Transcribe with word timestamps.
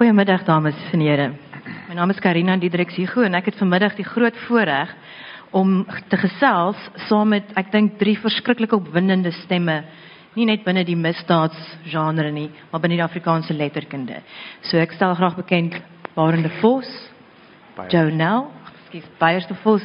Goeiemiddag 0.00 0.46
dames 0.48 0.76
en 0.94 1.00
here. 1.04 1.26
My 1.86 1.94
naam 1.94 2.08
is 2.08 2.20
Karina 2.24 2.54
Diedrix 2.56 2.94
Hugo 2.96 3.20
en 3.20 3.34
ek 3.36 3.50
het 3.50 3.58
vanmiddag 3.60 3.98
die 3.98 4.06
groot 4.08 4.38
voorreg 4.46 4.94
om 5.52 5.82
te 6.08 6.16
gesels 6.16 6.86
saam 7.04 7.28
met 7.34 7.50
ek 7.60 7.68
dink 7.74 7.98
drie 8.00 8.14
verskriklik 8.16 8.72
opwindende 8.72 9.28
stemme 9.42 9.74
nie 10.38 10.46
net 10.48 10.64
binne 10.64 10.86
die 10.88 10.96
misdaadsgenre 10.96 12.32
nie, 12.32 12.46
maar 12.70 12.80
binne 12.80 12.96
die 12.96 13.04
Afrikaanse 13.04 13.52
letterkunde. 13.52 14.22
So 14.70 14.80
ek 14.80 14.96
stel 14.96 15.12
graag 15.20 15.36
bekend 15.36 15.76
Barende 16.16 16.54
Vos, 16.62 16.88
Joe 17.92 18.08
Nel, 18.08 18.48
skief 18.86 19.04
Beyers 19.20 19.52
de 19.52 19.60
Vos, 19.60 19.84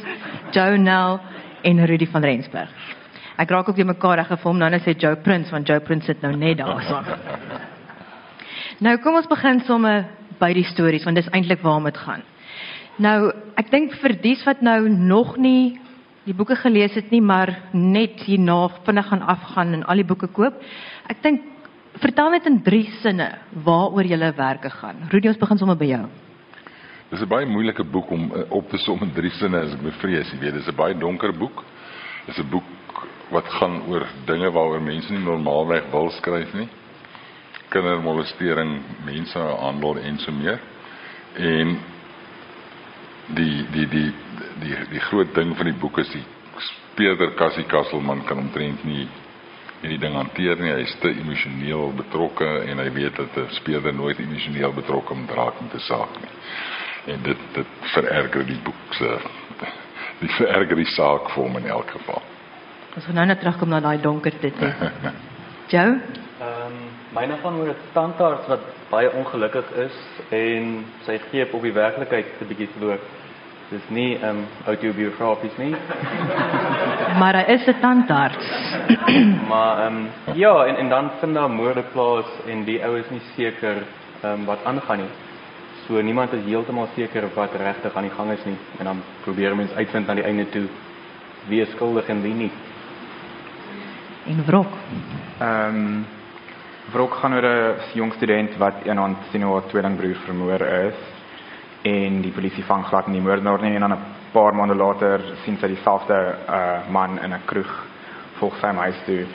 Joe 0.56 0.80
Nel 0.80 1.20
en 1.60 1.86
Rudy 1.92 2.08
van 2.08 2.24
Rensburg. 2.24 2.72
Ek 3.36 3.52
raak 3.52 3.68
ook 3.68 3.76
die 3.76 3.84
mekaar 3.84 4.22
reg 4.22 4.32
gevorm 4.32 4.64
nou 4.64 4.72
net 4.72 4.88
sê 4.88 4.96
Joe 4.96 5.20
Prince 5.20 5.52
want 5.52 5.68
Joe 5.68 5.84
Prince 5.84 6.08
sit 6.08 6.24
nou 6.24 6.32
net 6.32 6.64
daar 6.64 6.86
so. 6.88 7.04
Nou 8.84 8.98
kom 9.00 9.14
ons 9.16 9.28
begin 9.28 9.62
sommer 9.64 10.02
by 10.36 10.50
die 10.52 10.66
stories 10.68 11.06
want 11.06 11.16
dis 11.16 11.30
eintlik 11.32 11.62
waarom 11.64 11.86
dit 11.88 11.96
gaan. 11.96 12.20
Nou, 13.00 13.30
ek 13.56 13.70
dink 13.72 13.94
vir 14.02 14.14
dies 14.20 14.42
wat 14.44 14.60
nou 14.64 14.82
nog 14.92 15.36
nie 15.40 15.78
die 16.26 16.34
boeke 16.36 16.58
gelees 16.60 16.92
het 16.98 17.08
nie, 17.14 17.22
maar 17.24 17.52
net 17.72 18.20
hierna 18.26 18.66
vinnig 18.84 19.08
gaan 19.08 19.24
afgaan 19.24 19.72
en 19.78 19.86
al 19.88 20.02
die 20.02 20.08
boeke 20.08 20.28
koop. 20.28 20.60
Ek 21.08 21.22
dink 21.24 21.44
vertel 22.02 22.34
net 22.34 22.48
in 22.50 22.60
drie 22.66 22.84
sinne 23.00 23.30
waaroor 23.64 24.04
julle 24.04 24.32
werke 24.36 24.72
gaan. 24.74 25.06
Rudy, 25.08 25.30
ons 25.32 25.40
begin 25.40 25.60
sommer 25.62 25.80
by 25.80 25.92
jou. 25.94 26.04
Dis 27.10 27.22
'n 27.22 27.28
baie 27.28 27.46
moeilike 27.46 27.84
boek 27.84 28.10
om 28.10 28.32
uh, 28.34 28.44
op 28.50 28.68
te 28.68 28.78
som 28.78 29.00
in 29.00 29.14
drie 29.14 29.30
sinne 29.30 29.56
as 29.56 29.72
ek 29.72 29.82
bevrees, 29.82 30.32
jy 30.32 30.38
weet, 30.38 30.54
dis 30.54 30.68
'n 30.68 30.76
baie 30.76 30.94
donker 30.94 31.32
boek. 31.32 31.64
Dis 32.26 32.38
'n 32.38 32.50
boek 32.50 32.64
wat 33.30 33.46
gaan 33.48 33.88
oor 33.88 34.04
dinge 34.26 34.50
waaroor 34.50 34.82
mense 34.82 35.12
nie 35.12 35.24
normaalweg 35.24 35.90
wil 35.92 36.10
skryf 36.10 36.52
nie 36.54 36.68
kindermolestering, 37.76 38.80
mensenhandel 39.04 40.00
en 40.00 40.18
so 40.18 40.32
meer. 40.32 40.60
En 41.36 41.76
die 43.36 43.66
die 43.74 43.86
die 43.88 44.08
die 44.62 44.74
die 44.90 45.04
groot 45.10 45.34
ding 45.34 45.54
van 45.56 45.68
die 45.68 45.78
boek 45.80 45.98
is 45.98 46.10
die 46.14 46.24
speurder 46.70 47.34
Cassie 47.36 47.66
Kasselman 47.68 48.24
kan 48.24 48.38
omtrent 48.38 48.84
nie 48.84 49.06
hierdie 49.82 49.98
ding 50.00 50.14
hanteer 50.16 50.56
nie. 50.60 50.72
Hy 50.72 50.84
is 50.86 50.94
te 51.02 51.10
emosioneel 51.12 51.92
betrokke 51.98 52.48
en 52.70 52.80
hy 52.80 52.88
weet 52.94 53.18
dat 53.18 53.36
'n 53.36 53.52
speurder 53.58 53.94
nooit 53.94 54.18
emosioneel 54.18 54.72
betrokke 54.72 55.14
moet 55.14 55.30
raak 55.30 55.60
met 55.60 55.74
'n 55.74 55.84
saak 55.88 56.20
nie. 56.20 56.34
En 57.12 57.22
dit 57.22 57.38
dit 57.54 57.66
vererger 57.94 58.46
die 58.46 58.60
boek 58.64 58.94
se 58.94 59.18
die 60.20 60.32
vererger 60.38 60.76
die 60.76 60.92
saak 60.96 61.30
vir 61.30 61.42
hom 61.42 61.56
in 61.56 61.66
elk 61.66 61.90
geval. 61.90 62.22
Ons 62.96 63.04
gaan 63.04 63.14
nou 63.14 63.26
net 63.26 63.40
terugkom 63.40 63.68
na 63.68 63.80
daai 63.80 64.00
donkerte 64.00 64.52
toe. 64.58 64.72
Joe? 65.68 66.00
Ehm 66.40 66.72
um, 66.72 66.75
myne 67.16 67.36
gaan 67.42 67.60
oor 67.60 67.68
'n 67.72 67.76
tandarts 67.92 68.48
wat 68.48 68.64
baie 68.90 69.10
ongelukkig 69.18 69.68
is 69.86 69.96
en 70.30 70.84
sy 71.06 71.18
greep 71.28 71.54
op 71.54 71.62
die 71.62 71.72
werklikheid 71.72 72.26
'n 72.40 72.48
bietjie 72.48 72.68
verloor. 72.74 72.98
Dis 73.70 73.86
nie 73.88 74.14
ehm 74.16 74.28
um, 74.28 74.40
autobiografies 74.66 75.56
nie. 75.58 75.74
maar 77.20 77.34
hy 77.40 77.44
is 77.54 77.66
'n 77.66 77.80
tandarts. 77.80 78.48
maar 79.52 79.78
ehm 79.84 79.96
um, 79.96 80.34
ja, 80.34 80.64
en 80.66 80.76
en 80.76 80.88
dan 80.88 81.10
vind 81.20 81.34
daar 81.34 81.50
moorde 81.50 81.84
plaas 81.92 82.28
en 82.46 82.64
die 82.64 82.82
ou 82.84 82.98
is 82.98 83.10
nie 83.10 83.22
seker 83.36 83.76
ehm 84.22 84.32
um, 84.32 84.44
wat 84.44 84.64
aangaan 84.64 84.98
nie. 84.98 85.12
So 85.86 86.02
niemand 86.02 86.32
is 86.32 86.44
heeltemal 86.44 86.88
seker 86.94 87.24
wat 87.34 87.54
regtig 87.54 87.94
aan 87.96 88.02
die 88.02 88.16
gang 88.16 88.30
is 88.30 88.44
nie 88.44 88.58
en 88.78 88.84
dan 88.84 89.02
probeer 89.24 89.56
mense 89.56 89.74
uitvind 89.74 90.08
aan 90.08 90.16
die 90.16 90.24
einde 90.24 90.48
toe 90.48 90.68
wie 91.48 91.66
skuldig 91.66 92.08
en 92.08 92.22
wie 92.22 92.34
nie. 92.34 92.52
En 94.26 94.44
wrok. 94.46 94.72
Ehm 95.38 95.76
um, 95.76 96.06
wrok 96.92 97.14
gaan 97.18 97.34
oor 97.34 97.44
'n 97.44 97.78
jong 97.94 98.12
student 98.12 98.56
wat 98.58 98.74
eendag 98.84 99.16
sien 99.30 99.42
hoe 99.42 99.58
'n 99.58 99.68
tweelingbroer 99.68 100.18
vermoor 100.26 100.60
is 100.60 100.94
en 101.82 102.22
die 102.22 102.32
polisie 102.32 102.64
vang 102.64 102.84
glad 102.86 103.06
nie 103.08 103.20
moordenaar 103.20 103.62
nie 103.62 103.74
en 103.74 103.80
dan 103.80 103.92
'n 103.92 104.04
paar 104.32 104.54
maande 104.54 104.74
later 104.74 105.20
sien 105.44 105.58
sy 105.58 105.66
dieselfde 105.66 106.36
uh 106.48 106.90
man 106.90 107.18
in 107.18 107.32
'n 107.32 107.44
kroeg 107.44 107.72
volg 108.38 108.54
sy 108.60 108.66
hom 108.66 108.76
huis 108.76 109.00
toe 109.04 109.26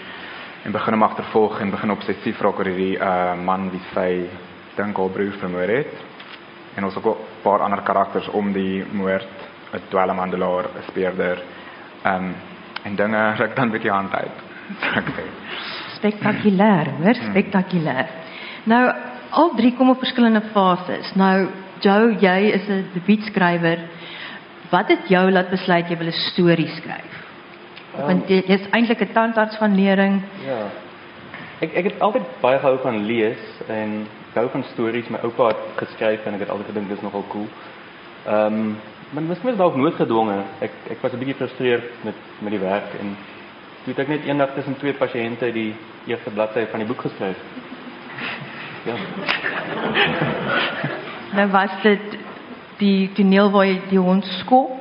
en 0.64 0.72
begin 0.72 0.94
hom 0.94 1.04
agtervolg 1.04 1.60
en 1.62 1.72
begin 1.72 1.92
obsessief 1.92 2.42
raak 2.42 2.60
oor 2.60 2.66
hierdie 2.66 2.98
uh 2.98 3.36
man 3.36 3.70
wie 3.70 3.84
sy 3.94 4.30
dink 4.76 4.98
al 4.98 5.10
broer 5.10 5.34
vermoor 5.40 5.68
het 5.68 5.94
en 6.76 6.84
ons 6.84 6.96
het 6.96 7.06
ook 7.06 7.18
'n 7.18 7.44
paar 7.44 7.60
ander 7.60 7.82
karakters 7.82 8.30
om 8.30 8.54
die 8.54 8.86
moord 8.92 9.28
'n 9.74 9.82
dwelmhandelaar 9.90 10.66
'n 10.66 10.84
speurder 10.88 11.44
um 12.06 12.36
en 12.84 12.96
dinge 12.96 13.36
raak 13.40 13.56
dan 13.56 13.72
bietjie 13.72 13.92
hand 13.92 14.14
uit. 14.14 14.38
spektakulêr, 16.02 16.92
hoor, 16.98 17.16
hmm. 17.16 17.32
spektakulêr. 17.32 18.10
Nou 18.70 18.84
al 19.32 19.54
drie 19.56 19.72
kom 19.78 19.94
op 19.94 20.02
verskillende 20.02 20.42
fases. 20.52 21.14
Nou 21.16 21.48
Joe, 21.82 22.14
jy 22.20 22.52
is 22.54 22.68
'n 22.70 22.86
debuutskrywer. 22.94 23.80
Wat 24.70 24.88
het 24.88 25.08
jou 25.10 25.32
laat 25.32 25.50
besluit 25.50 25.90
jy 25.90 25.98
wil 25.98 26.08
'n 26.08 26.22
storie 26.32 26.68
skryf? 26.68 27.14
Um, 27.98 28.06
Want 28.06 28.28
jy 28.28 28.44
is 28.48 28.70
eintlik 28.72 29.02
'n 29.02 29.14
tandarts 29.14 29.58
van 29.58 29.76
lering. 29.76 30.22
Ja. 30.46 30.70
Ek 31.60 31.74
ek 31.74 31.84
het 31.84 32.00
altyd 32.00 32.24
baie 32.42 32.60
gehou 32.60 32.78
van 32.82 33.06
lees 33.06 33.42
en 33.68 34.08
gehou 34.34 34.50
van 34.50 34.64
stories. 34.64 35.10
My 35.10 35.18
oupa 35.24 35.48
het 35.48 35.58
geskryf 35.76 36.26
en 36.26 36.34
ek 36.34 36.40
het 36.40 36.50
altyd 36.50 36.68
gedink 36.68 36.90
dis 36.90 37.02
nogal 37.02 37.26
cool. 37.28 37.48
Ehm, 38.26 38.54
um, 38.54 38.78
maar 39.10 39.24
miskien 39.24 39.50
was 39.50 39.58
dalk 39.58 39.76
noodgedwonge. 39.76 40.44
Ek 40.60 40.72
ek 40.90 41.02
was 41.02 41.12
'n 41.12 41.18
bietjie 41.18 41.36
gefrustreerd 41.36 42.04
met 42.04 42.16
met 42.40 42.52
die 42.52 42.60
werk 42.60 42.94
en 43.00 43.18
Toe 43.82 43.94
het 43.96 44.02
ek 44.04 44.12
net 44.14 44.26
eendag 44.30 44.52
tussen 44.54 44.76
twee 44.78 44.94
pasiënte 44.94 45.48
die 45.56 45.72
eerste 46.06 46.30
bladsy 46.34 46.68
van 46.70 46.84
die 46.84 46.88
boek 46.90 47.08
geskryf. 47.10 47.38
Ja. 48.82 48.96
nou 51.38 51.44
was 51.54 51.74
dit 51.84 52.16
die 52.80 53.12
toneel 53.14 53.52
waar 53.54 53.68
jy 53.68 53.76
die 53.92 54.00
hond 54.02 54.26
skop 54.40 54.72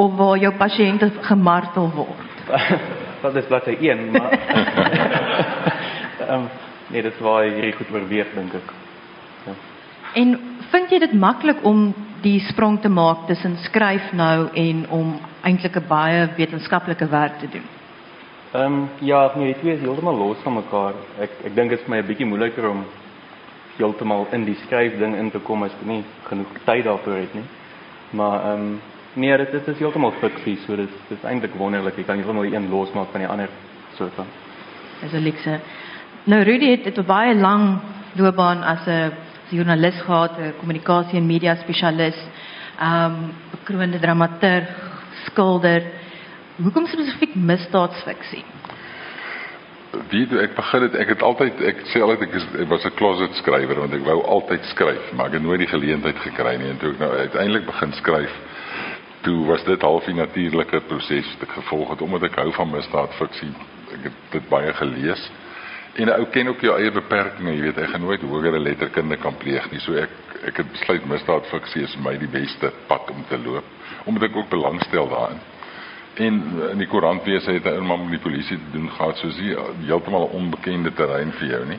of 0.00 0.14
waar 0.16 0.38
jou 0.40 0.52
pasiënte 0.56 1.10
gemartel 1.26 1.90
word. 1.92 2.40
Wat 3.22 3.36
is 3.36 3.50
bladsy 3.50 3.76
1, 3.76 4.06
maar 4.14 4.32
um, 6.30 6.48
nee, 6.90 7.02
dit 7.02 7.20
was 7.20 7.50
hierdie 7.50 7.74
goed 7.76 7.92
oorweeg 7.92 8.32
dink 8.34 8.56
ek. 8.62 8.72
Ja. 9.44 9.56
En 10.22 10.38
vind 10.72 10.94
jy 10.94 11.02
dit 11.04 11.12
maklik 11.20 11.60
om 11.68 11.90
die 12.24 12.38
sprong 12.48 12.80
te 12.80 12.88
maak 12.88 13.26
tussen 13.28 13.58
skryf 13.66 14.08
nou 14.16 14.48
en 14.56 14.86
om 14.88 15.18
eintlik 15.42 15.76
'n 15.76 15.88
baie 15.88 16.28
wetenskaplike 16.36 17.08
werk 17.08 17.38
te 17.38 17.48
doen? 17.48 17.66
Ehm 18.52 18.64
um, 18.64 18.88
ja, 18.98 19.30
nee, 19.36 19.52
die 19.52 19.60
twee 19.60 19.74
is 19.74 19.80
heeltemal 19.80 20.16
los 20.16 20.38
van 20.42 20.54
mekaar. 20.54 20.94
Ek 21.20 21.30
ek 21.44 21.54
dink 21.54 21.70
dit 21.70 21.78
is 21.78 21.84
vir 21.84 21.90
my 21.94 22.00
'n 22.02 22.06
bietjie 22.06 22.26
moeiliker 22.26 22.68
om 22.68 22.84
heeltemal 23.76 24.26
in 24.32 24.44
die 24.44 24.56
skryfding 24.64 25.16
in 25.16 25.30
te 25.30 25.38
kom 25.38 25.62
as 25.62 25.70
ek 25.70 25.86
nie 25.86 26.04
genoeg 26.28 26.48
tyd 26.64 26.84
daarvoor 26.84 27.14
het 27.14 27.34
nie. 27.34 27.44
Maar 28.10 28.40
ehm 28.40 28.60
um, 28.60 28.80
nee, 29.12 29.36
dit, 29.36 29.52
dit 29.52 29.68
is 29.68 29.78
heeltemal 29.78 30.12
fiksie, 30.20 30.58
so 30.66 30.76
dit 30.76 30.90
dit 31.08 31.18
is 31.18 31.24
eintlik 31.24 31.54
wonderlik. 31.54 31.96
Jy 31.96 32.04
kan 32.04 32.16
nie 32.16 32.24
sommer 32.24 32.44
een 32.44 32.68
losmaak 32.70 33.12
van 33.12 33.20
die 33.20 33.28
ander 33.28 33.48
soort 33.94 34.14
van. 34.14 34.26
Dis 35.00 35.12
'n 35.12 35.22
lekse. 35.22 35.60
Nou 36.24 36.42
Rudy 36.42 36.70
het, 36.70 36.84
het 36.84 36.98
'n 36.98 37.06
baie 37.06 37.34
lang 37.34 37.78
loopbaan 38.16 38.62
as 38.62 38.86
'n 38.86 39.12
joernalis 39.48 40.00
gehad, 40.00 40.38
'n 40.38 40.54
kommunikasie 40.58 41.18
en 41.18 41.26
media 41.26 41.54
spesialis, 41.54 42.18
ehm 42.78 43.04
um, 43.04 43.32
bekroonde 43.50 43.98
dramaturg, 43.98 44.89
skilder. 45.30 45.82
Hoekom 46.62 46.86
spesifiek 46.86 47.34
misdaadsfiksie? 47.34 48.44
Wie 50.10 50.26
toe 50.30 50.38
ek 50.44 50.54
begin 50.54 50.84
het, 50.86 50.94
ek 51.02 51.08
het 51.16 51.22
altyd 51.26 51.62
ek 51.66 51.80
sê 51.90 52.02
altyd 52.04 52.28
ek, 52.28 52.34
is, 52.38 52.44
ek 52.62 52.68
was 52.70 52.84
'n 52.86 52.94
closet 52.98 53.34
skrywer 53.40 53.80
want 53.80 53.94
ek 53.94 54.04
wou 54.06 54.20
altyd 54.22 54.64
skryf, 54.70 55.12
maar 55.16 55.26
ek 55.26 55.38
het 55.38 55.42
nooit 55.42 55.64
die 55.64 55.72
geleentheid 55.72 56.18
gekry 56.26 56.56
nie 56.56 56.70
en 56.70 56.78
toe 56.78 56.92
ek 56.92 57.00
nou 57.02 57.10
uiteindelik 57.10 57.66
begin 57.66 57.92
skryf, 57.98 58.34
toe 59.26 59.46
was 59.46 59.64
dit 59.64 59.82
half 59.82 60.06
'n 60.06 60.16
natuurlike 60.16 60.80
proses 60.86 61.26
wat 61.32 61.48
ek 61.48 61.54
gevolg 61.58 61.90
het 61.90 62.02
omdat 62.02 62.22
ek 62.22 62.38
hou 62.38 62.52
van 62.52 62.70
misdaadfiksie. 62.70 63.52
Ek 63.92 64.04
het 64.04 64.18
dit 64.30 64.48
baie 64.48 64.72
gelees. 64.72 65.30
En 65.94 66.06
'n 66.06 66.18
ou 66.18 66.26
ken 66.30 66.48
ook 66.48 66.60
jou 66.60 66.78
eie 66.78 66.90
beperkings, 66.90 67.50
jy 67.50 67.60
weet, 67.60 67.76
hy 67.76 67.86
gaan 67.86 68.00
nooit 68.00 68.22
hogere 68.22 68.58
letterkunde 68.58 69.16
kan 69.16 69.36
pleeg 69.36 69.70
nie. 69.70 69.80
So 69.80 69.94
ek 69.94 70.10
ek 70.46 70.56
het 70.56 70.72
besluit 70.72 71.04
misdaadfiksie 71.06 71.82
is 71.82 71.94
vir 71.94 72.02
my 72.02 72.16
die 72.16 72.28
beste 72.28 72.72
pad 72.88 73.10
om 73.10 73.24
te 73.28 73.38
loop 73.38 73.64
omdat 74.04 74.30
ek 74.30 74.36
ook 74.36 74.48
belangstel 74.48 75.08
daarin. 75.08 75.40
En 76.14 76.42
in 76.70 76.78
die 76.78 76.88
koerant 76.88 77.26
lees 77.26 77.46
het 77.46 77.64
hy 77.64 77.76
maar 77.84 77.98
met 77.98 78.10
die 78.16 78.22
polisie 78.24 78.56
te 78.56 78.72
doen 78.72 78.88
gehad 78.90 79.20
soos 79.20 79.36
hy 79.38 79.54
heeltemal 79.86 80.28
'n 80.28 80.36
onbekende 80.40 80.92
terrein 80.92 81.32
vir 81.32 81.48
jou 81.48 81.64
nie. 81.66 81.78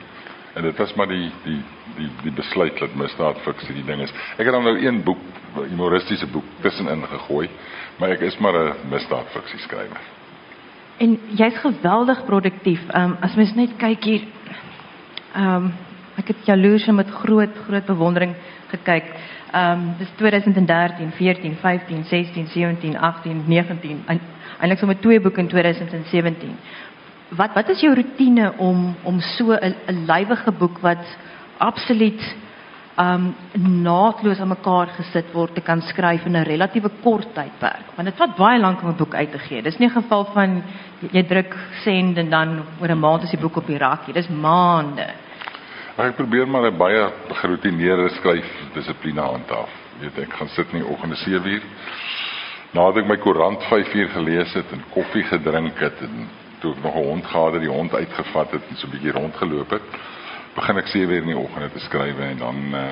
En 0.53 0.63
dit 0.63 0.77
was 0.77 0.94
maar 0.94 1.07
die 1.07 1.31
die 1.44 1.62
die 1.95 2.09
die 2.24 2.31
besluit 2.31 2.80
dat 2.80 2.95
misdaad 2.95 3.41
fiksie 3.41 3.75
die 3.75 3.85
ding 3.85 4.01
is. 4.01 4.13
Ek 4.38 4.45
het 4.45 4.51
dan 4.51 4.63
nou 4.63 4.77
een 4.77 5.03
boek, 5.03 5.19
'n 5.56 5.69
humoristiese 5.69 6.27
boek 6.27 6.45
tussenin 6.62 7.07
gegooi, 7.07 7.50
maar 7.97 8.09
ek 8.09 8.21
is 8.21 8.38
maar 8.38 8.53
'n 8.53 8.89
misdaad 8.89 9.27
fiksie 9.31 9.59
skrywer. 9.59 10.20
En 11.01 11.15
jy's 11.33 11.57
geweldig 11.57 12.25
produktief. 12.25 12.81
Ehm 12.89 13.12
um, 13.12 13.18
as 13.25 13.36
mens 13.36 13.53
net 13.57 13.74
kyk 13.81 14.03
hier 14.06 14.25
ehm 15.33 15.56
um, 15.56 15.71
ek 16.19 16.27
het 16.27 16.45
jaloers 16.45 16.86
met 16.94 17.09
groot 17.24 17.56
groot 17.65 17.86
bewondering 17.86 18.36
gekyk. 18.69 19.07
Ehm 19.51 19.80
um, 19.80 19.88
dis 19.98 20.12
2013, 20.19 21.12
14, 21.18 21.56
15, 21.62 22.03
16, 22.06 22.48
17, 22.53 22.98
18, 22.98 23.44
19 23.48 24.03
en 24.06 24.21
eintlik 24.59 24.80
sommer 24.80 25.00
twee 25.01 25.19
boeke 25.19 25.42
in 25.42 25.48
2017. 25.48 26.53
Wat 27.42 27.57
wat 27.57 27.69
is 27.74 27.81
jou 27.81 27.95
rotine 27.95 28.54
om 28.57 28.95
om 29.04 29.19
so 29.19 29.57
'n 29.57 30.06
lywige 30.06 30.51
boek 30.51 30.80
wat 30.86 31.18
absoluut 31.57 32.36
um 32.99 33.35
naadloos 33.83 34.39
aan 34.39 34.51
mekaar 34.51 34.91
gesit 34.97 35.31
word 35.33 35.55
te 35.55 35.61
kan 35.61 35.81
skryf 35.81 36.25
in 36.25 36.35
'n 36.35 36.43
relatiewe 36.43 36.89
kort 37.03 37.33
tydperk. 37.33 37.95
Want 37.95 38.07
dit 38.07 38.17
vat 38.17 38.35
baie 38.35 38.59
lank 38.59 38.81
om 38.83 38.89
'n 38.89 38.97
boek 38.97 39.15
uit 39.15 39.31
te 39.31 39.39
gee. 39.39 39.61
Dis 39.61 39.77
nie 39.77 39.88
'n 39.88 40.01
geval 40.01 40.25
van 40.33 40.63
jy 41.11 41.23
druk 41.23 41.55
send 41.83 42.17
en 42.17 42.29
dan 42.29 42.63
oor 42.81 42.89
'n 42.89 42.99
maand 42.99 43.23
is 43.23 43.31
die 43.31 43.39
boek 43.39 43.57
op 43.57 43.67
die 43.67 43.77
rakkie. 43.77 44.13
Dis 44.13 44.29
maande. 44.29 45.07
Ek 45.97 46.15
probeer 46.15 46.47
maar 46.47 46.71
'n 46.71 46.77
baie 46.77 47.09
gerotineerde 47.29 48.09
skryf 48.09 48.45
dissipline 48.73 49.21
handhaaf. 49.21 49.69
Jy 49.99 50.09
weet 50.09 50.27
ek 50.27 50.33
gaan 50.33 50.49
sit 50.49 50.73
in 50.73 50.79
die 50.79 50.87
oggende 50.87 51.15
7uur. 51.15 51.61
Nadat 52.73 52.97
ek 52.97 53.07
my 53.07 53.17
koerant 53.17 53.63
5uur 53.63 54.09
gelees 54.09 54.53
het 54.53 54.71
en 54.71 54.83
koffie 54.94 55.23
gedrink 55.23 55.79
het 55.79 56.01
en 56.01 56.29
toe 56.59 56.71
ek 56.71 56.83
nog 56.83 56.95
'n 56.95 57.07
hond 57.07 57.25
gehad 57.25 57.53
het, 57.53 57.61
die 57.61 57.69
hond 57.69 57.94
uitgevat 57.94 58.51
het 58.51 58.61
en 58.69 58.75
so 58.75 58.87
'n 58.87 58.91
bietjie 58.91 59.11
rondgeloop 59.11 59.69
het, 59.69 59.81
begin 60.56 60.77
ek 60.81 60.89
7uur 60.92 61.21
in 61.21 61.31
die 61.31 61.38
oggende 61.38 61.69
te 61.71 61.80
skryf 61.80 62.19
en 62.19 62.42
dan 62.42 62.59
uh, 62.75 62.88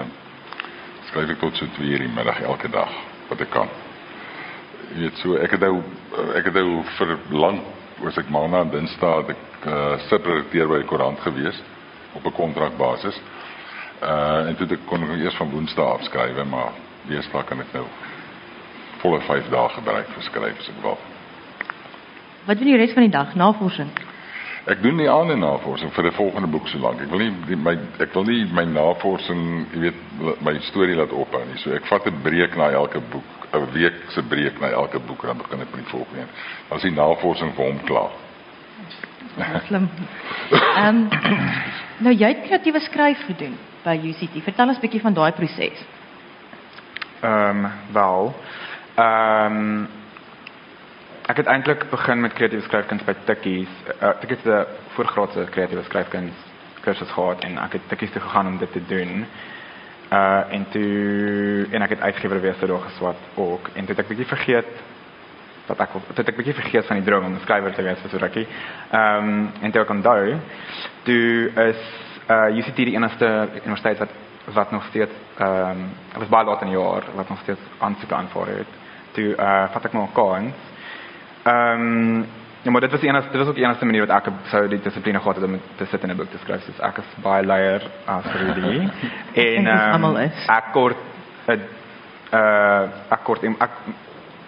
skryf 1.10 1.34
ek 1.34 1.42
tot 1.42 1.58
so 1.60 1.68
2uur 1.76 2.00
in 2.00 2.08
die 2.08 2.16
middag 2.16 2.40
elke 2.48 2.70
dag 2.72 2.94
wat 3.30 3.42
ek 3.44 3.52
kan. 3.52 3.72
Jy 4.94 5.02
weet 5.04 5.20
so 5.24 5.36
ek 5.38 5.58
het 5.58 5.66
nou 5.66 5.82
ek 6.40 6.48
het 6.50 6.56
nou 6.56 6.84
vir 6.98 7.18
lank 7.36 7.76
was 8.00 8.18
ek 8.18 8.32
maandag 8.32 8.68
en 8.68 8.74
dinsdag 8.78 9.26
het 9.26 9.36
ek 9.36 9.68
uh, 9.68 9.98
subredakteur 10.08 10.72
by 10.72 10.80
die 10.84 10.90
koerant 10.90 11.20
gewees 11.26 11.60
op 12.16 12.26
'n 12.26 12.38
kontrakbasis. 12.38 13.20
Uh 14.00 14.48
en 14.48 14.56
toe 14.56 14.68
ek 14.72 14.86
kon 14.88 15.04
ek 15.04 15.20
eers 15.20 15.36
van 15.36 15.52
Woensdae 15.52 15.86
af 15.86 16.04
skryf, 16.04 16.44
maar 16.46 16.72
deesdae 17.08 17.44
kan 17.44 17.60
ek 17.60 17.74
nou 17.74 17.86
volle 19.02 19.20
5 19.22 19.50
dae 19.52 19.70
gebruik 19.70 20.08
vir 20.16 20.24
skryf 20.24 20.60
as 20.60 20.70
ek 20.70 20.80
wil. 20.84 20.98
Wat 22.46 22.58
doen 22.58 22.72
jy 22.72 22.78
res 22.78 22.94
van 22.94 23.04
die 23.04 23.12
dag? 23.12 23.36
Navorsing. 23.36 23.92
Ek 24.66 24.82
doen 24.82 24.96
nie 24.96 25.10
aan 25.10 25.32
'n 25.32 25.40
navorsing 25.40 25.92
vir 25.94 26.04
die 26.04 26.12
volgende 26.12 26.48
boek 26.48 26.68
so 26.68 26.78
lank. 26.80 27.02
Ek 27.02 27.10
wil 27.10 27.20
nie 27.20 27.34
die, 27.48 27.56
my 27.56 27.78
ek 28.00 28.14
wil 28.14 28.24
nie 28.24 28.46
my 28.52 28.64
navorsing, 28.66 29.68
jy 29.74 29.80
weet, 29.80 30.42
my 30.42 30.60
storie 30.60 30.96
laat 30.96 31.12
ophou 31.12 31.46
nie. 31.46 31.58
So 31.58 31.72
ek 31.72 31.86
vat 31.86 32.08
'n 32.08 32.22
breek 32.22 32.58
na 32.58 32.72
elke 32.72 33.00
boek, 33.00 33.48
'n 33.54 33.72
week 33.74 33.94
se 34.10 34.22
breek 34.22 34.60
na 34.60 34.68
elke 34.68 35.00
boek 35.00 35.24
en 35.24 35.28
dan 35.28 35.38
begin 35.38 35.62
ek 35.62 35.76
met 35.76 35.86
die 35.86 35.92
volgende. 35.92 36.28
As 36.70 36.82
die 36.82 36.92
navorsing 36.92 37.54
vir 37.56 37.66
hom 37.66 37.80
klaar. 37.84 38.12
Slim. 39.68 39.90
Ehm 40.52 40.88
um, 40.88 41.10
nou 41.98 42.14
jy 42.14 42.28
het 42.28 42.44
kreatiewe 42.48 42.80
skryf 42.80 43.26
gedoen 43.26 43.58
by 43.84 43.96
UCT. 44.04 44.44
Vertel 44.44 44.68
ons 44.68 44.78
'n 44.78 44.82
bietjie 44.82 45.02
van 45.02 45.14
daai 45.14 45.32
proses. 45.32 45.86
Ehm 47.22 47.66
um, 47.66 47.72
wel. 47.92 48.36
Ehm 48.96 49.56
um, 49.56 49.88
ek 51.30 51.44
het 51.44 51.50
eintlik 51.52 51.84
begin 51.92 52.24
met 52.24 52.34
kreatiewe 52.34 52.64
skryfkuns 52.66 53.04
by 53.06 53.14
Tikkies. 53.28 53.74
Uh, 54.02 54.16
Tikkies 54.18 54.42
het 54.44 54.50
'n 54.50 54.66
voorgraadse 54.96 55.46
kreatiewe 55.54 55.84
skryfkuns 55.84 56.34
kursus 56.82 57.12
gehad 57.12 57.44
en 57.44 57.58
ek 57.58 57.72
het 57.72 57.82
Tikkies 57.90 58.12
toe 58.12 58.22
gegaan 58.22 58.48
om 58.48 58.58
dit 58.58 58.72
te 58.72 58.86
doen. 58.86 59.26
Uh 60.12 60.42
en 60.50 60.66
toe 60.70 61.68
en 61.72 61.82
ek 61.82 61.90
het 61.90 62.02
uitgewer 62.02 62.42
wees 62.42 62.60
daar 62.60 62.80
geswat 62.80 63.16
ook 63.36 63.70
en 63.74 63.86
toe 63.86 63.96
het 63.96 64.00
ek 64.00 64.08
bietjie 64.08 64.26
vergeet 64.26 64.72
dat 65.68 65.80
ek 65.80 65.90
het 66.16 66.28
ek 66.28 66.36
bietjie 66.36 66.54
vergeet 66.54 66.86
van 66.86 66.96
die 66.96 67.06
droom 67.06 67.26
om 67.26 67.34
'n 67.34 67.40
skrywer 67.42 67.74
te 67.74 67.84
wees 67.84 68.00
vir 68.00 68.10
so 68.10 68.18
rukkie. 68.18 68.48
Ehm 68.92 69.30
um, 69.30 69.52
en 69.62 69.72
toe 69.72 69.82
ek 69.82 69.90
onthou, 69.90 70.36
toe 71.04 71.52
is 71.70 71.82
uh 72.30 72.58
UCT 72.58 72.76
die 72.76 72.96
enigste 72.96 73.50
universiteit 73.54 73.98
wat 73.98 74.10
wat 74.54 74.72
nog 74.72 74.84
steeds 74.86 75.14
ehm 75.38 75.70
um, 75.70 75.90
was 76.18 76.30
baie 76.30 76.46
laat 76.46 76.62
in 76.62 76.74
die 76.74 76.78
jaar 76.78 77.04
wat 77.16 77.30
nog 77.30 77.40
steeds 77.40 77.62
aansoeke 77.80 78.16
aanvaar 78.16 78.48
het. 78.48 78.72
Toe 79.12 79.36
uh 79.36 79.70
vat 79.70 79.86
ek 79.86 79.94
maar 79.94 80.10
kans. 80.14 80.69
Ehm 81.44 81.82
um, 81.82 82.26
ja, 82.62 82.72
maar 82.72 82.82
dit 82.82 82.92
was 82.92 83.00
die 83.00 83.10
enigste 83.10 83.32
dit 83.32 83.40
was 83.40 83.48
ook 83.48 83.56
die 83.56 83.64
enigste 83.64 83.86
manier 83.86 84.06
wat 84.08 84.16
ek 84.26 84.34
sou 84.52 84.68
die 84.68 84.82
dissipline 84.82 85.20
gehad 85.20 85.36
het 85.36 85.46
om 85.46 85.60
te 85.78 85.86
sit 85.86 86.04
en 86.04 86.12
'n 86.12 86.18
boek 86.18 86.32
te 86.32 86.38
skryf. 86.38 86.64
So 86.64 86.84
ek 86.84 86.98
is 86.98 87.24
baie 87.24 87.46
leier 87.46 87.82
as 88.06 88.26
Rudy. 88.26 88.90
en 89.48 89.68
ehm 89.68 90.04
um, 90.04 90.16
ek 90.48 90.72
kort 90.72 90.98
'n 91.48 91.62
uh 92.34 92.88
ek 93.10 93.24
kort 93.24 93.44
ek 93.44 93.72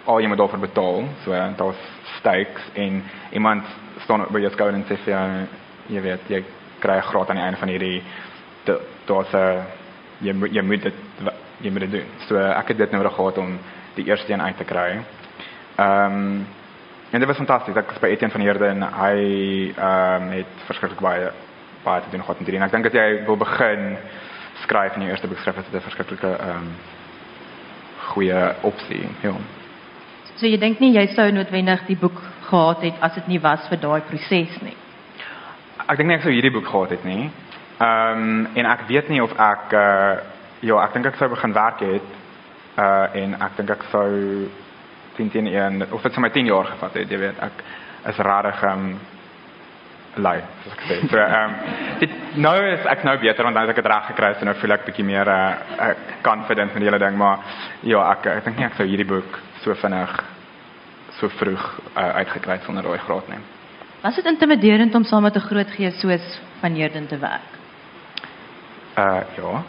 al 0.04 0.28
moet 0.28 0.38
daarvoor 0.38 0.58
betaal. 0.58 1.04
So 1.24 1.32
uh, 1.32 1.56
daar's 1.56 1.76
stakes 2.18 2.62
en 2.74 3.02
iemand 3.30 3.62
staan 4.04 4.26
by 4.30 4.40
jou 4.40 4.50
skouer 4.52 4.74
en 4.74 4.84
sê 4.84 4.96
vir 5.04 5.14
jou 5.14 5.46
jy 5.86 6.00
weet 6.02 6.28
jy 6.28 6.44
kry 6.80 6.96
'n 6.96 7.08
graad 7.10 7.30
aan 7.30 7.36
die 7.36 7.44
einde 7.44 7.58
van 7.58 7.68
hierdie 7.68 8.02
daar's 9.06 9.32
'n 9.32 9.62
jy 10.20 10.32
moet 10.32 10.52
jy 10.52 10.62
moet 10.62 10.82
dit 10.82 10.94
jy 11.60 11.70
moet 11.70 11.80
dit 11.80 11.90
doen. 11.90 12.08
So 12.28 12.36
ek 12.36 12.68
het 12.68 12.78
dit 12.78 12.90
nodig 12.90 13.14
gehad 13.14 13.38
om 13.38 13.58
die 13.94 14.04
eerste 14.04 14.32
een 14.32 14.42
uit 14.42 14.56
te 14.56 14.64
kry. 14.64 15.00
Ehm 15.76 16.12
um, 16.12 16.46
en 17.12 17.18
dit 17.18 17.28
was 17.28 17.36
fantasties. 17.36 17.76
Ek 17.76 17.90
was 17.92 18.00
by 18.00 18.08
Etienne 18.08 18.32
van 18.32 18.40
Heerde 18.40 18.68
en 18.72 18.82
hy 18.82 19.16
ehm 19.76 20.22
um, 20.22 20.28
het 20.38 20.60
verskriklik 20.66 21.00
baie 21.04 21.30
baie 21.84 22.00
te 22.00 22.10
doen 22.10 22.22
gehad 22.24 22.38
met 22.38 22.48
hierdie. 22.48 22.60
En 22.62 22.66
ek 22.66 22.72
dink 22.72 22.88
as 22.88 22.96
jy 22.96 23.24
wil 23.26 23.36
begin 23.36 23.96
skryf 24.62 24.96
in 24.96 25.04
jou 25.04 25.10
eerste 25.10 25.28
boek 25.28 25.42
skryf, 25.42 25.58
is 25.60 25.68
dit 25.70 25.80
'n 25.80 25.88
verskriklike 25.88 26.30
ehm 26.36 26.56
um, 26.56 26.70
goeie 28.12 28.54
opsie. 28.62 29.08
Ja. 29.22 29.34
So 30.36 30.46
jy 30.46 30.58
dink 30.58 30.80
nie 30.80 30.94
jy 30.94 31.06
sou 31.14 31.30
noodwendig 31.30 31.84
die 31.86 31.96
boek 31.96 32.22
gehad 32.48 32.82
het 32.82 32.94
as 33.00 33.14
dit 33.14 33.26
nie 33.26 33.40
was 33.40 33.68
vir 33.68 33.80
daai 33.80 34.00
proses 34.00 34.56
nie. 34.62 34.76
Ek 35.86 35.96
dink 35.96 36.08
nie 36.08 36.16
ek 36.16 36.22
sou 36.22 36.32
hierdie 36.32 36.52
boek 36.52 36.66
gehad 36.66 36.90
het 36.96 37.04
nie. 37.04 37.30
Ehm 37.78 38.24
um, 38.24 38.48
en 38.54 38.66
ek 38.66 38.88
weet 38.88 39.08
nie 39.08 39.20
of 39.22 39.32
ek 39.38 39.72
uh 39.72 40.16
ja, 40.60 40.84
ek 40.84 40.92
dink 40.94 41.06
ek 41.06 41.16
sou 41.16 41.28
begin 41.28 41.52
werk 41.52 41.80
het 41.80 42.08
uh 42.78 43.22
en 43.22 43.34
ek 43.34 43.56
dink 43.56 43.70
ek 43.70 43.84
sou 43.90 44.48
10 45.22 45.30
teen 45.30 45.46
1 45.46 45.88
of 45.90 46.02
dit 46.02 46.12
sou 46.12 46.22
my 46.24 46.30
10 46.34 46.50
jaar 46.50 46.70
gevat 46.74 47.00
het, 47.00 47.10
jy 47.10 47.18
weet, 47.22 47.42
ek 47.48 47.64
is 48.10 48.18
ehm 48.18 48.68
um, 48.68 48.86
lui, 50.20 50.40
soos 50.64 50.74
ek 50.74 50.82
sê. 50.88 50.98
So 51.08 51.20
ehm 51.20 51.54
um, 51.54 51.54
dit 52.02 52.16
nou 52.42 52.54
is 52.72 52.84
ek 52.90 53.04
nou 53.08 53.16
beter 53.22 53.46
want 53.46 53.56
dan 53.56 53.66
het 53.66 53.72
ek 53.76 53.80
dit 53.80 53.90
reg 53.92 54.10
gekry 54.10 54.32
en 54.34 54.50
nou 54.50 54.56
voel 54.60 54.76
ek 54.76 54.84
bietjie 54.88 55.06
meer 55.08 55.28
uh 55.28 55.94
confident 56.22 56.74
met 56.74 56.82
die 56.82 56.90
hele 56.90 57.00
ding, 57.00 57.16
maar 57.16 57.38
ja, 57.80 58.04
ek 58.12 58.26
ek 58.26 58.44
dink 58.44 58.60
nie 58.60 58.68
ek 58.68 58.76
sou 58.76 58.86
hierdie 58.86 59.08
boek 59.08 59.38
so 59.64 59.74
vinnig 59.74 60.12
so 61.18 61.28
vroeg 61.38 61.64
uh, 61.96 62.22
uitgekry 62.22 62.58
sonder 62.66 62.82
daai 62.82 62.98
graad 63.06 63.28
nie. 63.28 63.40
Was 64.02 64.16
dit 64.18 64.26
intimiderend 64.26 64.94
om 64.94 65.04
saam 65.04 65.22
met 65.22 65.36
'n 65.36 65.48
groot 65.48 65.70
gees 65.70 66.00
soos 66.00 66.40
van 66.60 66.74
Heerden 66.74 67.06
te 67.06 67.18
werk? 67.18 67.50
Uh 68.96 69.22
ja. 69.36 69.62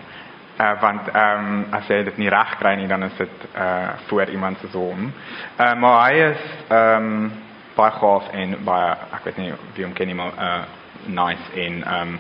Uh 0.60 0.82
want 0.82 1.08
ehm 1.10 1.46
um, 1.46 1.66
as 1.74 1.88
jy 1.90 2.04
dit 2.04 2.18
nie 2.18 2.30
reg 2.30 2.58
kry 2.60 2.76
nie 2.78 2.88
dan 2.88 3.04
is 3.04 3.16
dit 3.18 3.46
uh 3.58 3.90
voor 4.08 4.30
iemand 4.30 4.58
se 4.60 4.68
zoon. 4.68 5.14
Uh 5.58 5.74
maar 5.76 6.10
hy 6.10 6.20
is 6.30 6.44
ehm 6.68 7.08
um, 7.08 7.32
baie 7.76 7.92
gaaf 7.92 8.30
en 8.32 8.58
baie 8.64 8.92
ek 9.18 9.24
weet 9.24 9.38
nie 9.38 9.54
wie 9.74 9.86
hom 9.86 9.94
ken 9.98 10.08
nie 10.08 10.16
maar 10.16 10.34
uh 10.38 10.64
nice 11.06 11.52
en 11.56 11.84
ehm 11.84 12.02
um, 12.02 12.20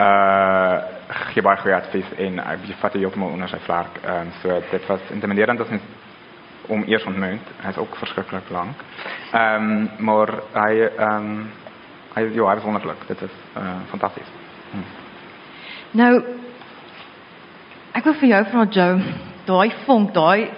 uh 0.00 0.78
gee 1.30 1.42
baie 1.42 1.62
goeie 1.62 1.76
advies 1.76 2.10
en 2.18 2.42
uh, 2.42 2.74
vat 2.80 2.94
jy 2.94 3.04
op 3.06 3.14
maar 3.14 3.28
onder 3.38 3.48
sy 3.48 3.62
vlerk. 3.62 4.02
Ehm 4.02 4.26
um, 4.26 4.32
so 4.42 4.60
dit 4.70 4.86
was 4.86 5.00
intimiderend 5.10 5.60
as 5.60 5.68
mens 5.68 5.82
om 6.66 6.82
eers 6.86 7.04
ontmoet. 7.04 7.54
Hy's 7.62 7.76
ook 7.76 7.96
verskriklik 7.96 8.50
lank. 8.50 8.82
Ehm 9.32 9.70
um, 9.70 9.90
maar 9.98 10.34
hy 10.52 10.90
ehm 10.96 11.16
um, 11.16 11.50
hy 12.14 12.22
ja, 12.26 12.42
hy 12.48 12.54
was 12.58 12.64
wonderlik. 12.66 13.06
Dit 13.06 13.22
is 13.22 13.34
uh 13.56 13.80
fantasties. 13.94 14.30
Hm. 14.72 14.86
Nou 15.90 16.22
ek 17.94 18.06
wil 18.06 18.16
vir 18.20 18.30
jou 18.30 18.40
vra 18.52 18.66
Joe, 18.76 19.00
daai 19.46 19.70
vonk, 19.86 20.14
daai 20.14 20.50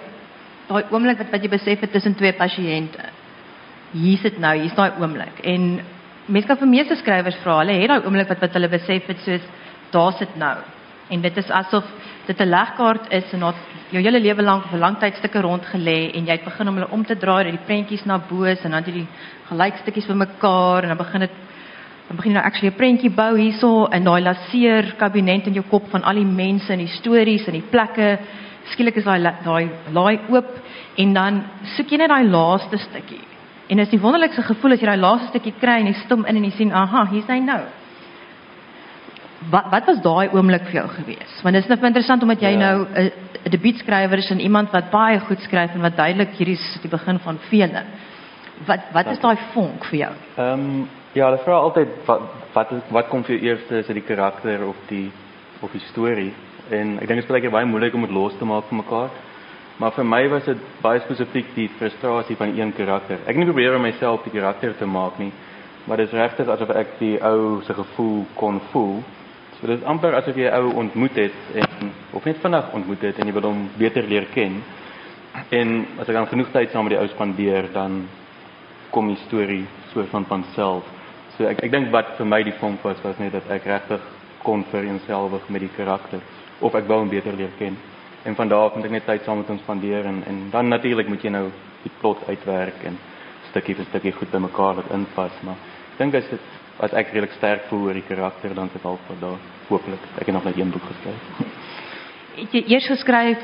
daai 0.67 0.83
oomblik 0.93 1.19
wat 1.19 1.33
wat 1.33 1.43
jy 1.43 1.51
besef 1.51 1.81
het 1.83 1.91
tussen 1.91 2.15
twee 2.15 2.33
pasiënte. 2.37 3.09
Hier 3.93 4.21
sit 4.21 4.39
nou, 4.41 4.53
hier's 4.57 4.75
daai 4.77 4.95
oomblik. 5.01 5.41
En 5.43 5.81
mense 6.25 6.47
kan 6.47 6.59
vir 6.61 6.71
meeste 6.71 6.97
skrywers 7.01 7.39
vra, 7.43 7.59
hulle 7.61 7.75
het 7.81 7.91
daai 7.91 8.05
oomblik 8.07 8.31
wat 8.31 8.45
wat 8.45 8.55
hulle 8.57 8.71
besef 8.71 9.09
het 9.11 9.21
soos 9.25 9.45
daar 9.93 10.15
sit 10.17 10.37
nou. 10.39 10.55
En 11.11 11.21
dit 11.21 11.37
is 11.37 11.51
asof 11.51 11.85
dit 12.27 12.39
'n 12.39 12.49
legkaart 12.49 13.11
is 13.11 13.33
en 13.33 13.39
dat 13.39 13.55
jou 13.89 14.01
hele 14.01 14.19
lewe 14.19 14.41
lank 14.41 14.65
vir 14.71 14.79
lang 14.79 14.97
tyd 14.99 15.15
stukke 15.15 15.41
rond 15.41 15.65
gelê 15.65 16.15
en 16.15 16.25
jy 16.25 16.31
het 16.31 16.45
begin 16.45 16.67
om 16.67 16.75
hulle 16.75 16.91
om 16.91 17.05
te 17.05 17.15
draai, 17.15 17.43
dat 17.43 17.53
die 17.53 17.65
prentjies 17.65 18.05
na 18.05 18.17
bo 18.17 18.43
is 18.43 18.63
en 18.63 18.71
dan 18.71 18.83
jy 18.83 18.91
die 18.91 19.07
gelykstukkies 19.49 20.05
vir 20.05 20.15
mekaar 20.15 20.83
en 20.83 20.87
dan 20.87 20.97
begin 20.97 21.19
dit 21.19 21.31
dan 22.07 22.17
begin 22.17 22.31
jy 22.31 22.37
nou 22.37 22.45
actually 22.45 22.71
'n 22.71 22.77
prentjie 22.77 23.09
bou 23.09 23.35
hierso 23.37 23.85
in 23.85 24.03
daai 24.03 24.21
laseer 24.21 24.95
kabinet 24.97 25.47
in 25.47 25.53
jou 25.53 25.63
kop 25.69 25.89
van 25.89 26.03
al 26.03 26.15
die 26.15 26.25
mense 26.25 26.73
en 26.73 26.79
die 26.79 26.95
stories 26.99 27.47
en 27.47 27.53
die 27.53 27.69
plekke. 27.71 28.17
Skielik 28.71 28.97
is 28.97 29.03
daai 29.03 29.21
daai 29.21 29.69
laai 29.91 30.19
oop 30.29 30.49
en 30.97 31.13
dan 31.13 31.43
soek 31.75 31.89
jy 31.91 31.97
net 31.97 32.09
daai 32.09 32.23
laaste 32.23 32.77
stukkie. 32.77 33.21
En 33.69 33.77
dit 33.77 33.85
is 33.85 33.91
die 33.91 34.01
wonderlikste 34.01 34.43
gevoel 34.43 34.73
as 34.73 34.81
jy 34.81 34.85
daai 34.85 34.97
laaste 34.97 35.27
stukkie 35.27 35.55
kry 35.59 35.79
en 35.79 35.87
jy 35.87 35.93
stom 35.93 36.25
in 36.25 36.35
en 36.35 36.43
jy 36.43 36.51
sien, 36.51 36.71
aha, 36.71 37.05
hier's 37.11 37.27
hy 37.27 37.39
nou. 37.39 37.61
Wat 39.51 39.71
wat 39.71 39.87
was 39.87 40.01
daai 40.01 40.29
oomblik 40.31 40.63
vir 40.69 40.81
jou 40.81 40.87
gewees? 40.87 41.41
Want 41.43 41.55
dit 41.55 41.63
is 41.63 41.69
nou 41.69 41.87
interessant 41.87 42.23
omdat 42.23 42.41
jy 42.41 42.51
ja. 42.51 42.59
nou 42.59 42.87
'n 42.87 43.11
'n 43.45 43.51
debuutskrywer 43.51 44.17
is 44.17 44.31
en 44.31 44.39
iemand 44.39 44.71
wat 44.71 44.91
baie 44.91 45.19
goed 45.19 45.39
skryf 45.39 45.73
en 45.73 45.81
wat 45.81 45.97
duidelik 45.97 46.35
hierdie 46.37 46.55
is 46.55 46.79
die 46.81 46.89
begin 46.89 47.19
van 47.19 47.39
vele. 47.49 47.83
Wat 48.65 48.79
wat 48.93 49.07
is 49.11 49.19
daai 49.19 49.37
vonk 49.53 49.85
vir 49.85 49.99
jou? 49.99 50.13
Ehm 50.37 50.59
um, 50.59 50.89
ja, 51.13 51.25
hulle 51.25 51.41
vra 51.45 51.59
altyd 51.65 51.93
wat 52.07 52.21
wat 52.53 52.73
wat 52.93 53.09
kom 53.09 53.23
vir 53.23 53.35
jou 53.35 53.49
eers 53.49 53.71
is 53.71 53.87
dit 53.87 53.95
die 53.95 54.07
karakter 54.07 54.67
of 54.67 54.75
die 54.89 55.11
of 55.61 55.71
die 55.71 55.83
storie? 55.91 56.33
En 56.69 56.97
ek 57.01 57.07
dink 57.07 57.21
dit 57.21 57.25
is 57.25 57.31
baie 57.31 57.49
baie 57.49 57.69
moeilik 57.69 57.95
om 57.95 58.05
dit 58.05 58.13
los 58.13 58.37
te 58.37 58.45
maak 58.45 58.69
van 58.69 58.81
mekaar. 58.83 59.09
Maar 59.79 59.91
vir 59.91 60.05
my 60.05 60.21
was 60.29 60.45
dit 60.45 60.67
baie 60.81 61.01
spesifiek 61.01 61.55
die 61.55 61.69
frustrasie 61.79 62.37
van 62.37 62.53
een 62.57 62.73
karakter. 62.73 63.17
Ek 63.25 63.33
het 63.33 63.41
nie 63.41 63.49
probeer 63.49 63.75
om 63.75 63.81
myself 63.81 64.23
die 64.23 64.35
karakter 64.35 64.77
te 64.77 64.85
maak 64.85 65.17
nie, 65.19 65.31
maar 65.85 65.97
dit 65.97 66.07
is 66.07 66.13
regtig 66.13 66.47
asof 66.47 66.69
ek 66.69 66.99
die 66.99 67.17
ou 67.21 67.61
se 67.65 67.73
gevoel 67.73 68.25
kon 68.37 68.61
voel 68.71 69.01
Dit 69.63 69.77
is 69.79 69.85
amper 69.87 70.11
asof 70.17 70.35
jy 70.35 70.49
'n 70.51 70.55
ou 70.59 70.73
ontmoet 70.75 71.15
het 71.15 71.35
en 71.55 71.91
of 72.11 72.25
net 72.25 72.37
vandag 72.43 72.73
ontmoet 72.73 73.01
het 73.01 73.19
en 73.19 73.27
jy 73.27 73.33
wil 73.33 73.47
hom 73.47 73.69
beter 73.77 74.03
leer 74.03 74.25
ken. 74.33 74.59
En 75.49 75.85
as 75.99 76.09
ek 76.09 76.15
dan 76.15 76.27
genoeg 76.27 76.51
tyd 76.51 76.71
saam 76.71 76.83
met 76.83 76.91
die 76.91 76.99
ou 76.99 77.07
spandeer, 77.07 77.71
dan 77.71 78.09
kom 78.89 79.07
die 79.07 79.21
storie 79.25 79.65
soort 79.93 80.09
van 80.09 80.25
van 80.25 80.43
self. 80.55 80.83
So 81.37 81.47
ek 81.49 81.63
ek 81.65 81.71
dink 81.71 81.89
wat 81.91 82.13
vir 82.17 82.27
my 82.29 82.43
die 82.45 82.53
vonk 82.59 82.83
was 82.85 82.99
was 83.03 83.17
net 83.17 83.33
dat 83.33 83.47
ek 83.49 83.65
regtig 83.65 84.01
kon 84.43 84.63
vereenselwig 84.71 85.47
met 85.49 85.63
die 85.65 85.71
karakter 85.77 86.21
of 86.61 86.75
ek 86.75 86.87
wou 86.87 86.99
hom 86.99 87.09
beter 87.09 87.33
leer 87.33 87.53
ken. 87.57 87.77
En 88.23 88.35
van 88.35 88.47
daar 88.47 88.69
af 88.69 88.75
moet 88.75 88.85
ek 88.85 88.91
net 88.91 89.05
tyd 89.07 89.25
saam 89.25 89.41
met 89.41 89.49
hom 89.49 89.59
spandeer 89.63 90.05
en 90.05 90.23
en 90.29 90.43
dan 90.51 90.69
natuurlik 90.69 91.09
moet 91.09 91.23
jy 91.23 91.31
nou 91.33 91.47
die 91.83 91.91
plot 92.01 92.21
uitwerk 92.27 92.85
en 92.85 92.99
stukkie 93.49 93.75
vir 93.75 93.89
stukkie 93.89 94.13
goed 94.13 94.31
bymekaar 94.31 94.75
wat 94.81 94.93
inpas, 94.93 95.41
maar 95.41 95.57
ek 95.93 95.97
dink 95.97 96.15
as 96.21 96.29
dit 96.29 96.51
as 96.85 96.93
ek 96.93 97.11
redelik 97.13 97.35
sterk 97.37 97.67
voel 97.69 97.89
oor 97.89 97.97
die 97.97 98.07
karakter 98.07 98.53
dan 98.53 98.69
het 98.73 98.85
al 98.85 98.99
van 99.07 99.19
daar 99.21 99.41
hopelik. 99.69 100.05
Ek 100.19 100.25
het 100.25 100.35
nog 100.35 100.45
net 100.45 100.57
een 100.57 100.71
boek 100.73 100.85
geskryf. 100.89 101.27
Het 102.39 102.53
jy 102.57 102.63
eers 102.73 102.87
geskryf 102.89 103.43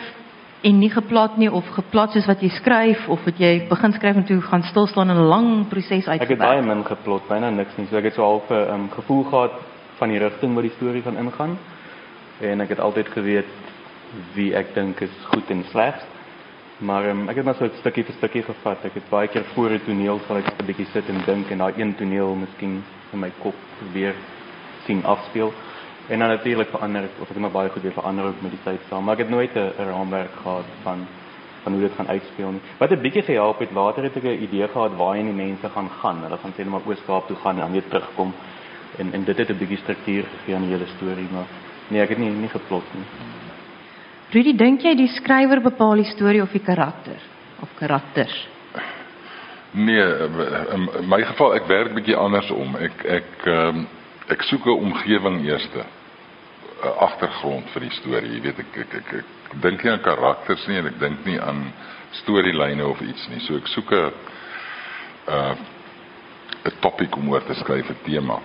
en 0.62 0.80
nie 0.80 0.90
geplaat 0.92 1.38
nie 1.38 1.52
of 1.52 1.68
geplaat 1.72 2.12
soos 2.12 2.28
wat 2.28 2.42
jy 2.44 2.50
skryf 2.52 3.08
of 3.08 3.24
het 3.28 3.40
jy 3.40 3.52
begin 3.70 3.94
skryf 3.96 4.18
en 4.20 4.26
toe 4.28 4.40
gaan 4.44 4.64
stil 4.68 4.88
staan 4.88 5.10
en 5.10 5.18
'n 5.18 5.30
lang 5.32 5.68
proses 5.70 6.08
Ek 6.08 6.30
het 6.30 6.38
baie 6.38 6.62
min 6.62 6.84
geplot, 6.84 7.28
byna 7.28 7.50
niks 7.50 7.78
nie. 7.78 7.88
So 7.88 7.98
ek 7.98 8.04
het 8.04 8.14
so 8.14 8.24
half 8.24 8.50
'n 8.50 8.74
um, 8.74 8.90
gevoel 8.90 9.24
gehad 9.24 9.52
van 9.98 10.10
die 10.10 10.20
rigting 10.20 10.54
wat 10.54 10.64
die 10.64 10.76
storie 10.76 11.02
gaan 11.02 11.18
ingaan. 11.18 11.58
En 12.42 12.62
ek 12.62 12.70
het 12.70 12.80
altyd 12.80 13.08
geweet 13.08 13.52
wie 14.34 14.56
ek 14.56 14.74
dink 14.74 15.00
is 15.00 15.16
goed 15.24 15.50
en 15.50 15.64
sleg. 15.72 15.96
Maar 16.78 17.10
um, 17.10 17.30
ek 17.30 17.36
het 17.36 17.46
maar 17.46 17.56
so 17.56 17.66
'n 17.66 17.72
stukkie 17.80 18.04
vir 18.04 18.16
stukkie 18.16 18.44
gevat. 18.44 18.86
Ek 18.86 18.94
het 18.94 19.10
baie 19.10 19.28
keer 19.28 19.44
voor 19.54 19.70
'n 19.70 19.82
toneel 19.86 20.20
sal 20.28 20.38
ek 20.38 20.46
'n 20.60 20.66
bietjie 20.66 20.88
sit 20.94 21.10
en 21.10 21.22
dink 21.26 21.52
en 21.52 21.58
daai 21.58 21.74
een 21.78 21.96
toneel 21.96 22.36
miskien 22.36 22.84
in 23.14 23.20
my 23.20 23.32
kop 23.40 23.56
weer 23.94 24.16
sien 24.86 25.06
afspeel. 25.06 25.54
En 26.10 26.20
dan 26.20 26.28
natuurlik 26.28 26.70
verander 26.70 27.04
ek 27.04 27.22
of 27.22 27.30
ek 27.30 27.38
maar 27.38 27.52
baie 27.54 27.70
goed 27.70 27.82
weer 27.82 27.94
verander 27.94 28.26
ook 28.26 28.42
met 28.42 28.52
die 28.52 28.64
tyd 28.64 28.82
saam. 28.90 29.04
Maar 29.04 29.14
ek 29.14 29.26
het 29.26 29.30
nooit 29.30 29.56
'n 29.56 29.74
raamwerk 29.78 30.36
gehad 30.42 30.70
van 30.84 31.08
van 31.64 31.72
hoe 31.72 31.82
dit 31.82 31.96
gaan 31.96 32.08
uitspeel 32.08 32.52
nie. 32.52 32.62
Wat 32.78 32.92
'n 32.92 33.02
bietjie 33.02 33.22
gehelp 33.22 33.60
het, 33.60 33.72
later 33.72 34.04
het 34.04 34.16
ek 34.16 34.24
'n 34.24 34.44
idee 34.44 34.68
gehad 34.68 34.96
waarheen 34.96 35.26
die 35.26 35.46
mense 35.46 35.70
gaan 35.70 35.90
gaan. 36.02 36.24
Hulle 36.24 36.38
gaan 36.38 36.54
sê 36.54 36.58
net 36.58 36.70
maar 36.70 36.88
Oos-Kaap 36.88 37.28
toe 37.28 37.36
gaan 37.36 37.56
en 37.56 37.62
dan 37.62 37.72
weer 37.72 37.88
terugkom. 37.88 38.34
En 38.98 39.14
en 39.14 39.24
dit 39.24 39.38
het 39.38 39.50
'n 39.50 39.58
bietjie 39.58 39.78
struktuur 39.78 40.24
gegee 40.24 40.56
aan 40.56 40.62
die 40.62 40.72
hele 40.72 40.88
storie, 40.98 41.28
maar 41.32 41.48
nee, 41.88 42.02
ek 42.02 42.10
het 42.10 42.18
nie 42.18 42.30
nie 42.30 42.50
geplot 42.50 42.84
nie. 42.94 43.06
Rudy, 44.32 44.56
dink 44.56 44.82
jy 44.82 44.96
die 44.96 45.08
skrywer 45.08 45.62
bepaal 45.62 45.96
die 45.96 46.12
storie 46.12 46.42
of 46.42 46.52
die 46.52 46.62
karakter 46.62 47.18
of 47.62 47.70
karakters? 47.76 48.48
Nee, 49.72 50.04
in 50.72 50.90
my 51.10 51.22
geval 51.22 51.56
ek 51.56 51.68
werk 51.68 51.94
bietjie 51.94 52.16
andersom. 52.16 52.76
Ek 52.76 53.06
ek 53.06 53.46
ehm 53.46 53.86
ek 54.30 54.42
soek 54.42 54.66
'n 54.66 54.70
omgewing 54.70 55.46
eerste. 55.46 55.84
'n 56.84 56.98
agtergrond 57.00 57.70
vir 57.74 57.82
die 57.82 57.96
storie. 57.98 58.32
Jy 58.34 58.42
weet 58.42 58.60
ek 58.60 58.78
ek 58.78 58.94
ek, 58.94 59.14
ek, 59.14 59.26
ek 59.52 59.62
dink 59.62 59.84
nie 59.84 59.92
aan 59.92 60.02
karakters 60.02 60.68
nie 60.68 60.78
en 60.78 60.88
ek 60.88 61.00
dink 61.00 61.26
nie 61.26 61.40
aan 61.42 61.74
storielyne 62.12 62.86
of 62.88 63.02
iets 63.02 63.28
nie. 63.30 63.40
So 63.40 63.56
ek 63.56 63.68
soek 63.68 63.92
'n 63.92 64.12
'n 65.28 65.58
'n 66.66 66.80
topik 66.80 67.16
om 67.18 67.30
oor 67.30 67.44
te 67.46 67.54
skryf, 67.54 67.90
'n 67.90 68.04
tema. 68.04 68.40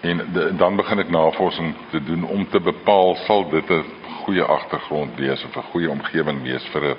En 0.00 0.32
de, 0.32 0.56
dan 0.56 0.76
begin 0.76 0.98
ek 0.98 1.10
navorsing 1.10 1.74
te 1.90 2.02
doen 2.02 2.24
om 2.24 2.48
te 2.48 2.60
bepaal 2.60 3.16
sal 3.26 3.48
dit 3.50 3.70
'n 3.70 3.84
goeie 4.24 4.42
agtergrond 4.42 5.16
wees 5.16 5.44
of 5.44 5.56
'n 5.56 5.70
goeie 5.72 5.90
omgewing 5.90 6.42
wees 6.42 6.64
vir 6.72 6.82
'n 6.84 6.96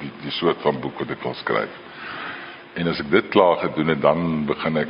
die, 0.00 0.10
die 0.22 0.30
soort 0.30 0.60
van 0.60 0.80
boek 0.80 0.98
wat 0.98 1.10
ek 1.10 1.22
wil 1.22 1.34
skryf. 1.34 1.70
En 2.74 2.88
as 2.88 3.00
ek 3.00 3.10
dit 3.10 3.28
klaar 3.28 3.56
gedoen 3.56 3.88
het, 3.88 4.00
dan 4.00 4.44
begin 4.46 4.76
ek 4.76 4.88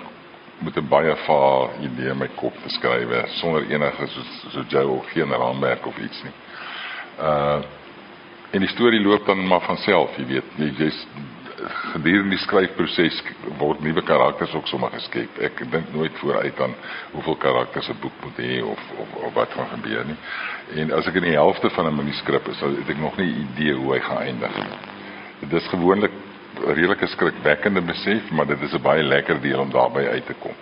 met 0.63 0.77
'n 0.77 0.89
baie 0.89 1.17
vaar 1.27 1.69
idee 1.81 2.11
in 2.11 2.19
my 2.19 2.29
kop 2.37 2.55
te 2.63 2.69
skryf 2.69 3.09
sonder 3.41 3.71
enige 3.71 4.07
so 4.07 4.21
so 4.51 4.65
jou 4.69 4.89
of 4.99 5.11
geen 5.13 5.31
raamwerk 5.31 5.87
of 5.87 5.99
iets 5.99 6.23
nie. 6.23 6.33
Uh 7.21 7.61
en 8.53 8.61
die 8.61 8.69
storie 8.69 9.01
loop 9.01 9.27
dan 9.27 9.47
maar 9.47 9.61
van 9.61 9.77
self, 9.77 10.17
jy 10.17 10.27
weet. 10.27 10.45
Jy 10.57 10.75
jy's 10.77 11.07
gedurende 11.93 12.35
die 12.35 12.41
skryfproses 12.43 13.21
word 13.59 13.83
nuwe 13.85 14.03
karakters 14.03 14.55
ook 14.55 14.67
sommer 14.71 14.91
geskep. 14.95 15.39
Ek 15.45 15.63
dink 15.71 15.93
nooit 15.95 16.17
vooruit 16.21 16.61
aan 16.61 16.75
hoeveel 17.13 17.37
karakters 17.37 17.89
'n 17.89 18.01
boek 18.01 18.13
moet 18.23 18.39
hê 18.39 18.63
of, 18.63 18.81
of 18.99 19.15
of 19.27 19.35
wat 19.35 19.53
gaan 19.53 19.69
gebeur 19.69 20.05
nie. 20.05 20.19
En 20.81 20.93
as 20.93 21.07
ek 21.07 21.15
in 21.15 21.29
die 21.31 21.39
helfte 21.39 21.71
van 21.71 21.87
'n 21.87 21.95
manuskrip 21.95 22.49
is, 22.49 22.59
dan 22.59 22.77
het 22.77 22.89
ek 22.89 22.99
nog 22.99 23.17
nie 23.17 23.31
'n 23.33 23.49
idee 23.53 23.75
hoe 23.75 23.93
hy 23.95 24.01
gaan 24.01 24.19
eindig 24.19 24.57
nie. 24.57 24.79
Dit 25.41 25.53
is 25.63 25.69
gewoonlik 25.69 26.13
redelike 26.61 27.07
skrikwekkende 27.07 27.81
besef, 27.81 28.31
maar 28.31 28.47
dit 28.47 28.63
is 28.63 28.73
'n 28.73 28.83
baie 28.83 29.03
lekker 29.03 29.41
deel 29.41 29.61
om 29.61 29.71
daarbey 29.71 30.09
uit 30.09 30.27
te 30.27 30.35
kom. 30.39 30.53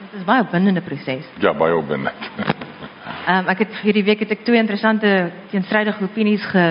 Dit 0.00 0.20
is 0.20 0.24
baie 0.24 0.42
opwindende 0.42 0.80
proses. 0.80 1.24
Ja, 1.38 1.54
baie 1.54 1.76
opwindend. 1.76 2.14
Ehm 3.26 3.38
um, 3.38 3.48
ek 3.48 3.58
het 3.58 3.72
hierdie 3.82 4.04
week 4.04 4.20
het 4.22 4.30
ek 4.30 4.44
twee 4.46 4.58
interessante 4.58 5.30
teenstrydige 5.50 6.04
opinies 6.04 6.44
ge, 6.46 6.66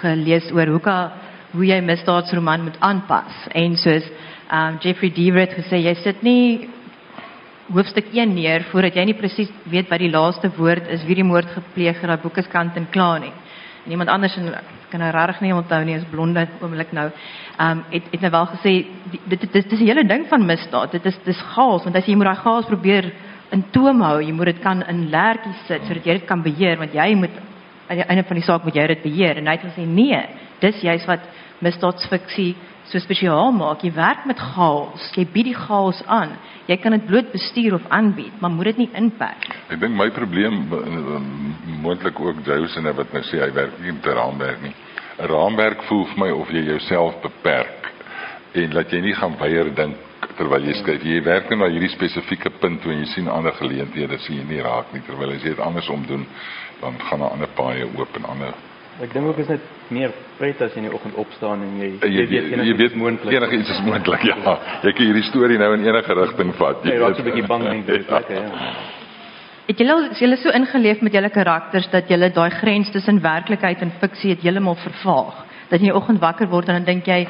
gelees 0.00 0.50
oor 0.52 0.66
hoe 0.66 0.80
ka 0.80 1.12
hoe 1.52 1.66
jy 1.66 1.80
misdaadsroman 1.80 2.62
moet 2.62 2.76
aanpas. 2.80 3.46
En 3.52 3.76
soos 3.76 4.06
ehm 4.50 4.74
um, 4.74 4.78
Jeffrey 4.80 5.12
Deaver 5.12 5.40
het 5.40 5.56
gesê 5.58 5.82
jy 5.84 5.94
sit 5.94 6.22
nie 6.22 6.68
hoofstuk 7.70 8.08
1 8.12 8.34
neer 8.34 8.64
voordat 8.70 8.96
jy 8.96 9.04
nie 9.04 9.18
presies 9.18 9.50
weet 9.70 9.90
wat 9.90 10.02
die 10.02 10.10
laaste 10.10 10.50
woord 10.56 10.88
is 10.90 11.04
wie 11.06 11.14
die 11.20 11.26
moord 11.26 11.52
gepleeg 11.54 12.00
het, 12.00 12.08
daai 12.10 12.22
boek 12.22 12.40
is 12.42 12.48
kant 12.50 12.76
en 12.76 12.88
klaar 12.90 13.20
nie. 13.20 13.32
En 13.84 13.90
iemand 13.90 14.08
anders 14.08 14.36
en 14.36 14.54
kan 14.90 15.00
nou 15.00 15.10
regtig 15.10 15.40
nie 15.40 15.54
onthou 15.54 15.84
nie, 15.84 15.96
is 15.96 16.08
blonde 16.10 16.46
oomblik 16.60 16.92
nou. 16.92 17.10
Ehm 17.56 17.70
um, 17.70 17.84
het 17.90 18.02
het 18.10 18.20
nou 18.20 18.30
wel 18.30 18.46
gesê 18.46 18.72
dit 19.24 19.40
dit 19.40 19.52
dit 19.52 19.72
is 19.72 19.80
'n 19.80 19.86
hele 19.86 20.04
ding 20.04 20.26
van 20.28 20.46
misdaad. 20.46 20.90
Dit 20.90 21.04
is 21.06 21.18
dis 21.24 21.42
chaos 21.54 21.84
want 21.84 21.96
as 21.96 22.06
jy 22.06 22.14
moet 22.14 22.24
daai 22.26 22.42
chaos 22.42 22.66
probeer 22.66 23.12
in 23.50 23.64
toom 23.70 24.00
hou, 24.00 24.20
jy 24.22 24.32
moet 24.32 24.44
dit 24.44 24.58
kan 24.58 24.82
in 24.86 25.08
lertjies 25.10 25.66
sit 25.66 25.82
sodat 25.82 26.04
jy 26.04 26.12
dit 26.12 26.24
kan 26.24 26.42
beheer 26.42 26.78
want 26.78 26.92
jy 26.92 27.14
moet 27.14 27.30
aan 27.90 27.96
die 27.96 28.06
einde 28.06 28.24
van 28.24 28.38
die 28.38 28.44
saak 28.44 28.64
moet 28.64 28.74
jy 28.74 28.86
dit 28.86 29.02
beheer 29.02 29.36
en 29.36 29.46
hy 29.46 29.56
het 29.56 29.66
gesê 29.66 29.86
nee, 29.86 30.20
dis 30.60 30.82
juist 30.82 31.06
wat 31.06 31.20
misdaadsfiksie 31.58 32.54
so 32.90 32.98
spesiaal 32.98 33.52
maak. 33.54 33.84
Jy 33.86 33.92
werk 33.94 34.26
met 34.26 34.38
chaos. 34.38 35.10
Jy 35.16 35.26
bied 35.32 35.50
die 35.50 35.56
chaos 35.56 36.02
aan. 36.06 36.36
Jy 36.68 36.76
kan 36.82 36.94
dit 36.94 37.06
bloot 37.06 37.32
bestuur 37.32 37.74
of 37.78 37.86
aanbied, 37.88 38.34
maar 38.40 38.50
moet 38.50 38.72
dit 38.72 38.84
nie 38.84 38.90
inperk. 38.98 39.48
Ek 39.70 39.80
dink 39.80 39.96
my 39.96 40.10
probleem 40.14 40.60
eh, 40.76 41.16
moontlik 41.82 42.20
ook 42.20 42.44
Jousen 42.46 42.90
wat 42.96 43.12
nou 43.14 43.22
sê 43.26 43.42
hy 43.42 43.50
werk 43.54 43.78
nie 43.80 43.92
'n 43.92 44.00
raamwerk 44.02 44.62
nie. 44.62 44.74
'n 45.18 45.26
Raamwerk 45.26 45.82
voel 45.88 46.04
vir 46.04 46.18
my 46.18 46.30
of 46.30 46.50
jy 46.50 46.62
jouself 46.64 47.14
beperk 47.22 47.92
en 48.54 48.72
laat 48.72 48.92
jy 48.92 49.00
nie 49.00 49.14
gaan 49.14 49.36
weier 49.38 49.74
dink 49.74 49.96
terwyl 50.36 50.64
jy 50.64 50.74
skryf. 50.74 51.04
Jy 51.04 51.22
werk 51.24 51.50
net 51.50 51.58
na 51.58 51.68
hierdie 51.68 51.92
spesifieke 51.92 52.50
punt 52.60 52.82
toe 52.82 52.92
en 52.92 53.00
jy 53.00 53.06
sien 53.06 53.28
ander 53.28 53.52
geleenthede 53.52 54.18
sien 54.18 54.36
jy 54.38 54.44
nie 54.48 54.62
raak 54.62 54.92
nie 54.92 55.02
terwyl 55.06 55.30
as 55.30 55.42
jy 55.42 55.54
dit 55.54 55.60
andersom 55.60 56.06
doen 56.06 56.26
dan 56.80 56.98
gaan 56.98 57.20
'n 57.20 57.32
ander 57.32 57.48
paaie 57.54 57.84
oop 57.84 58.16
en 58.16 58.24
ander 58.24 58.54
Ek 59.00 59.12
dink 59.14 59.26
ook 59.26 59.38
is 59.38 59.46
dit 59.46 59.60
meer 59.88 60.10
pret 60.38 60.60
as 60.60 60.74
jy 60.74 60.82
in 60.82 60.88
die 60.90 60.94
oggend 60.94 61.14
opstaan 61.16 61.62
en 61.64 61.76
jy 61.80 61.86
jy, 62.04 62.24
jy, 62.28 62.64
jy 62.68 62.74
weet 62.76 62.94
moontlik. 63.00 63.32
enige 63.32 63.56
iets 63.56 63.70
is 63.70 63.80
moontlik 63.86 64.22
ja. 64.28 64.36
Jy 64.82 64.92
kan 64.92 65.06
hierdie 65.06 65.22
storie 65.22 65.58
nou 65.58 65.72
in 65.74 65.86
enige 65.86 66.14
rigting 66.14 66.54
vat. 66.58 66.84
Jy 66.84 66.98
raak 66.98 67.14
so 67.16 67.22
'n 67.22 67.24
weet. 67.24 67.34
bietjie 67.34 67.46
bang 67.48 67.62
dink 67.70 67.86
dit 67.86 68.00
is 68.00 68.10
lekker, 68.10 68.36
ja. 68.36 68.74
Het 69.68 69.78
julle 69.78 69.92
al- 69.92 70.10
is 70.10 70.18
julle 70.18 70.36
so 70.36 70.50
ingeleef 70.50 71.00
met 71.00 71.12
julle 71.12 71.30
karakters 71.30 71.88
dat 71.90 72.08
julle 72.08 72.30
daai 72.30 72.50
grens 72.50 72.90
tussen 72.90 73.20
werklikheid 73.22 73.80
en 73.82 73.92
fiksie 74.00 74.30
het 74.30 74.40
heeltemal 74.42 74.74
vervaag? 74.74 75.44
Dat 75.70 75.80
jy 75.80 75.86
in 75.86 75.92
die 75.92 75.96
oggend 75.96 76.18
wakker 76.20 76.48
word 76.48 76.68
en 76.68 76.74
dan 76.74 76.84
dink 76.84 77.06
jy, 77.06 77.26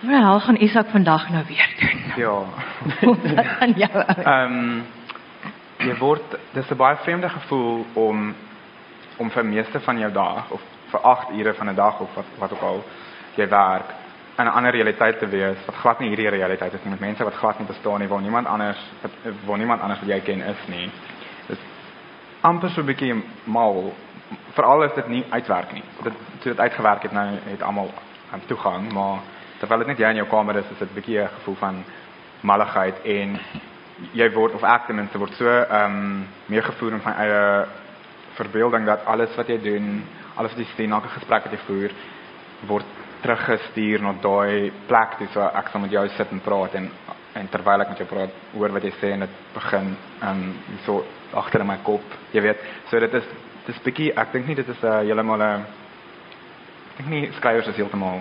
"Wel, 0.00 0.40
gaan 0.40 0.56
Isak 0.60 0.86
vandag 0.90 1.30
nou 1.30 1.44
weer 1.48 1.68
doen?" 1.80 2.00
Ja. 2.16 2.42
Wat 3.36 3.46
gaan 3.46 3.72
jou 3.76 3.90
ou? 3.94 4.22
Ehm 4.24 4.82
jy 5.78 5.94
word 5.98 6.22
dis 6.54 6.70
'n 6.70 6.76
baie 6.76 6.96
vreemde 6.96 7.28
gevoel 7.28 7.86
om 7.94 8.34
om 9.22 9.30
vir 9.30 9.44
meeste 9.46 9.80
van 9.80 9.98
jou 9.98 10.12
dag 10.12 10.50
of 10.50 10.62
vir 10.92 11.00
8 11.00 11.34
ure 11.38 11.54
van 11.54 11.68
'n 11.68 11.74
dag 11.74 12.00
of 12.00 12.14
wat 12.14 12.30
wat 12.38 12.52
ook 12.52 12.62
al 12.62 12.84
jy 13.36 13.48
werk 13.48 13.88
in 14.38 14.44
'n 14.46 14.54
ander 14.56 14.72
realiteit 14.72 15.18
te 15.18 15.28
wees 15.28 15.58
wat 15.66 15.76
glad 15.76 16.00
nie 16.00 16.08
hierdie 16.08 16.28
realiteit 16.28 16.72
is 16.72 16.84
nie 16.84 16.90
met 16.90 17.00
mense 17.00 17.24
wat 17.24 17.34
glad 17.34 17.58
nie 17.58 17.66
bestaan 17.66 18.00
nie 18.00 18.08
waar 18.08 18.20
niemand 18.20 18.46
anders 18.46 18.80
waar 19.46 19.58
niemand 19.58 19.80
anders 19.80 20.00
wat 20.00 20.08
jy 20.08 20.20
ken 20.20 20.40
is 20.40 20.66
nie. 20.66 20.90
Dis 21.48 21.58
amper 22.40 22.70
so 22.70 22.80
'n 22.80 22.86
bietjie 22.86 23.24
mal 23.44 23.92
veral 24.54 24.82
as 24.82 24.94
dit 24.94 25.08
nie 25.08 25.24
uitwerk 25.30 25.72
nie. 25.72 25.84
Dit 26.02 26.12
toe 26.40 26.52
dit 26.52 26.60
uitgewerk 26.60 27.02
het 27.02 27.12
nou 27.12 27.28
het 27.44 27.62
almal 27.62 27.90
aan 28.32 28.46
toegang, 28.46 28.92
maar 28.92 29.18
terwyl 29.58 29.78
dit 29.78 29.86
net 29.86 29.98
jy 29.98 30.08
in 30.08 30.16
jou 30.16 30.28
kamer 30.28 30.56
is, 30.56 30.70
is 30.70 30.78
dit 30.78 30.88
'n 30.90 30.94
bietjie 30.94 31.20
'n 31.20 31.28
gevoel 31.28 31.54
van 31.54 31.84
malligheid 32.40 33.02
en 33.04 33.38
jy 34.12 34.30
word 34.32 34.54
of 34.54 34.62
ek 34.62 34.86
ten 34.86 34.96
minste 34.96 35.18
word 35.18 35.34
so 35.34 35.46
ehm 35.46 35.84
um, 35.84 36.28
meegevoer 36.46 36.92
in 36.92 37.00
van 37.00 37.14
eie 37.14 37.66
verbeelding 38.36 38.86
dat 38.86 39.06
alles 39.06 39.34
wat 39.36 39.48
jy 39.48 39.58
doen, 39.62 40.02
alles 40.36 40.54
wat 40.54 40.62
jy 40.62 40.68
sê, 40.72 40.88
elke 40.90 41.08
gesprek 41.16 41.46
wat 41.46 41.52
jy 41.56 41.62
voer 41.66 41.94
word 42.70 43.00
teruggestuur 43.22 44.02
na 44.02 44.12
daai 44.22 44.72
plek 44.88 45.16
toe 45.18 45.28
so 45.34 45.42
ek 45.42 45.70
sal 45.70 45.82
met 45.82 45.94
jou 45.94 46.02
sit 46.16 46.32
en 46.34 46.42
praat 46.42 46.74
en 46.78 46.88
en 47.38 47.46
terwyl 47.48 47.80
ek 47.80 47.92
met 47.92 48.00
jou 48.02 48.06
praat 48.10 48.40
hoor 48.52 48.74
wat 48.74 48.84
jy 48.84 48.92
sê 49.00 49.12
en 49.14 49.24
dit 49.24 49.36
begin 49.54 49.94
um, 50.28 50.42
so 50.84 51.04
agter 51.32 51.62
in 51.64 51.70
my 51.70 51.78
kop, 51.82 52.04
jy 52.34 52.42
weet. 52.44 52.60
So 52.90 53.00
dit 53.00 53.14
is 53.16 53.28
dis 53.66 53.78
bietjie 53.86 54.10
ek 54.20 54.34
dink 54.34 54.50
nie 54.50 54.58
dit 54.58 54.68
is 54.68 54.82
'n 54.82 54.86
uh, 54.86 55.00
heeltemal 55.06 55.40
'n 55.40 55.64
ek 56.90 56.96
dink 56.98 57.08
nie 57.08 57.30
skrywers 57.38 57.68
is 57.68 57.76
heeltemal 57.76 58.20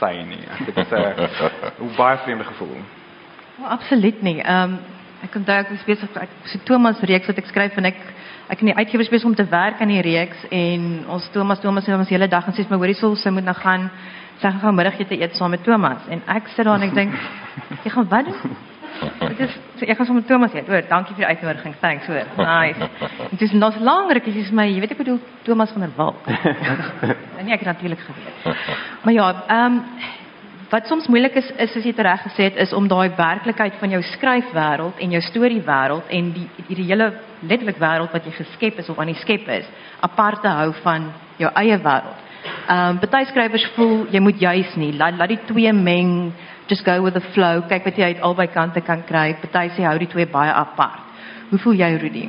sy 0.00 0.14
nie. 0.26 0.42
Ek 0.50 0.66
dit 0.66 0.78
is 0.78 0.92
'n 0.92 1.84
'n 1.84 1.96
baie 2.00 2.18
vreemde 2.24 2.44
gevoel. 2.44 2.80
Oh, 3.60 3.70
absoluut 3.70 4.22
nie. 4.22 4.40
Ehm 4.40 4.74
um, 4.74 4.78
Ek 5.20 5.34
onthou 5.36 5.52
ek 5.60 5.68
was 5.68 5.82
besig 5.84 6.14
ek 6.16 6.32
so 6.48 6.58
Thomas 6.64 7.00
reeks 7.04 7.28
wat 7.28 7.40
ek 7.42 7.48
skryf 7.50 7.76
en 7.76 7.90
ek 7.90 7.98
ek 8.50 8.64
in 8.64 8.72
die 8.72 8.76
uitgewers 8.76 9.10
besig 9.12 9.28
om 9.28 9.34
te 9.38 9.46
werk 9.50 9.80
aan 9.80 9.92
die 9.92 10.02
reeks 10.02 10.42
en 10.50 10.88
ons 11.14 11.28
Thomas 11.34 11.60
Thomas 11.62 11.86
het 11.86 11.94
ons 11.94 12.10
hele 12.10 12.28
dag 12.28 12.48
en 12.48 12.56
sê 12.56 12.64
my 12.70 12.80
hoorie 12.80 12.98
sou 12.98 13.12
sy 13.16 13.30
moet 13.30 13.46
nou 13.46 13.54
gaan 13.54 13.86
sy 14.40 14.48
gaan 14.48 14.60
gou 14.64 14.72
middagete 14.74 15.18
eet 15.20 15.36
saam 15.38 15.54
met 15.54 15.62
Thomas 15.64 16.08
en 16.10 16.24
ek 16.34 16.50
sit 16.56 16.66
daar 16.66 16.80
en 16.80 16.88
ek 16.88 16.96
dink 16.96 17.14
jy 17.84 17.94
gaan 17.94 18.08
wat 18.10 18.26
doen? 18.26 18.58
Dit 19.00 19.40
is 19.46 19.54
so 19.78 19.86
ek 19.86 19.96
gaan 19.96 20.08
saam 20.08 20.18
met 20.18 20.26
Thomas 20.28 20.54
eet. 20.56 20.68
Oor, 20.68 20.82
dankie 20.88 21.14
vir 21.14 21.24
die 21.24 21.30
uitnodiging. 21.30 21.76
Thanks 21.80 22.08
hoor. 22.10 22.26
Nice. 22.36 22.88
Dit 23.30 23.46
is 23.46 23.54
nog 23.56 23.78
langer 23.80 24.18
ek 24.20 24.26
is 24.32 24.50
my, 24.52 24.66
jy 24.68 24.82
weet 24.82 24.96
ek 24.96 25.00
bedoel 25.04 25.20
Thomas 25.46 25.70
van 25.76 25.86
der 25.86 25.94
Walt. 25.96 26.26
En 27.40 27.46
nee, 27.46 27.54
ek 27.54 27.62
het 27.62 27.70
natuurlik 27.70 28.02
geweet. 28.04 28.66
Maar 29.04 29.14
ja, 29.14 29.28
ehm 29.46 29.78
um, 29.78 29.84
wat 30.70 30.86
soms 30.86 31.08
moeilik 31.10 31.34
is 31.34 31.48
is 31.58 31.72
as 31.76 31.86
jy 31.86 31.94
reg 31.96 32.20
gesê 32.26 32.50
het 32.50 32.58
is 32.62 32.72
om 32.72 32.86
daai 32.88 33.10
werklikheid 33.16 33.78
van 33.80 33.90
jou 33.90 34.02
skryfwêreld 34.12 35.00
en 35.02 35.16
jou 35.16 35.22
storiewêreld 35.22 36.12
en 36.18 36.32
die 36.34 36.46
die 36.68 36.86
hele 36.86 37.12
letterlik 37.42 37.78
wêreld 37.80 38.12
wat 38.12 38.26
jy 38.26 38.32
geskep 38.36 38.78
is 38.82 38.88
of 38.88 38.98
aan 38.98 39.12
die 39.12 39.20
skep 39.22 39.48
is 39.48 39.68
apart 40.00 40.42
te 40.42 40.48
hou 40.48 40.72
van 40.82 41.10
jou 41.40 41.50
eie 41.54 41.78
wêreld. 41.78 42.26
Ehm 42.68 42.96
um, 42.96 43.10
baie 43.10 43.26
skrywers 43.28 43.66
voel 43.76 44.06
jy 44.12 44.20
moet 44.20 44.40
juis 44.40 44.74
nie 44.80 44.92
laat 44.96 45.18
laat 45.18 45.34
die 45.34 45.44
twee 45.46 45.72
meng 45.72 46.32
just 46.70 46.84
go 46.84 47.02
with 47.02 47.14
the 47.14 47.26
flow 47.34 47.62
kyk 47.68 47.84
wat 47.88 47.98
jy 47.98 48.12
uit 48.14 48.24
albei 48.24 48.46
kante 48.54 48.80
kan 48.86 49.02
kry. 49.06 49.34
Party 49.42 49.74
sê 49.76 49.86
hou 49.88 49.98
die 49.98 50.10
twee 50.10 50.26
baie 50.30 50.52
apart. 50.52 51.06
Hoe 51.50 51.58
voel 51.58 51.80
jy 51.80 51.90
Rudy? 51.98 52.26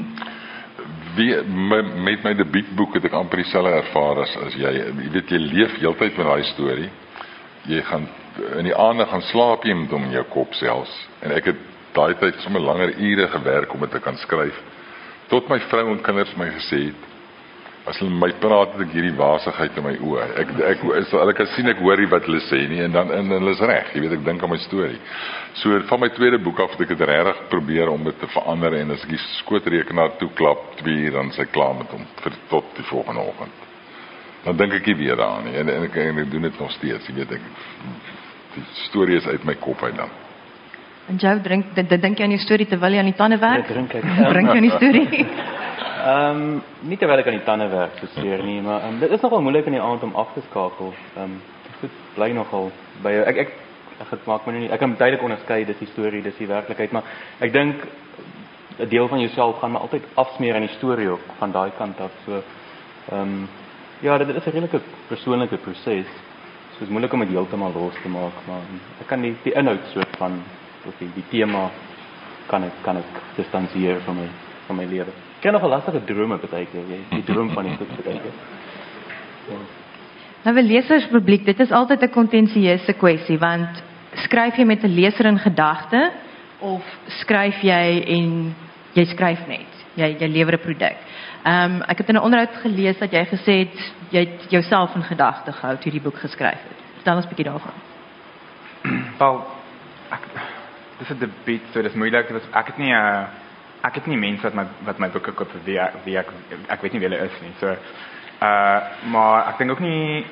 Wie 1.16 1.36
my, 1.44 1.82
met 2.08 2.24
my 2.26 2.34
debuutboek 2.40 2.96
het 2.98 3.06
ek 3.10 3.18
amper 3.20 3.44
dieselfde 3.44 3.76
ervaar 3.84 4.24
as 4.24 4.34
as 4.48 4.58
jy. 4.58 4.72
Jy 4.80 5.12
weet 5.14 5.32
jy 5.36 5.42
leef 5.44 5.78
heeltyd 5.80 6.18
met 6.18 6.30
daai 6.32 6.44
storie. 6.54 6.90
Jy 7.70 7.84
gaan 7.86 8.08
in 8.58 8.70
die 8.70 8.78
aande 8.78 9.06
gaan 9.06 9.24
slaap 9.30 9.68
jy 9.68 9.76
met 9.78 9.92
hom 9.94 10.08
in 10.08 10.16
jou 10.18 10.24
kop 10.34 10.56
selfs. 10.58 10.94
En 11.22 11.36
ek 11.36 11.52
het 11.52 11.66
daai 11.94 12.16
tyd 12.20 12.40
sommer 12.42 12.64
langer 12.64 12.96
ure 12.98 13.28
gewerk 13.36 13.74
om 13.76 13.84
dit 13.86 13.92
te 13.92 14.02
kan 14.02 14.18
skryf. 14.24 14.58
Tot 15.32 15.48
my 15.50 15.60
vrou 15.72 15.88
en 15.94 16.04
kinders 16.04 16.36
my 16.40 16.50
gesê 16.60 16.86
het 16.90 17.08
as 17.90 17.98
hulle 17.98 18.14
my 18.14 18.30
praat 18.42 18.76
het 18.76 18.84
ek 18.86 18.92
hierdie 18.94 19.16
wasigheid 19.18 19.78
in 19.80 19.86
my 19.88 19.94
oë. 20.06 20.26
Ek 20.44 20.52
ek 20.70 20.84
is 21.00 21.14
hulle 21.16 21.34
kan 21.34 21.48
sien 21.56 21.72
ek 21.72 21.80
hoor 21.82 22.04
wat 22.12 22.28
hulle 22.30 22.42
sê 22.46 22.60
nie 22.70 22.84
en 22.86 22.94
dan 22.94 23.10
en 23.16 23.34
hulle 23.34 23.56
is 23.56 23.64
reg. 23.72 23.90
Jy 23.96 24.04
weet 24.04 24.16
ek 24.20 24.26
dink 24.28 24.44
aan 24.46 24.54
my 24.54 24.60
storie. 24.62 25.00
So 25.58 25.80
van 25.90 26.04
my 26.04 26.12
tweede 26.14 26.38
boek 26.46 26.62
af 26.62 26.76
het 26.76 26.86
ek 26.86 26.94
dit 26.94 27.04
regtig 27.10 27.42
probeer 27.50 27.90
om 27.90 28.06
dit 28.06 28.20
te 28.22 28.30
verander 28.36 28.78
en 28.78 28.94
as 28.94 29.06
ek 29.08 29.16
die 29.16 29.22
skootrekenaar 29.40 30.14
toe 30.22 30.30
klap 30.38 30.78
2 30.84 31.08
uur 31.08 31.18
dan 31.18 31.34
sy 31.38 31.48
klaar 31.50 31.74
met 31.80 31.90
hom 31.96 32.06
vir 32.22 32.38
tot 32.54 32.74
die 32.78 32.86
volgende 32.92 33.26
oggend. 33.34 33.68
Dan 34.46 34.62
dink 34.62 34.78
ek 34.78 34.92
nie 34.92 35.00
weer 35.02 35.18
daaraan 35.18 35.50
nie 35.50 35.58
en, 35.58 35.74
en 35.74 35.90
ek 35.90 35.98
en 36.06 36.22
ek 36.22 36.34
doen 36.36 36.50
dit 36.52 36.62
nog 36.62 36.76
steeds. 36.78 37.10
Jy 37.10 37.18
weet 37.18 37.38
ek 37.40 37.50
die 38.60 38.68
storie 38.86 39.18
is 39.18 39.32
uit 39.32 39.48
my 39.48 39.58
kop 39.58 39.82
uit 39.82 39.98
dan. 39.98 40.14
En 41.12 41.18
jy 41.20 41.32
drink 41.44 41.74
dit 41.76 42.02
dink 42.02 42.20
jy 42.20 42.28
aan 42.28 42.36
die 42.38 42.44
storie 42.48 42.68
terwyl 42.72 42.96
jy 42.96 43.04
aan 43.04 43.12
die 43.12 43.18
tande 43.20 43.40
werk? 43.42 43.68
Ja, 43.68 43.74
drink 43.74 43.96
ek. 44.00 44.06
drink 44.34 44.52
jy 44.52 44.60
aan 44.60 44.70
die 44.70 44.78
storie? 44.78 45.26
Ehm 46.02 46.38
um, 46.42 46.62
nie 46.90 46.98
terwyl 46.98 47.22
ek 47.22 47.28
aan 47.30 47.38
die 47.38 47.46
tande 47.46 47.68
werk 47.70 48.00
so 48.00 48.08
seer 48.16 48.42
nie, 48.42 48.62
maar 48.66 48.88
um, 48.88 48.96
dit 49.00 49.12
is 49.12 49.22
nogal 49.22 49.44
moeilik 49.46 49.68
in 49.70 49.76
die 49.78 49.84
aand 49.84 50.06
om 50.08 50.16
af 50.18 50.32
te 50.34 50.42
skakel. 50.50 50.94
Ehm 51.16 51.36
um, 51.36 51.42
dit 51.82 52.00
bly 52.16 52.30
nogal 52.38 52.72
by 53.04 53.12
jou. 53.16 53.26
Ek 53.30 53.42
ek 53.44 53.52
ek 54.02 54.14
het 54.16 54.26
maak 54.30 54.48
my 54.48 54.54
nie 54.56 54.70
ek 54.74 54.82
kan 54.82 54.96
duidelik 54.98 55.26
onderskei 55.28 55.66
dis 55.66 55.82
die 55.82 55.90
storie, 55.92 56.24
dis 56.26 56.40
die 56.42 56.50
werklikheid, 56.50 56.94
maar 56.96 57.06
ek 57.40 57.54
dink 57.54 57.86
'n 58.80 58.90
deel 58.90 59.08
van 59.08 59.22
jouself 59.22 59.60
gaan 59.60 59.72
maar 59.72 59.82
altyd 59.82 60.08
afsmeer 60.16 60.56
aan 60.56 60.66
die 60.66 60.78
storie 60.78 61.10
ook 61.10 61.26
van 61.40 61.52
daai 61.52 61.72
kant 61.78 62.02
af. 62.02 62.12
So 62.26 62.42
ehm 63.12 63.22
um, 63.22 63.50
ja, 64.02 64.18
dit 64.18 64.30
is 64.30 64.46
'n 64.46 64.56
redelike 64.58 64.82
persoonlike 65.08 65.58
proses. 65.58 66.10
So 66.72 66.80
dit 66.80 66.88
is 66.88 66.94
moeilik 66.96 67.14
om 67.14 67.20
dit 67.20 67.30
heeltemal 67.30 67.74
los 67.74 68.02
te 68.02 68.10
maak, 68.10 68.42
maar 68.48 68.66
ek 69.02 69.08
kan 69.08 69.22
die 69.22 69.36
die 69.44 69.54
inhoud 69.54 69.86
soort 69.94 70.18
van 70.18 70.42
of 70.86 70.94
die, 71.00 71.10
die 71.16 71.26
tema 71.30 71.70
kan 72.48 72.64
ek 72.64 72.82
kan 72.84 72.98
ek 72.98 73.22
distansieer 73.36 74.02
van 74.06 74.16
my 74.16 74.28
van 74.68 74.76
my 74.76 74.86
lewe. 74.86 75.12
Ek 75.40 75.44
het 75.44 75.54
nog 75.54 75.64
'n 75.64 75.70
lastige 75.70 76.02
keer, 76.06 76.86
jy, 76.88 77.00
die 77.10 77.24
droom 77.24 77.50
van 77.50 77.64
die 77.64 77.78
goed 77.78 78.04
baie 78.04 78.20
keer. 78.20 78.36
Ja. 79.50 79.58
Nou 80.44 80.56
vir 80.56 80.64
leserspubliek, 80.64 81.46
dit 81.46 81.60
is 81.60 81.72
altyd 81.72 82.02
'n 82.04 82.10
kontensieuse 82.10 82.94
kwessie 82.94 83.38
want 83.38 83.84
skryf 84.26 84.58
jy 84.58 84.66
met 84.66 84.84
'n 84.84 84.96
leser 84.96 85.26
in 85.26 85.40
gedagte 85.40 86.12
of 86.60 86.84
skryf 87.08 87.62
jy 87.62 88.04
en 88.08 88.56
jy 88.94 89.06
skryf 89.06 89.48
net. 89.48 89.70
Jy 89.96 90.18
jy 90.20 90.28
lewer 90.28 90.54
'n 90.54 90.60
produk. 90.60 90.98
Ehm 91.44 91.72
um, 91.72 91.82
ek 91.82 91.98
het 91.98 92.10
in 92.10 92.16
'n 92.16 92.24
onderhoud 92.24 92.56
gelees 92.62 92.98
dat 92.98 93.12
jy 93.12 93.26
gesê 93.26 93.54
het 93.66 93.94
jy 94.10 94.20
het 94.20 94.52
jouself 94.52 94.96
in 94.96 95.04
gedagte 95.04 95.52
gehou 95.52 95.78
toe 95.78 95.92
die 95.92 96.02
boek 96.02 96.18
geskryf 96.18 96.62
het. 96.70 96.80
Vertel 96.96 97.16
ons 97.16 97.26
'n 97.26 97.30
bietjie 97.30 97.46
daarvan. 97.46 97.74
Wel, 99.18 99.36
ek 99.38 99.61
dis 101.02 101.10
'n 101.10 101.20
debuut, 101.20 101.62
so 101.74 101.82
dis 101.82 101.98
moeilik. 101.98 102.28
Dit 102.28 102.38
was 102.38 102.50
ek 102.54 102.68
het 102.68 102.78
nie 102.78 102.94
'n 102.94 102.96
uh, 102.96 103.28
ek 103.84 103.96
het 103.98 104.08
nie 104.08 104.18
mense 104.18 104.44
wat 104.44 104.54
my 104.54 104.66
wat 104.86 105.00
my 105.00 105.10
boeke 105.10 105.34
koop 105.34 105.52
vir 105.52 105.62
wie 105.66 105.80
ek, 105.80 105.94
wie 106.06 106.18
ek 106.18 106.30
ek 106.70 106.82
weet 106.82 106.94
nie 106.94 107.02
wie 107.02 107.10
hulle 107.10 107.26
is 107.26 107.42
nie. 107.42 107.54
So 107.60 107.68
uh 107.68 108.80
maar 109.14 109.48
ek 109.50 109.58
dink 109.58 109.72
ook 109.72 109.80
nie 109.80 110.26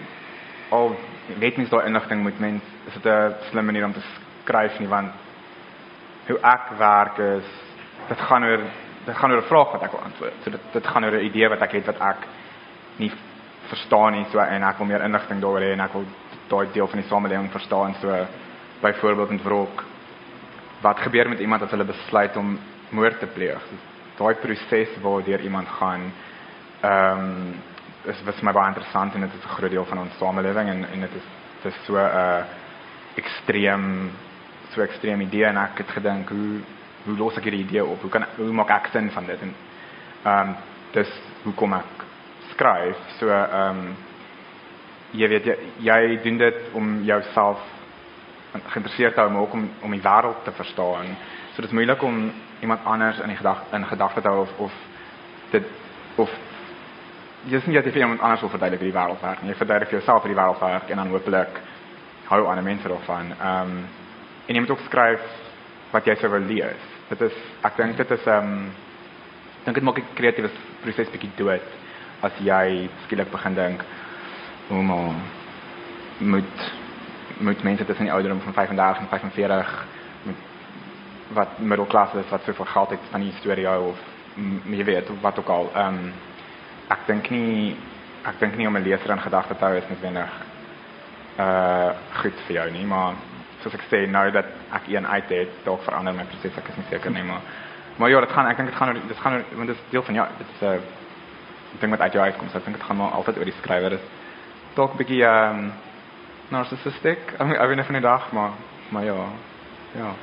al 0.72 0.96
weet 1.40 1.58
mens 1.58 1.70
daai 1.70 1.86
inligting 1.86 2.22
moet 2.22 2.40
mens 2.40 2.62
is 2.88 2.94
dit 2.94 3.06
'n 3.06 3.34
slim 3.50 3.66
manier 3.66 3.86
om 3.86 3.94
te 3.94 4.04
skryf 4.44 4.80
nie 4.80 4.88
want 4.88 5.12
hoe 6.28 6.40
ek 6.42 6.70
werk 6.78 7.18
is 7.18 7.50
dit 8.08 8.20
gaan 8.20 8.44
oor 8.44 8.62
dit 9.06 9.16
gaan 9.16 9.32
oor 9.32 9.42
'n 9.42 9.52
vraag 9.52 9.72
wat 9.72 9.84
ek 9.84 9.92
wil 9.92 10.06
antwoord. 10.06 10.34
So 10.44 10.52
dit 10.52 10.62
dit 10.74 10.88
gaan 10.88 11.06
oor 11.06 11.18
'n 11.18 11.26
idee 11.26 11.50
wat 11.50 11.62
ek 11.62 11.72
het 11.72 11.86
wat 11.86 12.02
ek 12.02 12.28
nie 12.98 13.12
verstaan 13.70 14.14
nie 14.14 14.26
so 14.32 14.40
en 14.40 14.64
ek 14.64 14.78
wil 14.78 14.88
meer 14.88 15.04
inligting 15.04 15.42
daaroor 15.42 15.62
hê 15.62 15.74
en 15.74 15.80
ek 15.80 15.94
wil 15.94 16.06
daai 16.50 16.68
deel 16.74 16.88
van 16.88 17.00
die 17.00 17.10
samelewing 17.10 17.52
verstaan 17.52 17.96
so 18.02 18.26
byvoorbeeld 18.82 19.30
in 19.30 19.42
wrok 19.44 19.84
wat 20.82 21.00
gebeur 21.00 21.30
met 21.30 21.40
iemand 21.40 21.62
as 21.62 21.72
hulle 21.72 21.88
besluit 21.88 22.38
om 22.38 22.58
moord 22.90 23.20
te 23.20 23.28
pleeg. 23.28 23.64
Daai 24.18 24.36
proses 24.36 24.96
waardeur 25.04 25.42
iemand 25.42 25.68
gaan 25.80 26.12
ehm 26.82 27.20
um, 27.20 27.54
is 28.08 28.22
was 28.24 28.42
my 28.42 28.54
baie 28.56 28.72
interessant 28.72 29.14
en 29.14 29.22
dit 29.22 29.34
is 29.34 29.44
'n 29.46 29.56
groot 29.56 29.72
deel 29.72 29.86
van 29.86 30.00
ons 30.00 30.18
samelewing 30.18 30.70
en 30.70 30.86
en 30.94 31.00
dit 31.00 31.16
is 31.16 31.28
dit 31.64 31.74
is 31.74 31.86
so 31.86 31.94
'n 31.94 32.06
uh, 32.06 32.44
ekstreem 33.16 34.12
so 34.74 34.82
ekstreem 34.82 35.22
idee 35.22 35.46
en 35.46 35.58
ek 35.58 35.78
het 35.78 35.92
gedink 35.92 36.30
hoe 36.30 36.60
hoe 37.06 37.18
los 37.18 37.38
ek 37.38 37.44
hierdie 37.44 37.66
idee 37.66 37.86
op? 37.86 38.02
Hoe 38.02 38.10
kan 38.10 38.26
hoe 38.36 38.52
maak 38.54 38.70
ek 38.70 38.90
sin 38.92 39.12
van 39.12 39.26
dit? 39.26 39.42
En 39.42 39.54
ehm 40.24 40.50
um, 40.50 40.56
dis 40.92 41.12
hoe 41.44 41.54
kom 41.54 41.74
ek 41.74 42.06
skryf? 42.52 42.98
So 43.20 43.30
ehm 43.30 43.78
um, 43.78 43.96
jy 45.12 45.28
weet 45.28 45.46
jy, 45.46 45.58
jy 45.78 46.20
doen 46.24 46.38
dit 46.38 46.56
om 46.74 47.04
jouself 47.04 47.60
geïnteresseerd 48.52 49.14
te 49.14 49.20
hou 49.20 49.32
maar 49.32 49.42
ook 49.42 49.54
om 49.54 49.70
om 49.82 49.92
die 49.92 50.02
wêreld 50.02 50.44
te 50.44 50.52
verstaan. 50.52 51.16
So 51.54 51.62
dit 51.62 51.70
is 51.70 51.76
moeilik 51.76 52.02
om 52.04 52.32
iemand 52.60 52.86
anders 52.86 53.20
in 53.20 53.28
die 53.28 53.38
gedagte 53.38 53.76
in 53.76 53.86
gedagte 53.86 54.22
te 54.22 54.28
hou 54.28 54.42
of 54.42 54.58
of 54.58 54.74
dit 55.52 55.66
of 56.16 56.30
jy 57.46 57.60
sien 57.60 57.74
jy 57.74 57.82
het 57.82 57.94
vir 57.94 58.02
iemand 58.02 58.22
anders 58.22 58.42
wil 58.42 58.50
verduidelik 58.50 58.84
die 58.84 58.96
wêreld 58.96 59.22
werk. 59.22 59.44
Jy 59.44 59.56
verduidelik 59.56 59.90
vir 59.90 60.00
jouself 60.00 60.22
hoe 60.24 60.34
die 60.34 60.42
wêreld 60.42 60.60
werk 60.60 60.90
en 60.90 60.98
dan 60.98 61.14
hopelik 61.14 61.62
hou 62.30 62.46
ander 62.46 62.64
mense 62.64 62.88
daarvan. 62.88 63.34
Ehm 63.40 63.72
um, 63.72 63.88
en 64.48 64.56
jy 64.56 64.62
moet 64.62 64.72
ook 64.72 64.86
skryf 64.88 65.26
wat 65.92 66.06
jy 66.06 66.16
sou 66.16 66.32
wil 66.32 66.46
lees. 66.50 66.86
Dit 67.10 67.22
is 67.22 67.36
ek 67.62 67.78
dink 67.78 67.98
dit 67.98 68.12
is 68.12 68.26
ehm 68.28 68.54
um, 68.54 68.72
dink 69.64 69.76
dit 69.76 69.84
maak 69.84 70.00
'n 70.00 70.16
kreatiewe 70.16 70.50
proses 70.82 71.12
bietjie 71.12 71.32
dood 71.38 71.66
as 72.22 72.32
jy 72.44 72.90
skielik 73.06 73.32
begin 73.32 73.56
dink 73.56 73.84
hoe 74.70 74.84
maar 74.84 75.16
moet 76.20 76.79
moet 77.40 77.64
mense 77.64 77.86
tussen 77.86 78.06
die 78.06 78.14
ouderdom 78.14 78.42
van 78.42 78.54
35 78.54 79.02
en 79.02 79.08
45 79.08 79.86
wat 81.34 81.60
middelklasse 81.60 82.20
is 82.20 82.30
wat 82.30 82.44
soveel 82.44 82.66
geld 82.66 82.90
het 82.90 83.00
van 83.12 83.22
die 83.22 83.34
storie 83.40 83.68
hou 83.68 83.92
of 83.92 84.00
jy 84.66 84.84
weet 84.84 85.10
wat 85.22 85.40
ook 85.40 85.50
al. 85.50 85.72
Ehm 85.76 85.88
um, 85.88 86.14
ek 86.90 87.06
dink 87.08 87.30
nie 87.30 87.76
ek 88.26 88.40
dink 88.40 88.56
nie 88.58 88.68
om 88.68 88.78
'n 88.78 88.84
leser 88.84 89.12
in 89.12 89.22
gedagte 89.22 89.56
te 89.56 89.66
hou 89.66 89.76
is 89.78 89.90
noodwendig 89.90 90.30
uh 91.40 91.90
goed 92.22 92.40
vir 92.48 92.56
jou 92.56 92.72
nie, 92.72 92.86
maar 92.86 93.14
soos 93.62 93.74
ek 93.74 93.84
sê 93.92 94.08
nou 94.08 94.32
dat 94.32 94.46
ek 94.74 94.88
een 94.88 95.08
uit 95.08 95.30
het, 95.30 95.52
dalk 95.64 95.84
verander 95.84 96.14
my 96.14 96.24
proses, 96.24 96.58
ek 96.58 96.68
is 96.70 96.76
nie 96.76 96.86
seker 96.90 97.12
nie, 97.12 97.24
maar 97.24 97.42
maar 97.98 98.10
ja, 98.10 98.20
dit 98.20 98.32
gaan 98.32 98.48
ek 98.48 98.58
dink 98.58 98.70
dit 98.70 98.78
gaan 98.78 98.94
dit 98.94 99.18
gaan 99.18 99.44
want 99.56 99.68
dit 99.68 99.76
is 99.76 99.92
deel 99.92 100.04
van 100.04 100.14
ja, 100.14 100.28
dit 100.38 100.48
is 100.48 100.62
'n 100.62 100.74
uh, 100.74 100.80
ding 101.80 101.92
wat 101.92 102.02
uit 102.02 102.14
jou 102.14 102.26
uitkom. 102.26 102.50
So 102.50 102.58
ek 102.58 102.66
dink 102.66 102.78
dit 102.78 102.86
gaan 102.86 102.98
maar 102.98 103.12
altyd 103.12 103.38
oor 103.38 103.46
die 103.46 103.60
skrywer 103.62 103.92
is. 103.92 104.06
Dalk 104.74 104.94
'n 104.94 104.98
bietjie 104.98 105.24
ehm 105.24 105.60
um, 105.60 105.72
narcissistic. 106.52 107.36
I 107.40 107.44
mean, 107.44 107.62
I 107.62 107.68
weet 107.68 107.76
nie 107.76 107.86
van 107.86 108.00
die 108.00 108.06
dag, 108.06 108.32
maar 108.32 108.52
maar 108.90 109.04
ja. 109.04 109.26
Ja. 109.96 110.14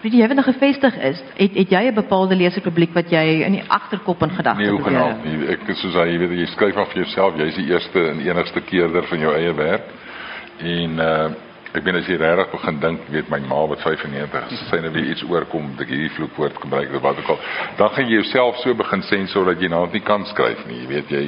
Wie 0.00 0.14
jy 0.14 0.26
nog 0.26 0.44
gevestig 0.44 0.94
is, 0.96 1.22
het 1.36 1.54
het 1.54 1.70
jy 1.70 1.88
'n 1.90 1.94
bepaalde 1.94 2.36
leserpubliek 2.36 2.92
wat 2.94 3.10
jy 3.10 3.42
in 3.44 3.52
die 3.52 3.64
agterkop 3.68 4.22
in 4.22 4.30
gedagte 4.30 4.62
het? 4.62 4.70
Nee, 4.70 4.76
hoegenaamd 4.76 5.24
nie. 5.24 5.46
Ek 5.46 5.60
soos 5.74 5.94
jy 5.94 6.18
weet 6.18 6.30
jy 6.30 6.46
skryf 6.46 6.76
af 6.76 6.92
vir 6.92 7.02
jouself, 7.02 7.36
jy's 7.36 7.56
die 7.56 7.66
eerste 7.66 8.08
en 8.08 8.20
enigste 8.20 8.60
keerder 8.60 9.02
van 9.06 9.18
jou 9.18 9.34
eie 9.34 9.54
werk. 9.54 9.84
En 10.58 10.90
uh 10.98 11.30
Ek 11.68 11.82
bedoel 11.84 11.98
as 12.00 12.06
jy 12.08 12.16
regtig 12.16 12.52
begin 12.54 12.78
dink, 12.80 13.00
weet 13.12 13.26
my 13.28 13.38
ma 13.44 13.58
wat 13.68 13.82
95 13.84 14.52
is, 14.56 14.60
sy 14.70 14.78
nou 14.80 14.92
weer 14.94 15.10
iets 15.12 15.24
oorkom 15.28 15.66
dat 15.74 15.84
ek 15.84 15.90
hierdie 15.92 16.14
vloekwoord 16.16 16.56
gebruik 16.62 16.94
of 16.96 17.02
wat 17.04 17.20
ook 17.20 17.28
al, 17.34 17.42
dan 17.76 17.92
gaan 17.92 18.08
jy 18.08 18.22
jouself 18.22 18.56
so 18.62 18.72
begin 18.78 19.04
sensor 19.04 19.50
dat 19.50 19.60
jy 19.60 19.68
nou 19.68 19.82
nie 19.92 20.00
kan 20.06 20.24
skryf 20.30 20.62
nie. 20.70 20.78
Jy 20.80 20.88
weet 20.94 21.12
jy 21.12 21.22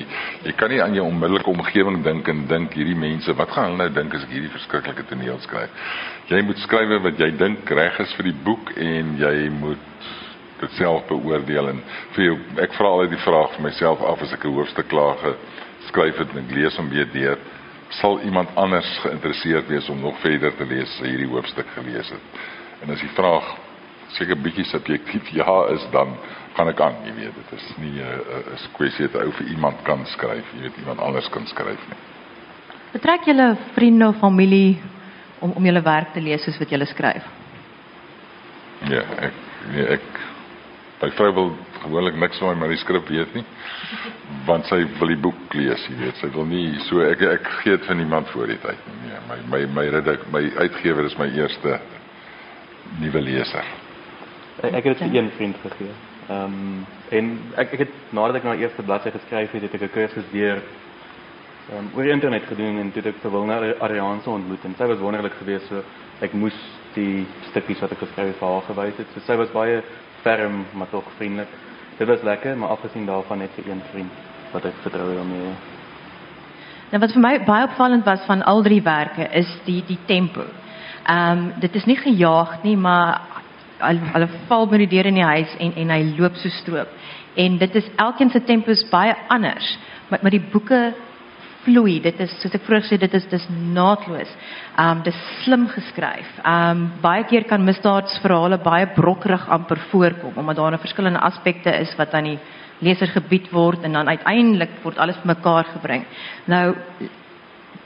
jy 0.47 0.55
kan 0.57 0.73
nie 0.73 0.81
aan 0.81 0.97
jou 0.97 1.05
onmiddellike 1.11 1.53
omgewing 1.53 2.01
dink 2.07 2.33
en 2.33 2.47
dink 2.49 2.79
hierdie 2.79 2.97
mense, 2.97 3.37
wat 3.37 3.53
gaan 3.53 3.75
hulle 3.75 3.83
nou 3.85 3.91
dink 4.01 4.17
as 4.17 4.25
ek 4.25 4.35
hierdie 4.39 4.55
verskriklike 4.57 5.07
toneel 5.13 5.45
skryf? 5.45 5.93
Jy 6.33 6.43
moet 6.49 6.65
skryf 6.65 6.97
wat 7.05 7.21
jy 7.21 7.31
dink 7.37 7.77
reg 7.77 8.01
is 8.01 8.17
vir 8.17 8.31
die 8.31 8.37
boek 8.49 8.73
en 8.81 9.15
jy 9.21 9.37
moet 9.61 10.11
dit 10.61 10.77
self 10.81 11.05
beoordeel 11.09 11.73
en 11.75 11.85
vir 12.17 12.31
jou 12.31 12.35
ek 12.65 12.75
vra 12.77 12.97
altyd 12.97 13.15
die 13.15 13.25
vraag 13.29 13.55
vir 13.57 13.69
myself 13.69 14.03
af 14.09 14.25
as 14.25 14.33
ek 14.33 14.45
'n 14.45 14.57
hoofstuk 14.57 14.89
klaar 14.89 15.21
geskryf 15.21 16.17
het 16.17 16.33
en 16.33 16.45
ek 16.45 16.55
lees 16.57 16.77
hom 16.77 16.89
weer 16.89 17.09
deur 17.13 17.39
sal 17.99 18.21
iemand 18.23 18.49
anders 18.55 18.91
geïnteresseerd 19.03 19.67
wees 19.69 19.89
om 19.89 20.01
nog 20.01 20.19
verder 20.23 20.55
te 20.57 20.67
lees 20.67 20.91
as 21.01 21.09
hierdie 21.09 21.29
hoofstuk 21.31 21.67
gelees 21.75 22.11
het. 22.11 22.43
En 22.83 22.91
as 22.95 23.03
die 23.03 23.15
vraag 23.17 23.49
seker 24.15 24.39
bietjie 24.39 24.65
subjektief 24.71 25.33
ja 25.41 25.57
is 25.75 25.87
dan 25.95 26.15
gaan 26.55 26.71
ek 26.73 26.81
aan, 26.83 26.97
jy 27.07 27.15
weet, 27.15 27.35
dit 27.35 27.53
is 27.59 27.67
nie 27.79 27.99
'n 27.99 28.07
uh, 28.07 28.55
'n 28.55 28.73
kwessie 28.77 29.09
dat 29.09 29.23
ou 29.23 29.33
vir 29.33 29.47
iemand 29.47 29.83
kan 29.83 30.07
skryf, 30.07 30.47
jy 30.55 30.63
weet 30.63 30.79
iemand 30.79 31.01
anders 31.01 31.29
kan 31.29 31.47
skryf 31.47 31.83
nie. 31.89 32.01
Betrek 32.93 33.25
julle 33.25 33.57
vriende 33.75 34.09
of 34.09 34.19
familie 34.19 34.81
om 35.39 35.53
om 35.53 35.65
julle 35.65 35.83
werk 35.83 36.13
te 36.13 36.21
lees 36.21 36.45
soos 36.45 36.59
wat 36.59 36.71
julle 36.71 36.87
skryf. 36.87 37.25
Ja, 38.89 39.03
ek 39.19 39.33
nee, 39.73 39.87
ek 39.87 40.21
my 41.03 41.11
vrou 41.11 41.33
wil 41.35 41.57
gewoonlik 41.83 42.17
niks 42.21 42.39
van 42.39 42.55
my 42.55 42.67
manuskrip 42.67 43.09
weet 43.09 43.35
nie 43.35 43.45
want 44.47 44.67
sy 44.71 44.81
wil 44.99 45.11
die 45.11 45.21
boek 45.21 45.55
lees, 45.55 45.83
jy 45.89 45.97
weet, 45.99 46.19
sy 46.21 46.31
wil 46.35 46.47
nie 46.49 46.67
so 46.89 47.03
ek 47.05 47.23
ek 47.27 47.49
gee 47.61 47.77
dit 47.77 47.87
vir 47.89 47.99
niemand 47.99 48.29
voor 48.35 48.51
die 48.51 48.59
tyd 48.63 48.87
nie. 48.87 48.99
Nee, 49.07 49.21
my 49.29 49.39
my 49.53 49.61
my 49.79 49.87
redak, 49.97 50.27
my 50.35 50.43
uitgewer 50.63 51.07
is 51.09 51.17
my 51.19 51.29
eerste 51.37 51.79
nuwe 53.01 53.23
leser. 53.23 53.67
Ek, 54.61 54.85
het 54.85 54.85
dit 54.85 55.03
vir 55.05 55.17
een 55.17 55.31
vriend 55.37 55.57
gegee. 55.65 55.95
Ehm 56.29 56.59
um, 56.59 56.85
en 57.11 57.31
ek 57.59 57.75
ek 57.75 57.87
het 57.87 57.97
nadat 58.15 58.41
ek 58.41 58.45
na 58.47 58.55
die 58.59 58.67
eerste 58.67 58.85
bladsy 58.87 59.11
geskryf 59.15 59.57
het, 59.57 59.67
het 59.67 59.75
ek 59.75 59.83
'n 59.89 59.95
kursus 59.97 60.29
weer 60.33 60.61
ehm 61.71 61.79
um, 61.79 61.91
oor 61.95 62.05
die 62.05 62.13
internet 62.13 62.47
gedoen 62.47 62.79
en 62.79 62.93
toe 62.93 63.03
het 63.03 63.15
ek 63.15 63.23
vir 63.23 63.33
Wilna 63.33 63.59
Arianse 63.81 64.31
ontmoet 64.31 64.65
en 64.65 64.75
sy 64.79 64.87
was 64.87 64.99
wonderlik 64.99 65.35
geweest 65.39 65.67
so 65.69 65.83
ek 66.21 66.33
moes 66.33 66.59
die 66.95 67.27
stukkies 67.51 67.81
wat 67.81 67.93
ek 67.93 67.99
geskryf 68.05 68.27
het 68.27 68.39
vir 68.39 68.49
haar 68.49 68.69
gewys 68.69 68.97
het. 68.97 69.07
So 69.15 69.21
sy 69.21 69.37
was 69.37 69.53
baie 69.53 69.83
ferm 70.23 70.65
maar 70.75 70.91
tog 70.91 71.05
vriendelik. 71.17 71.70
Dit 72.01 72.09
was 72.09 72.23
lekker, 72.23 72.57
maar 72.57 72.69
afgesien 72.69 73.07
daarvan 73.07 73.39
net 73.39 73.51
vir 73.55 73.67
een 73.69 73.83
vriend 73.91 74.13
wat 74.53 74.65
ek 74.65 74.79
vertrou 74.81 75.11
daarmee. 75.15 75.51
Nou 76.91 77.01
wat 77.03 77.13
vir 77.13 77.21
my 77.21 77.33
baie 77.45 77.67
opvallend 77.69 78.07
was 78.09 78.23
van 78.25 78.41
al 78.49 78.63
drie 78.65 78.81
werke 78.83 79.27
is 79.37 79.51
die 79.67 79.83
die 79.85 79.99
tempo. 80.09 80.47
Ehm 81.05 81.43
um, 81.43 81.43
dit 81.61 81.75
is 81.77 81.85
nie 81.85 81.99
gejaag 82.01 82.63
nie, 82.63 82.77
maar 82.77 83.21
hulle 83.85 84.29
val 84.49 84.65
met 84.71 84.81
die 84.87 84.89
deur 84.95 85.11
in 85.13 85.21
die 85.21 85.29
huis 85.29 85.53
en 85.59 85.77
en 85.77 85.93
hy 85.93 86.01
loop 86.17 86.41
so 86.41 86.49
stroop. 86.49 86.89
En 87.37 87.59
dit 87.59 87.75
is 87.83 87.93
elkeen 87.97 88.31
se 88.31 88.45
tempo 88.45 88.71
is 88.71 88.89
baie 88.89 89.15
anders, 89.29 89.79
maar 90.09 90.19
maar 90.23 90.37
die 90.39 90.47
boeke 90.53 90.81
vloei. 91.65 91.99
Dit 92.03 92.21
is 92.21 92.33
soos 92.41 92.55
ek 92.57 92.65
vroeër 92.67 93.01
dit 93.03 93.15
is 93.15 93.27
dis 93.31 93.47
naadloos. 93.51 94.31
Um 94.79 95.03
dis 95.05 95.19
slim 95.43 95.67
geskryf. 95.69 96.29
Um 96.47 96.87
baie 97.03 97.25
keer 97.29 97.47
kan 97.49 97.65
misdaadsverhale 97.65 98.61
baie 98.65 98.89
brokkerig 98.97 99.49
amper 99.49 99.81
voorkom 99.91 100.39
omdat 100.39 100.57
daar 100.57 100.73
'n 100.73 100.85
verskillende 100.87 101.21
aspekte 101.21 101.71
is 101.71 101.97
wat 101.97 102.15
aan 102.15 102.25
die 102.25 102.39
leser 102.81 103.09
gebied 103.09 103.51
word 103.51 103.85
en 103.85 103.93
dan 103.93 104.09
uiteindelik 104.09 104.71
word 104.83 104.99
alles 104.99 105.21
bymekaar 105.23 105.65
gebring. 105.65 106.05
Nou 106.47 106.75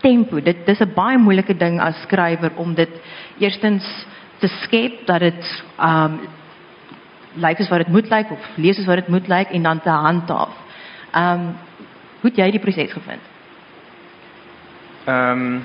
tempo, 0.00 0.40
dit 0.40 0.66
dis 0.66 0.80
'n 0.80 0.94
baie 0.94 1.18
moeilike 1.18 1.56
ding 1.56 1.80
as 1.80 2.02
skrywer 2.02 2.52
om 2.56 2.74
dit 2.74 2.90
eerstens 3.38 3.84
te 4.38 4.48
skep 4.48 5.06
dat 5.06 5.20
dit 5.20 5.62
um 5.78 6.20
lyk 7.37 7.58
wat 7.68 7.78
dit 7.78 7.88
moet 7.88 8.10
lyk 8.10 8.30
of 8.30 8.56
lees 8.56 8.87
wat 8.87 8.96
dit 8.96 9.08
moet 9.08 9.28
lyk 9.28 9.50
en 9.50 9.62
dan 9.62 9.80
te 9.80 9.90
handhaaf. 9.90 10.54
Um 11.14 11.56
hoe 12.20 12.30
het 12.30 12.37
jy 12.37 12.50
die 12.50 12.60
proses 12.60 12.92
gevind? 12.92 13.34
Ehm 15.04 15.30
um, 15.30 15.62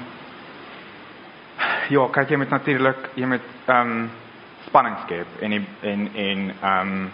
ja, 1.90 2.08
kyk 2.12 2.30
jy 2.30 2.38
met 2.38 2.50
natuurlik 2.52 3.06
jy 3.16 3.26
met 3.26 3.46
ehm 3.72 3.92
um, 3.92 4.10
spanning 4.66 4.98
skep 5.06 5.40
en 5.42 5.54
en 5.56 6.10
en 6.14 6.42
ehm 6.62 6.90
um, 6.90 7.12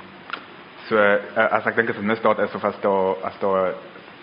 so 0.87 0.97
uh, 0.97 1.45
as 1.57 1.67
ek 1.69 1.75
dink 1.75 1.89
as 1.89 1.97
'n 2.01 2.05
misdaad 2.05 2.39
is 2.39 2.55
of 2.55 2.65
as 2.65 2.81
daar 2.81 3.15
as 3.29 3.37
daar 3.39 3.73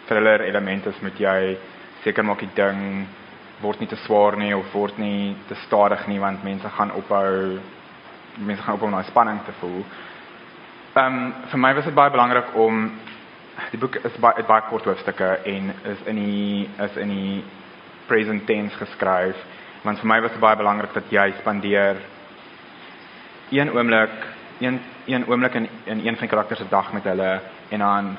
thriller 0.07 0.43
elemente 0.43 0.89
is 0.89 1.01
met 1.01 1.19
jy 1.19 1.57
seker 2.03 2.25
maak 2.25 2.41
die 2.41 2.55
ding 2.55 3.07
word 3.61 3.81
nie 3.81 3.89
te 3.89 3.97
swaar 3.97 4.37
nie 4.37 4.57
of 4.57 4.75
word 4.75 4.99
nie 4.99 5.37
te 5.49 5.55
stadig 5.55 6.07
nie 6.07 6.19
want 6.19 6.45
mense 6.45 6.69
gaan 6.69 6.91
ophou 6.93 7.61
mense 8.37 8.63
gaan 8.63 8.75
ophou 8.75 8.87
om 8.87 8.99
daai 8.99 9.11
spanning 9.11 9.41
te 9.45 9.53
voel. 9.61 9.85
Ehm 10.97 11.07
um, 11.07 11.35
vir 11.51 11.59
my 11.59 11.75
was 11.75 11.85
dit 11.85 11.95
baie 11.95 12.11
belangrik 12.11 12.55
om 12.55 12.91
die 13.71 13.79
boek 13.79 13.95
is 13.95 14.17
baie 14.19 14.43
baie 14.43 14.63
kort 14.69 14.85
hoofstukke 14.85 15.39
en 15.45 15.75
is 15.85 16.07
in 16.07 16.17
die 16.17 16.69
is 16.79 16.97
in 16.97 17.09
die 17.09 17.45
present 18.13 18.47
tense 18.47 18.77
geskryf 18.77 19.37
want 19.85 20.03
vir 20.03 20.11
my 20.13 20.21
was 20.21 20.35
dit 20.37 20.45
baie 20.45 20.61
belangrik 20.61 20.93
dat 20.95 21.11
jy 21.11 21.29
spandeer 21.41 22.03
een 23.51 23.73
oomblik 23.73 24.29
een 24.61 24.81
een 25.07 25.25
oomblik 25.29 25.55
in 25.55 25.69
in 25.85 25.99
een 26.07 26.17
van 26.17 26.27
die 26.27 26.35
karakters 26.35 26.61
se 26.61 26.69
dag 26.69 26.93
met 26.93 27.05
hulle 27.05 27.41
en 27.69 27.79
dan 27.79 28.17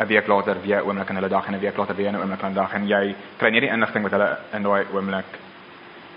'n 0.00 0.06
week 0.06 0.26
later 0.26 0.56
weer 0.62 0.80
'n 0.80 0.86
oomblik 0.86 1.08
in 1.08 1.14
hulle 1.14 1.28
dag 1.28 1.46
en 1.46 1.54
'n 1.54 1.60
week 1.60 1.76
later 1.76 1.96
weer 1.96 2.12
'n 2.12 2.16
oomblik 2.16 2.40
hulle 2.40 2.54
dag 2.54 2.72
en 2.72 2.86
jy 2.86 3.14
kry 3.36 3.50
nie 3.50 3.60
die 3.60 3.70
inligting 3.76 4.02
wat 4.02 4.12
hulle 4.12 4.38
in 4.52 4.62
daai 4.62 4.84
oomblik 4.92 5.30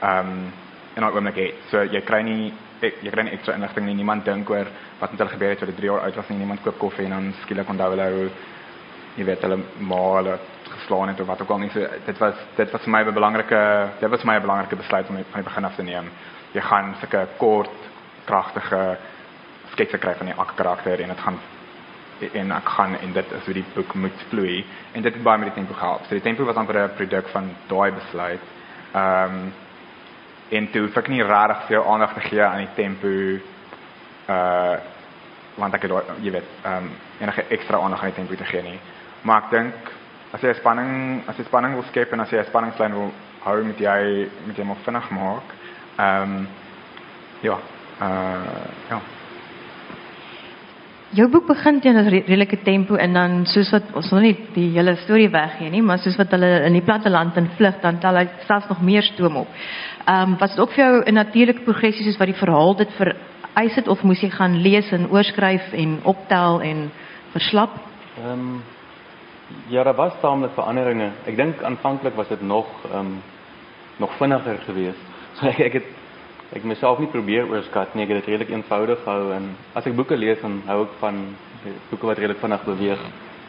ehm 0.02 0.28
um, 0.28 0.52
in 0.96 1.02
daai 1.02 1.14
oomblik 1.14 1.36
het. 1.36 1.54
So 1.70 1.84
jy 1.84 2.02
kry 2.02 2.22
nie 2.22 2.54
jy 2.82 3.12
kry 3.12 3.24
nie 3.24 3.32
ekstra 3.32 3.56
inligting 3.56 3.86
nie. 3.86 3.96
Niemand 3.96 4.26
dink 4.26 4.50
oor 4.50 4.68
wat 5.00 5.12
met 5.12 5.20
hulle 5.20 5.32
gebeur 5.32 5.50
het 5.50 5.58
toe 5.60 5.68
hulle 5.68 5.78
3 5.78 5.90
jaar 5.90 6.00
oud 6.00 6.16
was 6.16 6.30
nie. 6.30 6.38
Niemand 6.38 6.62
koop 6.62 6.78
koffie 6.80 7.06
en 7.06 7.12
dan 7.12 7.34
skielik 7.42 7.70
onthou 7.70 7.90
hulle 7.90 8.10
hoe 8.12 8.30
jy 9.16 9.26
weet 9.26 9.42
hulle 9.42 9.60
maar 9.78 10.16
hulle 10.22 10.38
geslaan 10.74 11.08
het 11.08 11.20
of 11.20 11.28
wat 11.28 11.42
ook 11.42 11.50
al 11.50 11.58
nie. 11.58 11.70
So 11.70 11.88
dit 12.06 12.18
was 12.18 12.36
dit 12.56 12.72
was 12.72 12.82
vir 12.82 12.92
my 12.92 13.04
'n 13.04 13.14
belangrike 13.14 13.90
dit 14.00 14.10
was 14.10 14.22
vir 14.22 14.32
my 14.32 14.38
'n 14.38 14.42
belangrike 14.42 14.76
besluit 14.76 15.10
om 15.10 15.16
van 15.16 15.42
die 15.42 15.50
begin 15.50 15.66
af 15.66 15.76
te 15.76 15.84
neem. 15.84 16.10
Jy 16.52 16.62
gaan 16.62 16.96
sulke 17.00 17.28
kort, 17.38 17.80
kragtige 18.26 18.98
sketse 19.72 19.98
kry 19.98 20.14
van 20.16 20.26
die 20.26 20.36
elke 20.36 20.54
karakter 20.56 21.00
en 21.02 21.08
dit 21.08 21.20
gaan 21.20 21.40
en 22.34 22.52
ek 22.52 22.70
gaan 22.70 22.96
en 23.00 23.14
dit 23.14 23.32
is 23.32 23.46
hoe 23.46 23.54
die 23.54 23.66
boek 23.74 23.94
moet 23.94 24.24
vloei 24.30 24.66
en 24.92 25.02
dit 25.02 25.14
het 25.14 25.24
baie 25.24 25.38
met 25.38 25.54
die 25.54 25.64
tempo 25.64 25.74
gehelp. 25.74 26.04
So 26.04 26.10
die 26.10 26.22
tempo 26.22 26.46
was 26.46 26.56
amper 26.56 26.84
'n 26.84 26.96
produk 26.96 27.28
van 27.28 27.56
daai 27.68 27.92
besluit. 27.92 28.42
Ehm 28.94 29.34
um, 29.34 29.54
en 30.50 30.72
toe 30.72 30.90
ek 30.96 31.08
nie 31.08 31.24
regtig 31.24 31.66
veel 31.68 31.86
aandag 31.86 32.14
te 32.14 32.20
gee 32.20 32.44
aan 32.44 32.66
die 32.66 32.76
tempo 32.76 33.08
uh 34.30 34.78
want 35.56 35.74
ek 35.74 35.82
het 35.82 35.92
jy 36.22 36.32
weet 36.32 36.50
ehm 36.64 36.78
um, 36.78 36.92
enige 37.20 37.44
ekstra 37.50 37.78
aandag 37.78 38.02
aan 38.02 38.12
die 38.14 38.16
tempo 38.16 38.36
te 38.36 38.46
gee 38.46 38.62
nie. 38.62 38.80
Maar 39.24 39.44
ek 39.46 39.52
dink 39.52 39.92
as 40.36 40.42
jy 40.44 40.54
spanning 40.58 41.24
as 41.30 41.38
jy 41.38 41.46
spanning 41.48 41.78
wil 41.78 41.86
skep 41.88 42.14
en 42.14 42.20
as 42.20 42.32
jy 42.32 42.40
'n 42.40 42.50
spanningslyn 42.50 42.94
wil 42.94 43.12
hou 43.46 43.64
met 43.64 43.80
jy 43.80 44.30
met 44.48 44.58
jy 44.58 44.66
moet 44.66 44.86
vinnig 44.86 45.10
maak. 45.12 45.48
Ehm 45.98 46.38
um, 46.38 46.48
ja. 47.42 47.58
Uh 48.02 48.68
ja. 48.90 49.00
Jou 51.14 51.28
boek 51.30 51.48
begin 51.48 51.80
teen 51.80 51.98
'n 51.98 52.10
redelike 52.10 52.64
tempo 52.64 52.96
en 52.96 53.14
dan 53.14 53.46
soos 53.46 53.72
wat 53.72 53.84
ons 53.94 54.12
nog 54.12 54.22
nie 54.22 54.38
die 54.54 54.70
hele 54.74 54.96
storie 54.96 55.30
weggee 55.30 55.70
nie, 55.70 55.82
maar 55.82 56.00
soos 56.00 56.18
wat 56.18 56.32
hulle 56.32 56.66
in 56.66 56.74
die 56.74 56.82
platte 56.82 57.10
land 57.10 57.38
in 57.38 57.50
vlug 57.58 57.80
dan 57.82 58.00
tel 58.00 58.16
hy 58.16 58.28
selfs 58.48 58.68
nog 58.68 58.82
meer 58.82 59.04
stoom 59.04 59.38
op. 59.38 59.48
Ehm 60.08 60.32
um, 60.32 60.38
was 60.40 60.50
dit 60.50 60.60
ook 60.60 60.72
vir 60.72 60.86
jou 60.86 61.04
'n 61.06 61.14
natuurlike 61.14 61.64
progressie 61.64 62.04
soos 62.04 62.18
wat 62.18 62.28
die 62.28 62.42
verhaal 62.44 62.76
dit 62.76 62.92
vereis 62.92 63.76
het 63.76 63.88
of 63.88 64.04
moes 64.04 64.22
jy 64.22 64.30
gaan 64.30 64.62
lees 64.62 64.92
en 64.92 65.10
oorskryf 65.10 65.74
en 65.74 66.00
optel 66.04 66.62
en 66.62 66.92
verslap? 67.32 67.72
Ehm 68.18 68.32
um, 68.32 68.64
Ja, 69.68 69.84
daar 69.84 69.96
was 69.96 70.14
taamlik 70.22 70.52
veranderinge. 70.54 71.12
Ek 71.26 71.36
dink 71.36 71.62
aanvanklik 71.62 72.16
was 72.16 72.28
dit 72.28 72.42
nog 72.42 72.68
ehm 72.92 73.18
nog 73.98 74.16
vinniger 74.18 74.58
geweest. 74.66 75.04
So 75.40 75.48
ek 75.48 75.60
ek 75.60 75.74
het 75.74 75.88
ek 76.54 76.64
myself 76.64 77.00
nie 77.00 77.08
probeer 77.08 77.50
oorskat 77.50 77.96
nie. 77.96 78.04
Ek 78.04 78.10
het 78.10 78.20
dit 78.22 78.28
redelik 78.34 78.50
eenvoudig 78.54 79.00
gehou 79.04 79.34
en 79.34 79.56
as 79.74 79.86
ek 79.86 79.96
boeke 79.96 80.18
lees 80.18 80.42
dan 80.42 80.62
hou 80.66 80.84
ek 80.84 80.94
van 81.00 81.22
boeke 81.90 82.06
wat 82.06 82.18
redelik 82.18 82.42
vinnig 82.42 82.64
beweeg. 82.64 83.00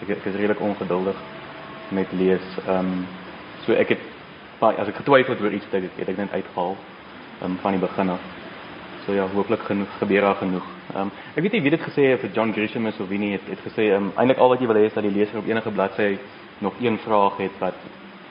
Ek, 0.03 0.09
ek 0.09 0.27
is 0.27 0.35
redelik 0.35 0.61
ongeduldig 0.61 1.17
met 1.89 2.13
lees. 2.13 2.47
Ehm 2.67 2.79
um, 2.79 3.07
so 3.67 3.73
ek 3.73 3.97
het 3.97 4.11
as 4.61 4.89
ek 4.89 4.97
getwyfel 4.97 5.35
het 5.35 5.43
oor 5.43 5.53
iets, 5.53 5.67
het 5.71 5.85
ek 5.85 6.07
dit 6.07 6.17
net 6.17 6.33
uitgehaal 6.33 6.77
um, 7.43 7.59
van 7.61 7.77
die 7.77 7.81
begin 7.81 8.11
af. 8.11 8.44
So 9.05 9.13
ja, 9.13 9.27
hooplik 9.29 9.61
genoeg 9.61 9.89
daar 10.09 10.35
genoeg. 10.35 10.65
Ehm 10.95 11.01
um, 11.01 11.11
weet 11.35 11.53
nie 11.53 11.63
wie 11.63 11.71
dit 11.71 11.81
gesê 11.81 12.03
het 12.11 12.25
of 12.25 12.35
John 12.35 12.53
Grisham 12.53 12.87
is 12.87 13.01
of 13.01 13.09
wie 13.09 13.19
nie 13.19 13.33
het, 13.33 13.43
het 13.49 13.61
gesê 13.61 13.91
ehm 13.93 14.13
um, 14.17 14.31
al 14.31 14.49
wat 14.49 14.61
jy 14.61 14.67
wil 14.67 14.77
is 14.77 14.93
dat 14.93 15.03
die 15.03 15.13
leser 15.13 15.39
op 15.39 15.47
enige 15.47 15.71
bladsy 15.71 16.19
nog 16.59 16.73
een 16.81 16.99
vraag 16.99 17.37
het 17.37 17.59
wat 17.59 17.75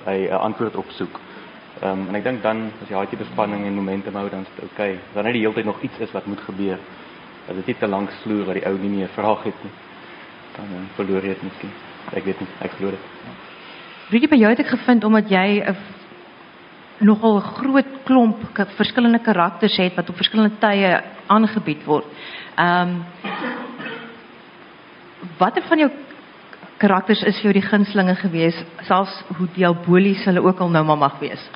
'n 0.06 0.32
antwoord 0.32 0.76
op 0.76 0.90
soek. 0.90 1.20
Ehm 1.82 2.08
en 2.08 2.16
ek 2.16 2.24
dink 2.24 2.42
dan 2.42 2.72
as 2.82 2.90
jy 2.90 2.96
daai 2.96 3.08
tipe 3.08 3.24
spanning 3.24 3.66
en 3.66 3.74
momentum 3.74 4.16
hou 4.16 4.30
dan 4.30 4.42
is 4.42 4.48
dit 4.56 4.64
oukei. 4.64 4.92
Okay. 4.92 5.00
Dan 5.14 5.24
net 5.24 5.34
die 5.34 5.48
hele 5.48 5.64
nog 5.64 5.82
iets 5.82 6.00
is 6.00 6.12
wat 6.12 6.26
moet 6.26 6.42
gebeur. 6.42 6.78
Dat 7.48 7.56
dit 7.56 7.66
nie 7.66 7.76
te 7.76 7.88
lank 7.88 8.10
sloer 8.22 8.46
dat 8.46 8.54
die 8.54 8.66
ou 8.66 8.78
nie 8.78 8.90
meer 8.90 9.08
vraag 9.08 9.44
het 9.44 9.64
nie. 9.64 9.74
Dan 10.56 10.66
um, 10.78 10.88
verloor 10.96 11.22
jy 11.22 11.28
dit 11.28 11.44
miskien. 11.44 11.72
Ek 12.14 12.24
weet 12.24 12.40
nie, 12.40 12.50
ek 12.60 12.72
glo 12.72 12.90
dit. 12.90 13.00
Wie 14.10 14.28
by 14.28 14.36
jou 14.36 14.50
het 14.50 14.60
ek 14.60 14.68
gevind 14.68 15.04
omdat 15.04 15.30
'n 15.30 15.76
nogal 17.04 17.38
'n 17.38 17.48
groot 17.60 17.92
klomp 18.04 18.38
verskillende 18.76 19.20
karakters 19.20 19.78
het 19.78 19.96
wat 19.96 20.10
op 20.10 20.16
verskillende 20.16 20.58
tye 20.60 21.02
aangebied 21.28 21.84
word. 21.86 22.06
Ehm 22.56 22.90
um, 22.90 23.04
watter 25.38 25.64
van 25.64 25.80
jou 25.80 25.92
karakters 26.78 27.22
is 27.24 27.36
vir 27.40 27.52
jou 27.52 27.54
die 27.54 27.70
gunstelinge 27.70 28.16
gewees, 28.16 28.58
selfs 28.88 29.24
hoe 29.38 29.48
diabolies 29.56 30.26
hulle 30.26 30.42
ook 30.44 30.60
al 30.60 30.70
nou 30.70 30.84
maar 30.84 30.98
mag 30.98 31.20
wees? 31.20 31.50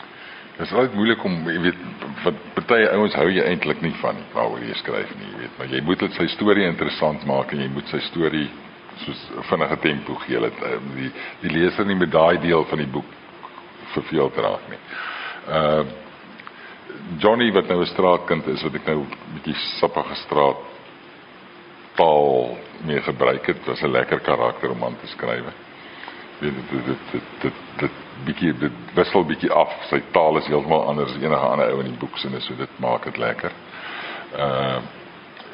Dit 0.57 0.65
is 0.65 0.73
altyd 0.73 0.93
moeilik 0.93 1.23
om, 1.23 1.35
jy 1.49 1.59
weet, 1.61 1.81
wat 2.23 2.37
party 2.55 2.79
ouens 2.93 3.13
hou 3.13 3.27
jy 3.29 3.43
eintlik 3.45 3.81
nie 3.81 3.93
van 4.01 4.15
waaroor 4.33 4.63
jy 4.63 4.73
skryf 4.79 5.11
nie, 5.19 5.27
jy 5.33 5.41
weet, 5.43 5.57
maar 5.57 5.67
jy 5.67 5.81
moet 5.81 5.99
dit 5.99 6.15
sy 6.17 6.27
storie 6.33 6.65
interessant 6.65 7.25
maak 7.25 7.53
en 7.53 7.59
jy 7.59 7.67
moet 7.75 7.91
sy 7.91 7.99
storie 8.07 8.47
soos 9.03 9.27
vinnige 9.49 9.77
tempo 9.83 10.15
gee 10.23 10.39
dat 10.41 10.63
uh, 10.65 10.79
die 10.95 11.11
die 11.43 11.53
leser 11.53 11.85
nie 11.85 11.99
met 11.99 12.11
daai 12.11 12.39
deel 12.41 12.65
van 12.71 12.81
die 12.81 12.89
boek 12.89 13.13
verveel 13.93 14.31
raak 14.35 14.65
nie. 14.71 14.79
Uh 15.49 15.85
Johnny 17.17 17.51
wat 17.51 17.67
nou 17.67 17.81
'n 17.81 17.85
straatkind 17.85 18.47
is 18.47 18.63
wat 18.63 18.73
ek 18.73 18.85
nou 18.85 19.05
bietjie 19.33 19.55
sappige 19.79 20.15
straat 20.15 20.57
taal 21.95 22.57
mee 22.85 23.01
gebruik 23.01 23.45
het, 23.45 23.65
was 23.65 23.81
'n 23.81 23.91
lekker 23.91 24.19
karakter 24.19 24.69
om 24.71 24.83
aan 24.83 24.97
te 24.99 25.07
skryf. 25.07 25.45
Dit 26.39 26.53
dit 26.69 26.85
dit 26.85 26.97
dit 27.11 27.23
dit 27.41 27.53
dit 27.77 27.91
bietjie 28.25 28.53
dit 28.57 28.71
wissel 28.93 29.25
bietjie 29.25 29.51
af. 29.51 29.71
Sy 29.89 30.01
taal 30.11 30.37
is 30.37 30.47
heeltemal 30.47 30.87
anders 30.87 31.11
as 31.11 31.21
enige 31.21 31.47
ander 31.47 31.71
ou 31.71 31.79
in 31.79 31.91
die 31.91 31.99
boek 31.99 32.17
se, 32.17 32.39
so 32.39 32.55
dit 32.55 32.79
maak 32.79 33.03
dit 33.03 33.17
lekker. 33.17 33.51
Uh 34.37 34.81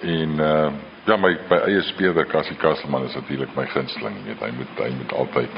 en 0.02 0.40
uh 0.40 0.72
ja, 1.06 1.18
my 1.18 1.38
my 1.50 1.58
eie 1.68 1.82
speler 1.82 2.26
Cassie 2.26 2.56
Kasselman 2.56 3.06
is 3.06 3.16
natuurlik 3.16 3.56
my 3.56 3.66
gunsteling, 3.66 4.16
jy 4.16 4.24
weet, 4.24 4.40
hy 4.40 4.52
moet 4.58 4.78
hy 4.78 4.90
moet 4.98 5.14
altyd 5.14 5.50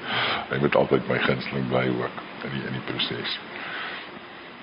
hy 0.50 0.58
moet 0.60 0.76
altyd 0.76 1.08
my 1.08 1.18
gunsteling 1.18 1.68
bly 1.68 1.88
ook 1.88 2.22
in 2.44 2.50
die 2.50 2.64
in 2.66 2.72
die 2.72 2.86
proses. 2.92 3.38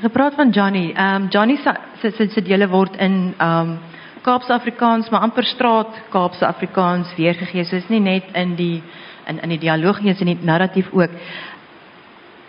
Gepraat 0.03 0.33
van 0.35 0.49
Johnny. 0.49 0.91
Ehm 0.91 1.21
um, 1.21 1.27
Johnny 1.27 1.55
se 1.55 1.73
se 2.01 2.11
se 2.11 2.27
se 2.27 2.41
dele 2.41 2.67
word 2.67 2.95
in 2.95 3.33
ehm 3.37 3.59
um, 3.59 3.79
Kaapse 4.21 4.53
Afrikaans, 4.53 5.09
maar 5.09 5.21
amper 5.21 5.43
straat 5.43 6.01
Kaapse 6.09 6.45
Afrikaans 6.45 7.15
weergegee. 7.15 7.63
So 7.63 7.75
is 7.75 7.87
nie 7.87 7.99
net 7.99 8.23
in 8.33 8.55
die 8.55 8.83
in 9.27 9.39
in 9.41 9.49
die 9.49 9.59
dialoog 9.59 10.01
nie, 10.01 10.11
is 10.11 10.19
in 10.19 10.25
die 10.25 10.37
narratief 10.41 10.89
ook. 10.91 11.09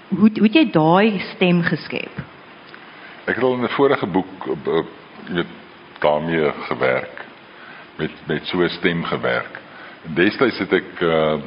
Hoe 0.08 0.30
hoe 0.34 0.46
het 0.48 0.54
jy 0.54 0.64
daai 0.70 1.20
stem 1.34 1.62
geskep? 1.62 2.18
Ek 3.24 3.34
het 3.36 3.44
al 3.44 3.54
in 3.54 3.62
'n 3.62 3.68
vorige 3.76 4.06
boek 4.06 4.48
weet 5.28 5.54
daarmee 5.98 6.52
gewerk 6.68 7.24
met 7.96 8.10
met 8.26 8.46
so 8.46 8.58
'n 8.58 8.68
stem 8.68 9.04
gewerk. 9.04 9.60
Destyds 10.02 10.58
het 10.58 10.72
ek 10.72 11.00
uh, 11.00 11.38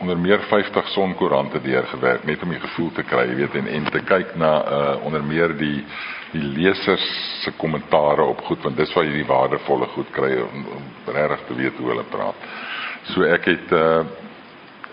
onder 0.00 0.18
meer 0.18 0.40
50 0.40 0.88
sonkoerante 0.88 1.60
deurgewerk 1.60 2.24
net 2.24 2.42
om 2.42 2.52
die 2.54 2.60
gevoel 2.60 2.88
te 2.96 3.02
kry, 3.04 3.26
jy 3.28 3.34
weet 3.42 3.56
en 3.60 3.66
en 3.68 3.88
te 3.92 4.00
kyk 4.08 4.32
na 4.40 4.52
uh 4.64 4.94
onder 5.04 5.24
meer 5.24 5.52
die 5.58 5.84
die 6.32 6.44
lesers 6.56 7.04
se 7.42 7.52
kommentare 7.60 8.24
op 8.32 8.40
goed 8.46 8.64
want 8.64 8.80
dis 8.80 8.94
waar 8.96 9.04
jy 9.04 9.18
die 9.18 9.28
waardevolle 9.28 9.88
goed 9.96 10.08
kry 10.16 10.30
om, 10.40 10.64
om 10.76 10.86
regtig 11.14 11.44
te 11.48 11.58
weet 11.58 11.82
hoe 11.82 11.90
hulle 11.92 12.06
praat. 12.14 12.48
So 13.12 13.28
ek 13.28 13.50
het 13.52 13.76
uh 13.76 14.00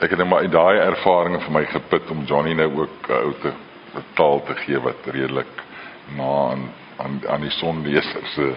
ek 0.03 0.11
het 0.11 0.19
net 0.19 0.29
maar 0.29 0.43
uit 0.43 0.51
daai 0.51 0.77
ervarings 0.89 1.47
vir 1.47 1.55
my 1.55 1.63
geput 1.71 2.11
om 2.11 2.27
Johnny 2.27 2.53
nou 2.53 2.69
ook 2.83 3.07
'n 3.07 3.13
uh, 3.13 3.23
ou 3.23 3.33
te 3.41 3.53
taal 4.19 4.43
te 4.43 4.55
gee 4.65 4.79
wat 4.79 5.07
redelik 5.15 5.63
na 6.17 6.33
aan 6.51 6.69
aan 6.97 7.21
aan 7.27 7.41
die 7.41 7.55
sonleser 7.61 8.27
se 8.35 8.53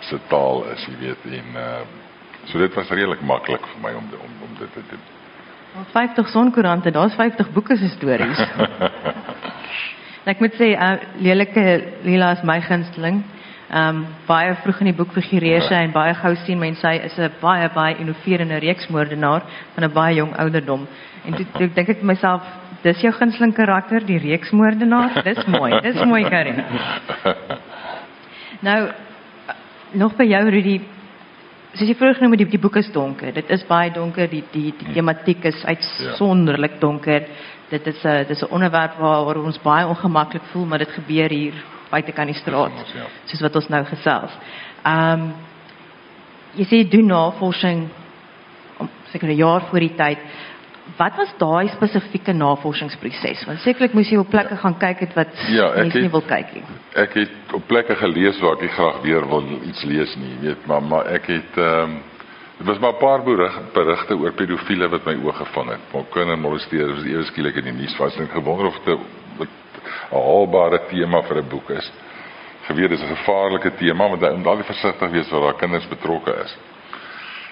se 0.00 0.20
taal 0.28 0.64
is, 0.76 0.86
jy 0.86 0.96
weet 1.00 1.26
en 1.40 1.60
uh 1.66 1.82
so 2.44 2.58
dit 2.58 2.74
was 2.74 2.88
redelik 2.90 3.20
maklik 3.20 3.66
vir 3.72 3.80
my 3.82 3.96
om 3.96 4.08
om 4.20 4.32
om 4.44 4.56
dit 4.58 4.72
te 4.72 4.82
doen. 4.90 5.13
50 5.92 6.28
sonkoerante, 6.28 6.90
daar's 6.90 7.14
50 7.14 7.50
boeke 7.52 7.76
se 7.76 7.88
stories. 7.88 8.38
ek 10.30 10.40
moet 10.40 10.54
sê, 10.58 10.72
uh, 10.78 10.96
lelike 11.18 11.64
Lila 12.04 12.32
is 12.36 12.44
my 12.46 12.60
gunsteling. 12.64 13.22
Ehm 13.74 13.96
um, 13.96 14.02
baie 14.28 14.52
vroeg 14.62 14.82
in 14.84 14.90
die 14.90 14.96
boek 14.96 15.14
figureer 15.16 15.64
sy 15.66 15.78
en 15.82 15.92
baie 15.92 16.12
gou 16.14 16.34
sien 16.44 16.60
mense 16.60 16.84
sy 16.84 17.00
is 17.08 17.16
'n 17.18 17.32
baie 17.40 17.68
baie 17.74 17.96
innoverende 17.98 18.60
reeksmoordenaar 18.60 19.42
van 19.74 19.84
'n 19.84 19.92
baie 19.92 20.14
jong 20.14 20.36
ouderdom. 20.36 20.86
En 21.24 21.34
toe, 21.34 21.46
toe 21.56 21.68
dink 21.74 21.88
ek 21.88 21.98
vir 21.98 22.06
myself, 22.06 22.42
dis 22.82 23.00
jou 23.00 23.12
gunsteling 23.12 23.54
karakter, 23.54 24.04
die 24.06 24.18
reeksmoordenaar. 24.18 25.22
Dis 25.24 25.44
mooi. 25.46 25.80
Dis 25.80 26.04
mooi, 26.04 26.22
Karin. 26.28 26.62
Nou 28.64 28.90
nog 29.92 30.14
by 30.16 30.24
jou 30.24 30.48
Rudy, 30.50 30.80
soos 31.74 31.88
jy 31.88 31.96
vroeër 31.98 32.18
genoem 32.18 32.36
het, 32.36 32.42
die, 32.44 32.50
die 32.54 32.62
boek 32.62 32.76
is 32.80 32.90
donker. 32.94 33.32
Dit 33.34 33.50
is 33.50 33.64
baie 33.66 33.90
donker. 33.94 34.28
Die 34.30 34.44
die 34.52 34.72
die 34.78 34.94
tematiek 34.94 35.44
is 35.50 35.64
uitsonderlik 35.64 36.78
donker. 36.80 37.26
Dit 37.70 37.86
is 37.86 38.04
'n 38.04 38.26
dis 38.28 38.42
'n 38.42 38.52
onderwerp 38.52 38.98
waaroor 38.98 39.44
ons 39.44 39.58
baie 39.62 39.86
ongemaklik 39.86 40.42
voel, 40.52 40.66
maar 40.66 40.78
dit 40.78 40.90
gebeur 40.90 41.30
hier 41.30 41.54
buite 41.90 42.12
kan 42.12 42.26
die 42.26 42.34
straat. 42.34 42.72
Soos 43.24 43.40
wat 43.40 43.56
ons 43.56 43.68
nou 43.68 43.84
gesels. 43.84 44.32
Ehm 44.84 45.20
um, 45.20 45.34
jy 46.54 46.64
sê 46.64 46.88
doen 46.88 47.06
navorsing 47.06 47.88
om 48.78 48.88
seker 49.10 49.28
'n 49.28 49.36
jaar 49.36 49.62
voor 49.70 49.80
die 49.80 49.94
tyd. 49.94 50.18
Wat 50.96 51.16
was 51.16 51.32
daai 51.38 51.68
spesifieke 51.68 52.32
navorsingsproses? 52.32 53.44
Want 53.46 53.58
sekerlik 53.64 53.92
moes 53.94 54.08
jy 54.10 54.16
op 54.18 54.28
plekke 54.30 54.56
gaan 54.56 54.76
kyk 54.78 54.98
het 54.98 55.14
wat 55.14 55.28
Ja, 55.50 55.68
ek 55.72 55.76
mense 55.76 55.96
nie 55.98 56.02
het- 56.04 56.12
wil 56.12 56.22
kyk 56.22 56.52
nie. 56.54 56.62
Ek 56.94 57.14
het 57.14 57.52
op 57.54 57.66
plekke 57.66 57.96
gelees 57.96 58.38
waar 58.40 58.52
ek 58.52 58.60
nie 58.60 58.68
graag 58.68 59.00
weer 59.02 59.26
wil 59.28 59.42
iets 59.64 59.82
lees 59.84 60.16
nie, 60.16 60.36
weet, 60.40 60.66
maar 60.66 60.82
maar 60.82 61.06
ek 61.06 61.26
het 61.26 61.56
ehm 61.56 61.82
um, 61.90 62.02
dit 62.58 62.66
was 62.66 62.78
maar 62.78 62.92
'n 62.92 62.98
paar 63.00 63.22
berig, 63.24 63.58
berigte 63.72 64.14
oor 64.16 64.32
pedofiele 64.32 64.88
wat 64.88 65.04
my 65.06 65.14
oë 65.14 65.32
gevang 65.34 65.68
het. 65.70 65.80
Maar 65.92 66.02
kindermolesteerders 66.12 66.96
was 67.02 67.06
ewe 67.06 67.24
skielik 67.24 67.56
in 67.56 67.64
die 67.64 67.72
nuus 67.72 67.96
was 67.98 68.16
en 68.16 68.28
gewonder 68.28 68.66
of 68.66 68.78
dit 68.84 68.98
'n 69.40 69.48
haalbare 70.12 70.80
tema 70.88 71.22
vir 71.22 71.36
'n 71.38 71.48
boek 71.48 71.70
is. 71.70 71.92
Geweet 72.68 72.88
dis 72.90 73.00
'n 73.02 73.16
gevaarlike 73.16 73.70
tema 73.76 74.08
want 74.08 74.20
jy 74.22 74.30
moet 74.36 74.46
altyd 74.46 74.66
versigtig 74.66 75.10
wees 75.10 75.30
waar 75.30 75.40
daar 75.40 75.54
kinders 75.58 75.88
betrokke 75.88 76.34
is. 76.44 76.56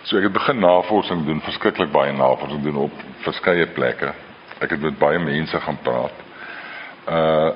So 0.02 0.18
ek 0.18 0.26
het 0.26 0.34
begin 0.34 0.58
navorsing 0.58 1.26
doen, 1.26 1.40
verskriklik 1.46 1.92
baie 1.94 2.12
navorsing 2.12 2.62
doen 2.64 2.80
op 2.88 3.02
verskeie 3.22 3.66
plekke. 3.76 4.10
Ek 4.58 4.74
het 4.74 4.82
met 4.82 4.98
baie 4.98 5.18
mense 5.22 5.60
gaan 5.60 5.78
praat. 5.82 6.24
Uh 7.06 7.52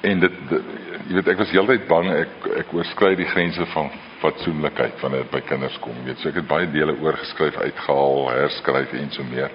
en 0.00 0.20
dit, 0.20 0.36
dit 0.48 0.68
jy 1.10 1.14
weet 1.18 1.26
ek 1.28 1.40
was 1.42 1.50
heeltyd 1.52 1.82
bang 1.88 2.06
ek 2.14 2.46
ek 2.62 2.70
oorskry 2.72 3.10
die 3.18 3.28
grense 3.28 3.66
van 3.74 3.90
fatsoenlikheid 4.22 5.02
wanneer 5.04 5.26
dit 5.26 5.34
by 5.34 5.42
kinders 5.44 5.76
kom. 5.84 5.92
Jy 6.00 6.06
weet, 6.06 6.22
so 6.22 6.30
ek 6.30 6.38
het 6.40 6.48
baie 6.48 6.68
dele 6.72 6.94
oorgeskryf, 7.04 7.58
uitgehaal, 7.60 8.22
herskryf 8.32 8.94
en 8.96 9.12
so 9.12 9.26
meer. 9.28 9.52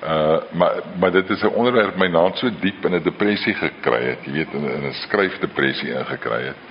Uh 0.00 0.38
maar 0.56 0.80
maar 1.00 1.12
dit 1.12 1.30
is 1.30 1.44
'n 1.44 1.52
onderwerp 1.52 1.96
my 1.96 2.08
naam 2.08 2.34
so 2.34 2.48
diep 2.60 2.84
in 2.84 2.94
'n 2.94 3.02
depressie 3.02 3.54
gekry 3.54 4.02
het, 4.04 4.24
jy 4.24 4.32
weet 4.32 4.52
in, 4.54 4.64
'n 4.64 4.92
skryfdepressie 4.92 5.92
ingekry 5.92 6.42
het. 6.52 6.68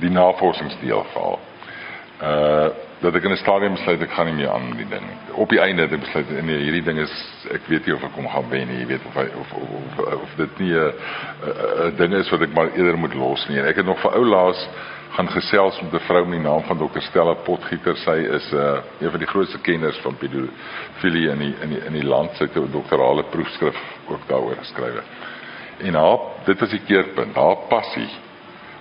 Die 0.00 0.10
navorsingsdeel 0.10 1.04
veral. 1.12 1.40
Uh 2.22 2.68
dat 3.00 3.14
ek 3.14 3.24
in 3.24 3.30
'n 3.30 3.36
stadium 3.36 3.74
besluit 3.74 4.00
ek 4.00 4.10
gaan 4.10 4.26
nie 4.26 4.34
meer 4.34 4.50
aan 4.50 4.70
die 4.76 4.88
ding 4.88 5.04
nie. 5.04 5.34
Op 5.34 5.48
die 5.48 5.60
einde 5.60 5.82
het 5.82 5.92
ek 5.92 6.00
besluit 6.00 6.30
nee, 6.44 6.58
hierdie 6.58 6.82
ding 6.82 6.98
is 6.98 7.12
ek 7.52 7.66
weet 7.68 7.86
nie 7.86 7.94
of 7.94 8.02
ek 8.02 8.14
hom 8.16 8.28
gaan 8.28 8.48
wen 8.50 8.68
nie, 8.68 8.78
jy 8.78 8.86
weet 8.86 9.04
of 9.06 9.14
hy, 9.14 9.26
of, 9.36 9.52
of 9.52 9.98
of 9.98 10.22
of 10.22 10.36
dit 10.36 10.58
nie 10.58 10.72
'n 10.72 10.92
'n 10.92 11.86
'n 11.86 11.96
ding 11.96 12.14
is 12.14 12.30
wat 12.30 12.40
ek 12.40 12.54
maar 12.54 12.72
eerder 12.72 12.98
moet 12.98 13.14
los 13.14 13.48
nie. 13.48 13.58
En 13.58 13.66
ek 13.66 13.76
het 13.76 13.86
nog 13.86 14.00
vir 14.00 14.16
ou 14.16 14.24
laas 14.24 14.68
gaan 15.10 15.28
gesels 15.28 15.80
met 15.82 15.92
'n 15.92 16.06
vrou 16.06 16.24
met 16.24 16.38
die 16.38 16.48
naam 16.48 16.62
van 16.62 16.78
Dr 16.78 17.00
Stella 17.00 17.34
Potgieter. 17.34 17.96
Sy 17.96 18.16
is 18.36 18.52
'n 18.52 18.56
uh, 18.56 18.80
een 19.00 19.10
van 19.10 19.18
die 19.18 19.28
grootste 19.28 19.58
kenners 19.58 19.98
van 19.98 20.16
pedofilie 20.16 21.30
in 21.30 21.38
die 21.38 21.54
in 21.60 21.68
die 21.68 21.84
in 21.86 21.92
die 21.92 22.06
land. 22.06 22.30
Sy 22.36 22.44
het 22.44 22.56
'n 22.56 22.72
doktorale 22.72 23.24
proefskrif 23.24 23.76
ook 24.08 24.28
daaroor 24.28 24.56
geskryf. 24.56 25.04
En 25.78 25.94
haar 25.94 26.18
dit 26.44 26.60
was 26.60 26.70
die 26.70 26.84
keerpunt, 26.86 27.34
haar 27.34 27.56
passie 27.68 28.08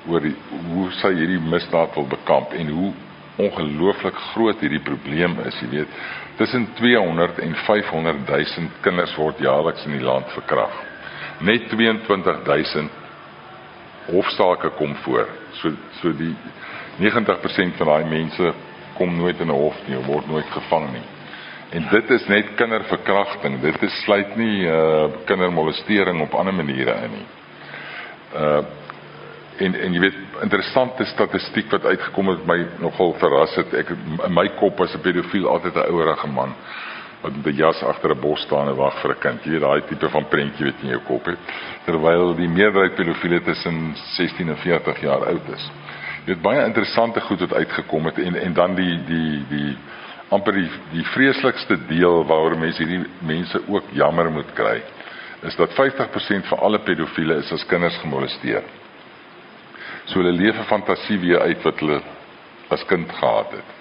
oor 0.08 0.21
die, 0.21 0.36
hoe 0.74 0.91
sy 0.91 1.13
hierdie 1.13 1.39
misdaad 1.39 1.93
wil 1.95 2.08
bekamp 2.08 2.54
en 2.54 2.67
hoe 2.67 2.93
ongelooflik 3.36 4.15
groot 4.34 4.60
hierdie 4.63 4.84
probleem 4.84 5.38
is, 5.45 5.58
jy 5.62 5.69
weet. 5.69 5.95
Tussen 6.39 6.67
200 6.80 7.39
en 7.43 7.56
500 7.65 8.28
000 8.28 8.69
kinders 8.82 9.15
word 9.19 9.39
jaarliks 9.43 9.86
in 9.86 9.98
die 9.98 10.06
land 10.06 10.30
verkragt. 10.36 10.84
Net 11.43 11.67
22 11.69 12.45
000 12.48 12.89
hofsaake 14.12 14.69
kom 14.80 14.95
voor. 15.04 15.28
So 15.60 15.71
so 16.02 16.13
die 16.15 16.36
90% 17.00 17.76
van 17.80 17.91
daai 17.91 18.06
mense 18.08 18.54
kom 18.95 19.17
nooit 19.17 19.39
in 19.39 19.52
'n 19.52 19.60
hof 19.60 19.76
nie, 19.88 19.98
word 20.08 20.28
nooit 20.28 20.50
gevang 20.52 20.91
nie. 20.93 21.04
En 21.69 21.88
dit 21.91 22.10
is 22.10 22.28
net 22.28 22.56
kinderverkrachting. 22.56 23.62
Dit 23.62 23.82
is 23.84 24.02
sluit 24.04 24.36
nie 24.36 24.67
uh 24.67 25.10
kindermolestering 25.26 26.21
op 26.21 26.34
ander 26.34 26.54
maniere 26.54 26.95
in 27.04 27.12
nie. 27.12 27.28
Uh 28.36 28.63
en 29.58 29.76
en 29.76 29.94
jy 29.94 30.00
weet 30.00 30.18
interessante 30.44 31.06
statistiek 31.06 31.72
wat 31.72 31.86
uitgekom 31.86 32.34
het 32.34 32.46
my 32.48 32.58
nogal 32.80 33.13
verras 33.22 33.56
het. 33.56 33.74
Ek 33.74 33.94
in 33.96 34.34
my 34.34 34.48
kop 34.60 34.78
was 34.80 34.96
'n 34.96 35.02
pedofiel 35.02 35.48
altyd 35.48 35.76
'n 35.76 35.89
ouerige 35.91 36.28
man 36.28 36.56
wat 37.22 37.36
met 37.36 37.54
'n 37.54 37.58
jas 37.58 37.84
agter 37.84 38.12
'n 38.12 38.20
bos 38.20 38.41
staan 38.41 38.68
en 38.68 38.76
wag 38.76 39.00
vir 39.02 39.12
'n 39.12 39.20
kind. 39.20 39.44
Jy 39.44 39.52
weet 39.52 39.62
daai 39.62 39.82
tipe 39.88 40.10
van 40.10 40.28
prentjie 40.28 40.65
wat 40.65 40.82
in 40.82 40.89
jou 40.89 41.02
kop 41.08 41.26
het. 41.26 41.39
Terwyl 41.86 42.36
die 42.36 42.48
meerderheid 42.48 42.96
pedofiele 42.96 43.41
tussen 43.41 43.96
16 43.96 44.50
en 44.50 44.58
40 44.58 45.02
jaar 45.02 45.26
oud 45.26 45.50
is. 45.54 45.72
Jy 46.26 46.34
weet 46.34 46.41
baie 46.41 46.65
interessante 46.65 47.22
goed 47.22 47.39
wat 47.39 47.54
uitgekom 47.54 48.06
het 48.06 48.18
en 48.18 48.36
en 48.36 48.54
dan 48.54 48.76
die 48.76 49.04
die 49.06 49.46
die 49.50 49.78
amper 50.30 50.54
die 50.54 50.70
die 50.91 51.06
vreeslikste 51.06 51.78
deel 51.88 52.26
waaroor 52.26 52.58
mense 52.58 52.84
hierdie 52.84 53.10
mense 53.20 53.62
ook 53.68 53.84
jammer 53.91 54.32
moet 54.32 54.54
kry 54.54 54.82
is 55.46 55.56
dat 55.56 55.70
50% 55.70 56.48
van 56.48 56.60
alle 56.60 56.80
pedofiele 56.80 57.36
is 57.36 57.52
as 57.52 57.65
kinders 57.65 57.98
gemolesteer. 57.98 58.63
So 60.06 60.20
hulle 60.20 60.32
lewe 60.32 60.63
fantasie 60.70 61.20
weer 61.20 61.39
uit 61.41 61.63
wat 61.63 61.80
hulle 61.80 62.02
as 62.70 62.86
kind 62.86 63.12
gehad 63.12 63.52
het. 63.52 63.74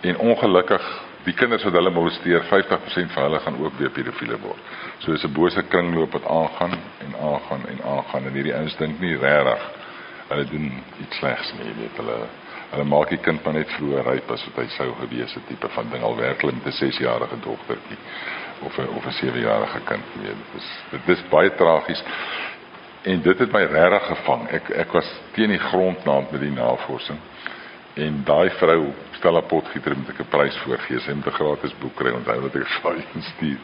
En 0.00 0.18
ongelukkig 0.18 0.86
die 1.24 1.34
kinders 1.34 1.64
wat 1.64 1.76
hulle 1.78 1.90
molesteer, 1.90 2.42
50% 2.50 3.12
van 3.14 3.22
hulle 3.22 3.40
gaan 3.40 3.58
ook 3.62 3.78
weer 3.78 3.90
pedofiele 3.90 4.38
word. 4.42 4.58
So 4.98 5.12
dis 5.12 5.24
'n 5.24 5.32
bose 5.32 5.62
kringloop 5.62 6.12
wat 6.12 6.26
aangaan 6.26 6.78
en 6.98 7.14
aangaan 7.20 7.66
en 7.66 7.82
aangaan 7.82 8.26
en 8.26 8.32
hierdie 8.32 8.54
ouens 8.54 8.76
dink 8.76 9.00
nie 9.00 9.16
regtig 9.16 9.70
hulle 10.32 10.44
doen 10.44 10.70
iets 11.00 11.16
slegs 11.20 11.52
nie, 11.58 11.68
jy 11.68 11.74
weet 11.80 11.96
hulle 12.00 12.18
hulle 12.72 12.84
maak 12.88 13.10
die 13.12 13.20
kind 13.20 13.44
maar 13.44 13.58
net 13.58 13.72
vroeër 13.76 14.06
ryp 14.08 14.30
as 14.32 14.44
wat 14.48 14.62
hy 14.62 14.68
sou 14.72 14.86
gewees 15.02 15.34
het 15.36 15.44
tipe 15.48 15.68
van 15.74 15.90
ding 15.92 16.04
al 16.08 16.16
werklik 16.16 16.54
met 16.54 16.66
'n 16.70 16.78
6-jarige 16.78 17.36
dogtertjie 17.44 17.98
of 18.64 18.78
'n 18.78 18.88
of 18.96 19.06
'n 19.06 19.12
7-jarige 19.20 19.80
kind 19.84 20.04
weet. 20.22 20.38
Dit 20.40 20.60
is 20.60 20.68
dit 20.90 21.16
is 21.16 21.28
baie 21.28 21.50
tragies. 21.54 22.02
En 23.02 23.22
dit 23.22 23.38
het 23.38 23.52
my 23.52 23.62
regtig 23.66 24.06
gevang. 24.06 24.48
Ek 24.50 24.68
ek 24.84 24.92
was 24.94 25.08
teen 25.34 25.50
die 25.50 25.62
grond 25.70 26.04
naand 26.04 26.30
met 26.30 26.40
die 26.40 26.54
navorsing. 26.54 27.18
En 27.98 28.22
daai 28.24 28.50
vrou 28.60 28.92
Stella 29.18 29.40
Potgieter 29.40 29.96
moet 29.96 30.08
ek 30.14 30.20
'n 30.20 30.30
prys 30.30 30.56
voorgee. 30.64 31.00
Sy 31.00 31.12
moet 31.12 31.26
'n 31.26 31.38
gratis 31.40 31.74
boek 31.80 31.94
kry 31.94 32.12
onthou 32.12 32.40
wat 32.40 32.56
ek 32.56 32.66
vir 32.74 32.90
haar 32.90 33.04
instuur. 33.14 33.58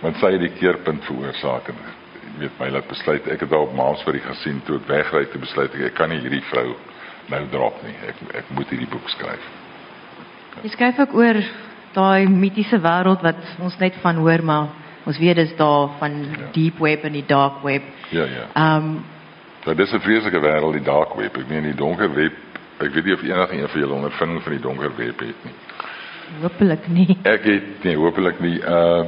Want 0.00 0.16
sy 0.16 0.32
het 0.32 0.40
die 0.40 0.56
keerpunt 0.60 1.04
veroorsaak 1.04 1.68
en 1.68 1.76
weet 2.38 2.58
my 2.58 2.68
laat 2.70 2.88
besluit 2.88 3.28
ek 3.28 3.40
het 3.40 3.50
daar 3.50 3.66
op 3.66 3.74
Maams 3.74 4.02
vir 4.02 4.12
die 4.12 4.26
gesien 4.26 4.60
toe 4.64 4.76
ek 4.76 4.88
wegry 4.88 5.24
te 5.26 5.38
besluit 5.38 5.74
ek, 5.74 5.80
ek 5.80 5.94
kan 5.94 6.10
nie 6.10 6.20
hierdie 6.20 6.44
vrou 6.50 6.76
nou 7.28 7.46
drop 7.52 7.82
nie. 7.82 7.94
Ek 8.08 8.16
ek 8.34 8.50
moet 8.50 8.68
hierdie 8.68 8.88
boek 8.88 9.08
skryf. 9.08 9.44
Jy 10.62 10.70
skryf 10.70 10.98
ook 10.98 11.14
oor 11.14 11.42
daai 11.94 12.28
mitiese 12.28 12.78
wêreld 12.80 13.22
wat 13.22 13.40
ons 13.60 13.78
net 13.78 13.94
van 14.02 14.16
hoor 14.16 14.42
maar 14.42 14.68
ons 15.08 15.18
weet 15.18 15.36
dis 15.40 15.54
daar 15.56 15.88
van 15.98 16.18
Ja. 16.20 16.50
deep 16.52 16.78
web 16.84 17.04
en 17.08 17.12
die 17.16 17.24
dark 17.26 17.62
web. 17.64 17.82
Ja, 18.12 18.24
ja. 18.24 18.44
Ehm 18.54 18.84
um, 18.84 19.04
Nou 19.64 19.76
dis 19.76 19.92
'n 19.92 20.00
vreeslike 20.00 20.40
wêreld 20.40 20.72
die 20.72 20.82
dark 20.84 21.14
web. 21.14 21.36
Ek 21.36 21.48
meen 21.48 21.62
die 21.62 21.74
donker 21.74 22.12
web. 22.14 22.32
Ek 22.78 22.92
weet 22.94 23.04
nie 23.04 23.14
of 23.14 23.22
enige 23.22 23.52
een 23.58 23.68
van 23.68 23.80
julle 23.80 23.92
ondervinding 23.94 24.42
van 24.42 24.52
die 24.52 24.60
donker 24.60 24.92
web 24.96 25.18
het 25.20 25.44
nie. 25.44 25.54
hopelik 26.42 26.88
nie. 26.88 27.18
Ek 27.24 27.44
het 27.44 27.84
nee, 27.84 27.96
hopelik 27.96 28.40
nie. 28.40 28.60
Uh 28.60 29.04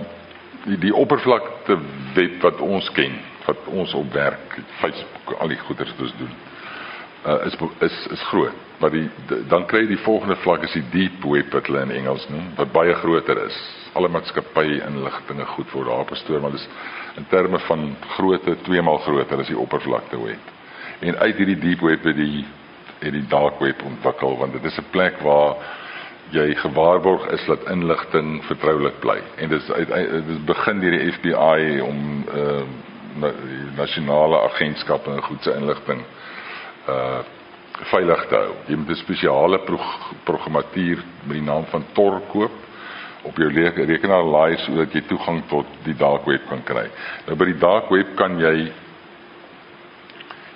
die, 0.65 0.79
die 0.79 0.95
oppervlakte 0.95 1.79
web 2.15 2.43
wat 2.43 2.61
ons 2.61 2.91
ken, 2.93 3.13
wat 3.47 3.57
ons 3.67 3.95
op 3.95 4.13
werk, 4.13 4.59
Facebook, 4.81 5.39
al 5.41 5.49
die 5.49 5.57
goeders 5.59 5.91
wat 5.91 6.01
ons 6.01 6.15
doen. 6.19 6.35
Uh 7.27 7.47
is 7.47 7.57
is 7.81 8.07
is 8.13 8.23
groot. 8.23 8.53
Maar 8.81 8.91
die, 8.91 9.09
dan 9.49 9.67
kry 9.69 9.83
jy 9.85 9.91
die 9.93 10.05
volgende 10.07 10.39
vlak 10.41 10.63
is 10.65 10.73
die 10.73 10.87
deep 10.93 11.25
web 11.29 11.53
wat 11.53 11.67
hulle 11.69 11.83
in 11.85 11.91
Engels 11.99 12.25
noem, 12.33 12.47
wat 12.57 12.73
baie 12.73 12.95
groter 13.03 13.43
is. 13.45 13.57
Alle 13.93 14.09
maatskappye 14.09 14.79
inligtinge 14.87 15.45
goed 15.53 15.73
word 15.75 15.91
daar 15.91 16.07
bestoor, 16.09 16.41
maar 16.41 16.55
dis 16.57 16.69
in 17.21 17.27
terme 17.29 17.59
van 17.67 17.91
grootte 18.15 18.57
twee 18.65 18.83
maal 18.83 19.03
groter 19.05 19.43
as 19.43 19.51
die 19.53 19.59
oppervlakte 19.59 20.21
web. 20.23 20.55
En 21.05 21.19
uit 21.19 21.37
hierdie 21.37 21.59
deep 21.61 21.85
web 21.85 22.09
het 22.09 22.17
die 22.17 22.47
het 23.01 23.15
die 23.17 23.27
dark 23.33 23.61
web 23.65 23.81
ontwikkel 23.89 24.35
want 24.37 24.53
dit 24.53 24.65
is 24.69 24.79
'n 24.79 24.91
plek 24.93 25.21
waar 25.25 25.57
jy 26.31 26.55
gewaarborg 26.55 27.27
is 27.35 27.45
dat 27.47 27.69
inligting 27.71 28.45
vertroulik 28.45 29.01
bly. 29.01 29.19
En 29.37 29.49
dit 29.49 29.63
is 29.63 29.71
uit 29.71 29.89
dit 30.27 30.45
begin 30.45 30.81
deur 30.81 30.91
die 30.91 31.13
FBI 31.13 31.81
om 31.81 32.25
uh 32.35 32.63
na, 33.15 33.33
die 33.33 33.77
nasionale 33.77 34.41
agentskappe 34.41 35.11
en 35.11 35.23
goed 35.23 35.43
se 35.43 35.55
inligting 35.55 36.03
uh 36.89 37.19
veilig 37.89 38.27
te 38.29 38.37
hou. 38.37 38.55
Jy 38.69 38.77
moet 38.77 38.91
'n 38.91 38.95
spesiale 38.95 39.59
prog 39.59 40.13
programmatuur 40.25 41.03
met 41.25 41.37
die 41.37 41.47
naam 41.47 41.65
van 41.65 41.85
Tor 41.93 42.21
koop 42.29 42.53
op 43.23 43.37
jou 43.37 43.49
rekenaar 43.53 44.25
laai 44.25 44.57
sodat 44.57 44.93
jy 44.93 45.03
toegang 45.09 45.43
tot 45.49 45.67
die 45.85 45.95
dark 45.95 46.25
web 46.25 46.47
kan 46.49 46.63
kry. 46.65 46.87
Nou 47.27 47.37
by 47.37 47.45
die 47.45 47.59
dark 47.59 47.91
web 47.91 48.17
kan 48.17 48.39
jy 48.41 48.73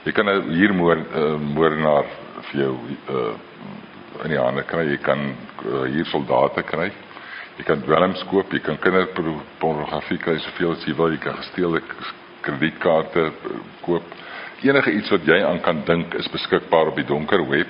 jy 0.04 0.12
kan 0.12 0.24
nou 0.24 0.40
hier 0.52 0.72
moor 0.74 0.96
uh, 0.96 1.38
moordenaar 1.40 2.04
vir 2.50 2.60
jou 2.60 2.78
uh 3.08 3.34
in 4.22 4.30
die 4.30 4.38
hande 4.38 4.62
kry. 4.62 4.84
Jy 4.92 4.98
kan 5.02 5.22
uh, 5.66 5.84
hier 5.90 6.06
soldate 6.06 6.62
kry. 6.62 6.90
Jy 7.58 7.64
kan 7.66 7.82
dwelms 7.82 8.22
koop, 8.30 8.52
jy 8.52 8.60
kan 8.62 8.78
kinderpornografie 8.82 10.20
kry 10.22 10.36
soveel 10.38 10.74
as 10.76 10.84
jy 10.86 10.94
wil. 10.94 11.10
Jy 11.10 11.18
kan 11.22 11.36
gesteelde 11.40 11.82
kredietkaarte 12.44 13.30
koop. 13.82 14.14
Enige 14.64 14.92
iets 14.96 15.10
wat 15.12 15.26
jy 15.28 15.42
aan 15.44 15.60
kan 15.60 15.82
dink 15.84 16.14
is 16.16 16.28
beskikbaar 16.32 16.88
op 16.88 16.96
die 16.96 17.04
donker 17.04 17.42
web 17.48 17.68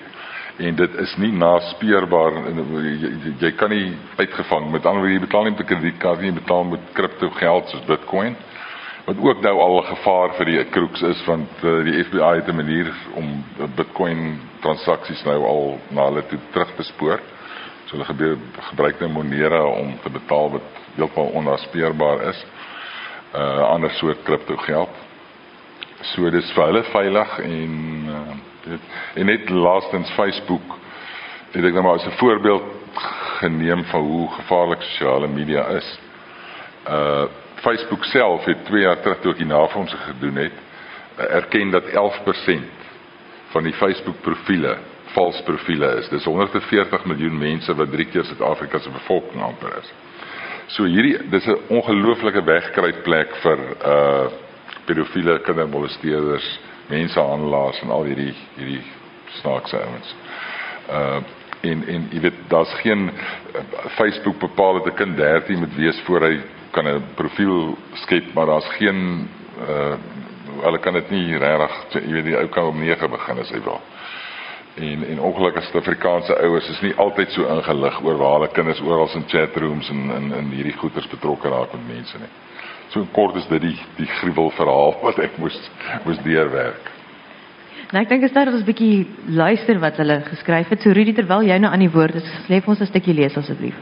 en 0.63 0.77
dit 0.79 0.93
is 1.03 1.15
nie 1.19 1.33
naspeurbaar 1.35 2.37
en 2.47 2.61
jy, 2.79 3.09
jy, 3.41 3.51
kan 3.59 3.73
nie 3.75 3.97
uitgevang 4.21 4.69
met 4.71 4.87
ander 4.87 5.09
jy 5.11 5.19
betaal 5.25 5.49
nie 5.49 5.55
met 5.57 5.65
'n 5.65 5.71
kredietkaart 5.73 6.21
nie, 6.21 6.31
jy 6.31 6.37
betaal 6.39 6.65
met 6.71 6.93
kripto 6.95 7.31
geld 7.31 7.69
soos 7.69 7.83
Bitcoin 7.89 8.37
wat 9.09 9.19
ook 9.19 9.41
nou 9.43 9.59
al 9.61 9.81
'n 9.81 9.87
gevaar 9.87 10.35
vir 10.39 10.47
die 10.47 10.65
kroeks 10.65 11.03
is 11.03 11.25
want 11.27 11.51
uh, 11.65 11.85
die 11.85 12.05
FBI 12.05 12.35
het 12.39 12.49
'n 12.49 12.57
manier 12.57 12.93
om 13.15 13.45
Bitcoin 13.77 14.41
transaksies 14.61 15.25
nou 15.25 15.45
al 15.45 15.79
na 15.91 16.05
hulle 16.05 16.27
toe 16.27 16.39
terug 16.53 16.75
te 16.77 16.83
spoor. 16.83 17.21
So 17.87 17.97
hulle 17.97 18.39
gebruik 18.71 19.01
nou 19.01 19.11
Monero 19.11 19.71
om 19.71 19.99
te 20.03 20.11
betaal 20.11 20.51
wat 20.51 20.69
heeltemal 20.97 21.31
onnaspeurbaar 21.35 22.23
is. 22.29 22.45
'n 23.35 23.41
uh, 23.41 23.69
ander 23.69 23.91
soort 23.91 24.23
kripto 24.23 24.57
geld. 24.57 25.04
So 26.13 26.31
dis 26.31 26.51
vir 26.53 26.67
hulle 26.69 26.83
veilig 26.93 27.39
en 27.45 27.77
uh, 28.13 28.37
dit 28.67 28.89
en 29.21 29.29
net 29.31 29.51
laastens 29.51 30.11
Facebook 30.19 30.75
het 31.55 31.65
ek 31.65 31.77
nou 31.77 31.85
maar 31.87 32.01
as 32.01 32.07
'n 32.07 32.19
voorbeeld 32.21 32.67
geneem 33.41 33.85
van 33.85 34.01
hoe 34.01 34.29
gevaarlik 34.31 34.83
sosiale 34.83 35.29
media 35.29 35.67
is. 35.79 35.89
Uh 36.89 37.25
Facebook 37.65 38.05
self 38.05 38.45
het 38.45 38.65
2 38.65 38.83
jaar 38.83 39.01
terug 39.01 39.21
toe 39.21 39.33
ek 39.33 39.39
die 39.39 39.47
navorsing 39.47 40.01
gedoen 40.01 40.37
het, 40.37 40.53
uh, 41.19 41.35
erken 41.35 41.71
dat 41.71 41.85
11% 41.85 42.69
van 43.55 43.63
die 43.63 43.73
Facebook 43.73 44.21
profile 44.21 44.77
vals 45.15 45.43
profile 45.43 45.97
is. 45.97 46.09
Dis 46.09 46.25
140 46.25 47.05
miljoen 47.05 47.39
mense 47.39 47.75
wat 47.75 47.91
drie 47.91 48.07
keer 48.07 48.25
Suid-Afrika 48.25 48.79
se 48.79 48.91
bevolking 48.91 49.43
amper 49.43 49.79
is. 49.79 49.93
So 50.67 50.85
hierdie 50.85 51.29
dis 51.31 51.47
'n 51.47 51.59
ongelooflike 51.69 52.45
wegkruipplek 52.45 53.37
vir 53.37 53.59
uh 53.87 54.44
pedofiele 54.85 55.39
kindermolesteerders, 55.47 56.61
mensehandelaars 56.89 57.81
en 57.83 57.91
al 57.91 58.05
hierdie 58.05 58.35
hierdie 58.57 58.83
snaakse 59.41 59.81
ouens. 59.81 60.15
Uh 60.91 61.23
en 61.65 61.81
en 61.89 62.03
jy 62.13 62.21
weet 62.21 62.41
daar's 62.49 62.73
geen 62.83 63.07
uh, 63.09 63.61
Facebook 63.97 64.37
bepaal 64.39 64.83
dat 64.83 64.93
'n 64.93 64.95
kind 64.95 65.17
13 65.17 65.59
moet 65.59 65.77
wees 65.77 66.01
voor 66.05 66.21
hy 66.21 66.41
kan 66.71 66.89
'n 66.89 67.05
profiel 67.15 67.79
skep, 67.93 68.35
maar 68.35 68.47
daar's 68.47 68.69
geen 68.77 69.29
uh 69.69 69.97
hulle 70.63 70.79
kan 70.79 70.93
dit 70.93 71.11
nie 71.11 71.39
regtig 71.39 72.05
jy 72.05 72.13
weet 72.13 72.25
die 72.25 72.37
ou 72.39 72.47
kan 72.49 72.65
op 72.65 72.75
9 72.75 73.11
begin 73.11 73.39
as 73.39 73.51
hy 73.51 73.61
wil. 73.65 73.81
En 74.75 75.05
en 75.07 75.21
ongelukkig 75.21 75.63
Suid-Afrikaanse 75.63 76.39
ouers 76.39 76.69
is 76.69 76.81
nie 76.81 76.95
altyd 76.95 77.31
so 77.31 77.47
ingelig 77.47 78.01
oor 78.03 78.17
waar 78.17 78.33
hulle 78.33 78.49
kinders 78.49 78.81
oral 78.81 79.11
in 79.15 79.25
chatrooms 79.27 79.91
en 79.91 80.11
in 80.11 80.33
in 80.35 80.51
hierdie 80.51 80.77
goeters 80.77 81.09
betrokke 81.09 81.49
raak 81.49 81.73
met 81.73 81.87
mense 81.87 82.19
nie. 82.19 82.33
So 82.95 83.03
kort 83.13 83.35
is 83.41 83.47
dit 83.51 83.65
die 83.65 83.79
die 83.99 84.11
gruwel 84.21 84.53
verhaal 84.55 84.95
wat 85.03 85.19
ek 85.25 85.39
moes 85.43 85.57
moes 86.05 86.21
deurwerk. 86.23 86.93
Nou 87.91 88.03
ek 88.03 88.13
dink 88.13 88.27
is 88.27 88.35
daar 88.35 88.53
ons 88.53 88.63
'n 88.63 88.71
bietjie 88.71 89.07
luister 89.35 89.81
wat 89.83 89.99
hulle 89.99 90.21
geskryf 90.29 90.71
het. 90.71 90.83
So 90.83 90.95
Rudy 90.95 91.13
terwyl 91.13 91.43
jy 91.43 91.59
nou 91.59 91.73
aan 91.73 91.83
die 91.83 91.91
woord 91.91 92.15
is, 92.15 92.29
lê 92.49 92.61
vir 92.63 92.71
ons 92.71 92.81
'n 92.81 92.87
stukkie 92.87 93.15
lees 93.15 93.37
asseblief. 93.37 93.75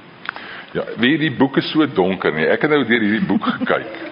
Ja, 0.73 0.85
weet 0.97 1.21
jy 1.21 1.29
die 1.29 1.37
boek 1.37 1.59
is 1.59 1.71
so 1.71 1.87
donker 1.87 2.33
nie. 2.33 2.49
Ek 2.49 2.63
het 2.63 2.71
nou 2.71 2.85
deur 2.85 3.01
hierdie 3.01 3.29
boek 3.29 3.45
gekyk. 3.45 3.93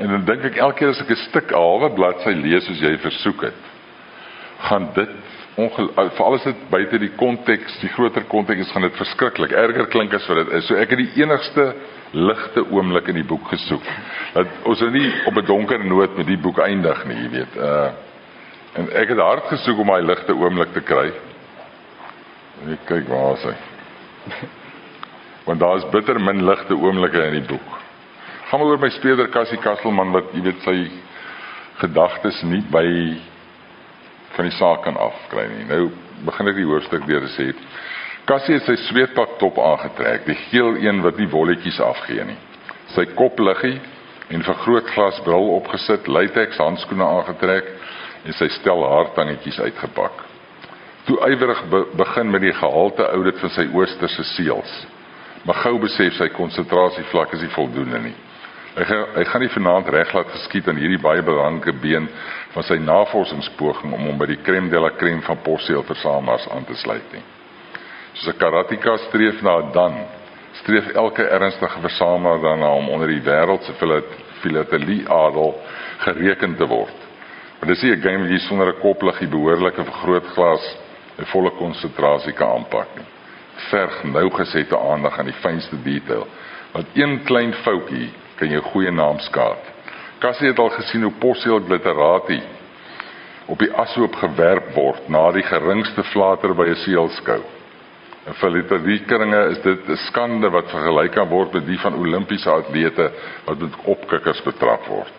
En 0.00 0.08
dan 0.08 0.24
dink 0.24 0.44
ek 0.44 0.56
elke 0.56 0.78
keer 0.78 0.88
as 0.88 1.00
ek 1.00 1.10
'n 1.10 1.16
stuk 1.28 1.50
halwe 1.52 1.90
bladsy 1.94 2.32
lees 2.32 2.64
soos 2.66 2.80
jy 2.80 2.96
versoek 2.98 3.42
het, 3.42 3.60
gaan 4.58 4.88
dit 4.94 5.10
veral 5.54 6.34
as 6.34 6.44
dit 6.44 6.56
buite 6.70 6.98
die 6.98 7.12
konteks, 7.16 7.78
die 7.80 7.88
groter 7.88 8.24
konteks 8.24 8.60
is, 8.60 8.72
gaan 8.72 8.82
dit 8.82 8.96
verskriklik 8.96 9.52
erger 9.52 9.86
klink 9.86 10.14
as 10.14 10.26
wat 10.26 10.36
dit 10.36 10.54
is. 10.58 10.66
So 10.66 10.74
ek 10.74 10.90
het 10.90 10.98
die 10.98 11.22
enigste 11.22 11.74
ligte 12.14 12.64
oomblik 12.70 13.08
in 13.10 13.18
die 13.20 13.26
boek 13.26 13.48
gesoek. 13.50 13.84
Dat 14.34 14.46
ons 14.70 14.80
nou 14.80 14.90
nie 14.94 15.10
op 15.26 15.36
'n 15.36 15.46
donker 15.46 15.84
noot 15.84 16.16
met 16.16 16.26
die 16.26 16.38
boek 16.38 16.58
eindig 16.58 17.04
nie, 17.04 17.22
jy 17.22 17.30
weet. 17.30 17.56
Uh 17.56 17.92
en 18.74 18.88
ek 18.90 19.08
het 19.08 19.18
hard 19.22 19.44
gesoek 19.46 19.78
om 19.78 19.86
daai 19.86 20.02
ligte 20.02 20.34
oomblik 20.34 20.72
te 20.74 20.80
kry. 20.82 21.12
En 22.62 22.72
ek 22.74 22.86
kyk 22.88 23.08
waar 23.08 23.36
is 23.36 23.44
hy? 23.46 23.54
Want 25.46 25.60
daar 25.60 25.76
is 25.76 25.90
bitter 25.92 26.20
min 26.20 26.44
ligte 26.44 26.74
oomblikke 26.74 27.22
in 27.28 27.38
die 27.38 27.48
boek. 27.48 27.70
Gaan 28.48 28.60
maar 28.60 28.68
oor 28.68 28.80
my 28.82 28.90
speler 28.96 29.28
Cassie 29.28 29.58
Kasselman 29.58 30.12
wat 30.14 30.32
jy 30.32 30.42
weet 30.46 30.60
sy 30.64 30.76
gedagtes 31.82 32.42
nie 32.48 32.62
by 32.72 32.84
van 34.36 34.48
die 34.48 34.56
saak 34.58 34.82
kan 34.86 34.98
afkry 35.00 35.46
nie. 35.52 35.66
Nou 35.68 35.82
begin 36.24 36.50
ek 36.50 36.58
die 36.58 36.68
hoofstuk 36.68 37.06
deur 37.06 37.26
te 37.26 37.32
sê. 37.36 37.48
Cassie 38.24 38.54
het 38.56 38.64
sy 38.64 38.78
sweetpak 38.86 39.34
top 39.36 39.58
aangetrek, 39.60 40.22
die 40.24 40.36
geel 40.48 40.78
een 40.80 41.02
wat 41.04 41.18
nie 41.20 41.28
wolletjies 41.28 41.76
afgee 41.84 42.24
nie. 42.24 42.38
Sy 42.94 43.04
kopliggie 43.18 43.76
en 44.32 44.44
vergrootglas 44.46 45.18
bril 45.26 45.50
opgesit, 45.58 46.08
latex 46.08 46.56
handskoene 46.56 47.04
aangetrek 47.04 47.68
en 48.24 48.36
sy 48.38 48.48
stel 48.56 48.80
haartangetjies 48.88 49.60
uitgepak. 49.60 50.24
Toe 51.04 51.18
ywerig 51.28 51.60
be 51.68 51.82
begin 52.00 52.32
met 52.32 52.46
die 52.46 52.54
gehalte 52.56 53.04
audit 53.12 53.44
van 53.44 53.52
sy 53.52 53.66
oosterse 53.76 54.24
seels. 54.32 54.72
Maar 55.44 55.60
gou 55.66 55.74
besef 55.84 56.16
sy 56.16 56.30
konsentrasievlak 56.32 57.36
is 57.36 57.44
nie 57.44 57.52
voldoende 57.52 58.02
nie. 58.06 58.14
Gaan 58.74 59.04
hy 59.18 59.28
gaan 59.28 59.44
nie 59.44 59.52
vanaand 59.52 59.92
reg 59.92 60.16
laat 60.16 60.32
geskied 60.32 60.72
aan 60.72 60.80
hierdie 60.80 61.02
baie 61.02 61.22
belangrike 61.22 61.76
been 61.84 62.08
van 62.56 62.64
sy 62.64 62.80
navorsingspoging 62.80 63.92
om 63.92 64.08
hom 64.08 64.18
by 64.18 64.32
die 64.32 64.40
crème 64.48 64.72
de 64.72 64.80
la 64.80 64.94
crème 64.96 65.20
van 65.28 65.44
posseelversamelaars 65.44 66.48
aan 66.56 66.64
te 66.64 66.80
sluit 66.80 67.12
nie. 67.12 67.26
Soos 68.14 68.34
'n 68.34 68.38
karateka 68.38 68.96
streef 68.96 69.42
na 69.42 69.58
'n 69.58 69.72
dan, 69.72 69.94
streef 70.52 70.86
elke 70.94 71.22
ernstige 71.22 71.80
versamelaar 71.80 72.40
daarna 72.40 72.70
om 72.74 72.88
onder 72.88 73.08
die 73.08 73.22
wêreld 73.22 73.62
se 73.64 73.72
filatelie 74.40 75.08
adel 75.08 75.60
gereken 75.98 76.56
te 76.56 76.66
word. 76.66 76.98
Maar 77.58 77.68
dis 77.68 77.82
nie 77.82 77.96
'n 77.96 78.00
game 78.00 78.18
wat 78.18 78.30
jy 78.30 78.38
sonder 78.38 78.68
'n 78.68 78.80
kopliggie 78.80 79.28
behoorlike 79.28 79.84
vergrootglas 79.84 80.76
'n 81.18 81.24
volle 81.24 81.50
konsentrasie 81.50 82.32
kan 82.32 82.48
aanpak 82.48 82.88
nie. 82.96 83.06
Verg 83.70 84.04
nougesette 84.04 84.78
aandag 84.78 85.18
aan 85.18 85.30
die 85.30 85.40
fynste 85.42 85.82
detail, 85.82 86.26
want 86.72 86.86
een 86.94 87.22
klein 87.24 87.54
foutjie 87.54 88.12
kan 88.36 88.48
jou 88.48 88.62
goeie 88.62 88.90
naam 88.90 89.18
skaad. 89.18 89.62
Cassie 90.18 90.48
het 90.48 90.58
al 90.58 90.70
gesien 90.70 91.02
hoe 91.02 91.12
posseel 91.18 91.60
glitterati 91.60 92.42
op 93.46 93.58
die 93.58 93.72
ashoop 93.72 94.14
gewerp 94.14 94.74
word 94.74 95.08
na 95.08 95.32
die 95.32 95.42
geringste 95.42 96.02
flater 96.02 96.54
by 96.54 96.68
'n 96.68 96.74
seelskou. 96.74 97.42
En 98.24 98.34
vir 98.40 98.50
literatuurkringe 98.50 99.40
is 99.52 99.60
dit 99.62 99.88
'n 99.88 99.96
skande 100.08 100.50
wat 100.50 100.70
vergelyk 100.70 101.12
kan 101.12 101.28
word 101.28 101.52
met 101.52 101.66
die 101.66 101.78
van 101.78 101.94
Olimpiese 101.94 102.50
atlete 102.50 103.10
wat 103.44 103.58
met 103.58 103.76
opkikkers 103.84 104.42
betrap 104.42 104.86
word. 104.86 105.12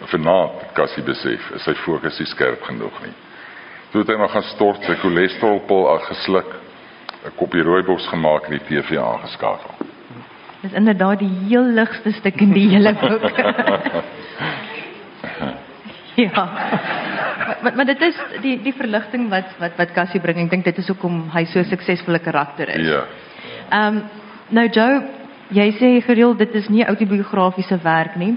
Vanaand, 0.00 0.72
Cassie 0.72 1.02
besef, 1.02 1.50
is 1.54 1.62
sy 1.62 1.74
fokus 1.74 2.18
nie 2.18 2.26
skerp 2.26 2.62
genoeg 2.62 3.02
nie. 3.02 3.12
Toe 3.90 4.00
het 4.00 4.10
hy 4.10 4.16
maar 4.16 4.28
gaan 4.28 4.42
stort, 4.42 4.84
sy 4.84 4.94
cholesterolpil 4.94 5.88
al 5.88 5.98
gesluk, 5.98 6.54
'n 7.26 7.36
koppie 7.36 7.62
rooibos 7.62 8.06
gemaak 8.08 8.44
en 8.44 8.58
die 8.58 8.66
TV 8.68 8.98
aangeskakel. 8.98 9.70
Dis 10.60 10.72
inderdaad 10.72 11.18
die 11.18 11.34
heel 11.48 11.62
ligste 11.62 12.12
stuk 12.12 12.40
in 12.40 12.52
die 12.52 12.68
hele 12.68 12.94
boek. 12.94 13.38
ja. 16.24 16.48
Maar 17.48 17.72
maar 17.74 17.84
dit 17.84 18.00
is 18.00 18.16
die 18.40 18.56
die 18.62 18.74
verligting 18.76 19.28
wat 19.32 19.54
wat 19.58 19.76
wat 19.76 19.92
Cassie 19.96 20.20
bring. 20.20 20.38
Ek 20.44 20.50
dink 20.50 20.64
dit 20.64 20.78
is 20.78 20.88
hoekom 20.92 21.28
hy 21.32 21.44
so 21.44 21.60
'n 21.60 21.64
suksesvolle 21.64 22.18
karakter 22.18 22.68
is. 22.68 22.86
Ja. 22.86 23.04
Ehm 23.70 23.96
um, 23.96 24.02
nou 24.48 24.68
Joe, 24.68 25.02
jy 25.48 25.72
sê 25.80 25.88
gereeld 26.04 26.38
dit 26.38 26.54
is 26.54 26.68
nie 26.68 26.84
autobiografiese 26.84 27.78
werk 27.82 28.16
nie. 28.16 28.36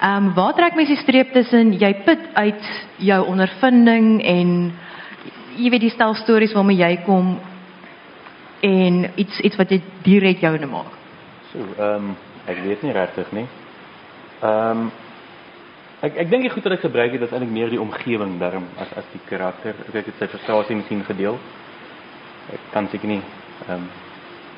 Ehm 0.00 0.26
um, 0.26 0.34
waar 0.34 0.54
trek 0.54 0.74
mens 0.74 0.88
die 0.88 1.02
streep 1.02 1.32
tussen 1.32 1.72
jy 1.72 1.94
put 2.04 2.20
uit 2.34 2.62
jou 2.96 3.26
ondervinding 3.26 4.22
en 4.22 4.72
jy 5.56 5.70
weet 5.70 5.80
die 5.80 5.94
stel 5.94 6.14
stories 6.14 6.52
waarmee 6.52 6.76
jy 6.76 6.96
kom 7.06 7.38
en 8.60 9.10
iets 9.14 9.40
iets 9.40 9.56
wat 9.56 9.70
jy 9.70 9.80
direk 10.02 10.40
joune 10.40 10.66
maak. 10.66 10.92
So, 11.52 11.58
ehm 11.78 11.94
um, 11.94 12.16
ek 12.46 12.58
weet 12.64 12.82
nie 12.82 12.92
regtig 12.92 13.32
nie. 13.32 13.48
Ehm 14.42 14.70
um, 14.70 14.90
ek 16.04 16.18
ek 16.24 16.30
dink 16.30 16.44
die 16.44 16.52
goed 16.52 16.66
wat 16.66 16.76
ek 16.76 16.84
gebruik 16.84 17.14
het 17.16 17.22
is 17.24 17.32
eintlik 17.32 17.52
meer 17.52 17.70
die 17.72 17.80
omgewing 17.80 18.36
daarom 18.40 18.66
as 18.80 18.90
as 19.00 19.06
die 19.12 19.22
karakter. 19.28 19.76
Ek 19.88 20.10
het 20.10 20.18
sy 20.20 20.28
frustrasie 20.32 20.76
miskien 20.76 21.04
gedeel. 21.06 21.38
Ek 22.52 22.66
kan 22.74 22.88
seker 22.92 23.08
nie 23.08 23.22
ehm 23.68 23.78
um, 23.78 23.88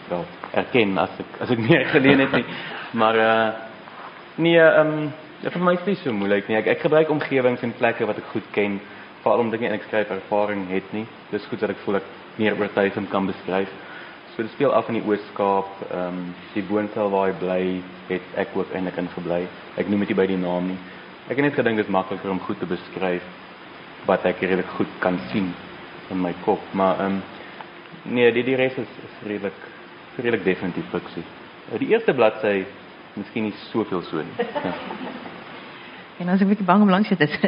wel 0.09 0.25
erken 0.63 0.99
as 1.03 1.15
ek 1.23 1.39
as 1.45 1.55
ek 1.55 1.63
meer 1.69 1.87
geleen 1.93 2.25
het 2.25 2.35
nie. 2.35 2.45
Maar 2.99 3.21
uh, 3.23 3.47
nee, 4.43 4.59
ehm 4.59 4.93
um, 4.99 5.09
ja, 5.43 5.53
vir 5.55 5.63
my 5.63 5.77
is 5.79 5.87
dit 5.87 6.03
so 6.03 6.13
moeilik 6.13 6.49
nie. 6.49 6.59
Ek 6.59 6.73
ek 6.77 6.87
gebruik 6.89 7.11
omgewings 7.15 7.63
en 7.63 7.75
plekke 7.79 8.09
wat 8.11 8.19
ek 8.23 8.33
goed 8.35 8.51
ken, 8.57 8.81
veral 9.23 9.45
omdat 9.45 9.61
ek 9.61 9.67
nie 9.67 9.83
skryf 9.87 10.11
ervaring 10.19 10.67
het 10.73 10.93
nie. 10.97 11.07
Dis 11.31 11.47
goed 11.51 11.63
dat 11.63 11.75
ek 11.77 11.83
voel 11.85 12.01
ek 12.01 12.11
meer 12.41 12.59
oortuigend 12.59 13.11
kan 13.13 13.31
beskryf. 13.31 13.71
So 14.35 14.45
dit 14.45 14.53
speel 14.53 14.75
af 14.75 14.91
in 14.91 14.99
die 14.99 15.07
Oos-Kaap, 15.07 15.79
ehm 15.91 16.19
um, 16.19 16.35
die 16.55 16.67
woonstel 16.69 17.11
waar 17.15 17.31
hy 17.31 17.39
bly, 17.41 17.63
het 18.11 18.37
ek 18.43 18.59
ook 18.59 18.75
eintlik 18.75 18.99
in 19.01 19.15
gebly. 19.15 19.43
Ek 19.77 19.89
noem 19.89 20.05
dit 20.05 20.13
nie 20.13 20.23
by 20.25 20.27
die 20.29 20.43
naam 20.43 20.75
nie. 20.75 20.81
Ek 21.27 21.35
het 21.35 21.43
net 21.43 21.57
gedink 21.59 21.81
dit 21.81 21.89
makliker 21.91 22.31
om 22.31 22.41
goed 22.41 22.59
te 22.63 22.69
beskryf 22.71 23.25
wat 24.07 24.25
ek 24.31 24.45
redelik 24.45 24.69
goed 24.79 24.91
kan 25.03 25.19
sien 25.33 25.49
in 26.15 26.21
my 26.23 26.31
kop, 26.45 26.63
maar 26.73 27.01
ehm 27.03 27.17
um, 27.17 27.23
nee, 28.15 28.31
die 28.33 28.45
die 28.47 28.55
res 28.55 28.77
is, 28.79 28.93
is 29.09 29.17
redelik 29.27 29.59
redelik 30.17 30.45
definitief 30.45 30.87
fiksie. 30.93 31.25
Die 31.83 31.89
eerste 31.91 32.15
bladsy 32.15 32.65
miskien 33.19 33.49
nie 33.49 33.55
soveel 33.73 34.03
so 34.07 34.23
nie. 34.23 34.47
En 36.17 36.29
as 36.33 36.41
ek 36.41 36.47
'n 36.47 36.49
bietjie 36.49 36.65
bang 36.65 36.83
om 36.83 36.91
langs 36.91 37.09
dit 37.09 37.21
is. 37.21 37.35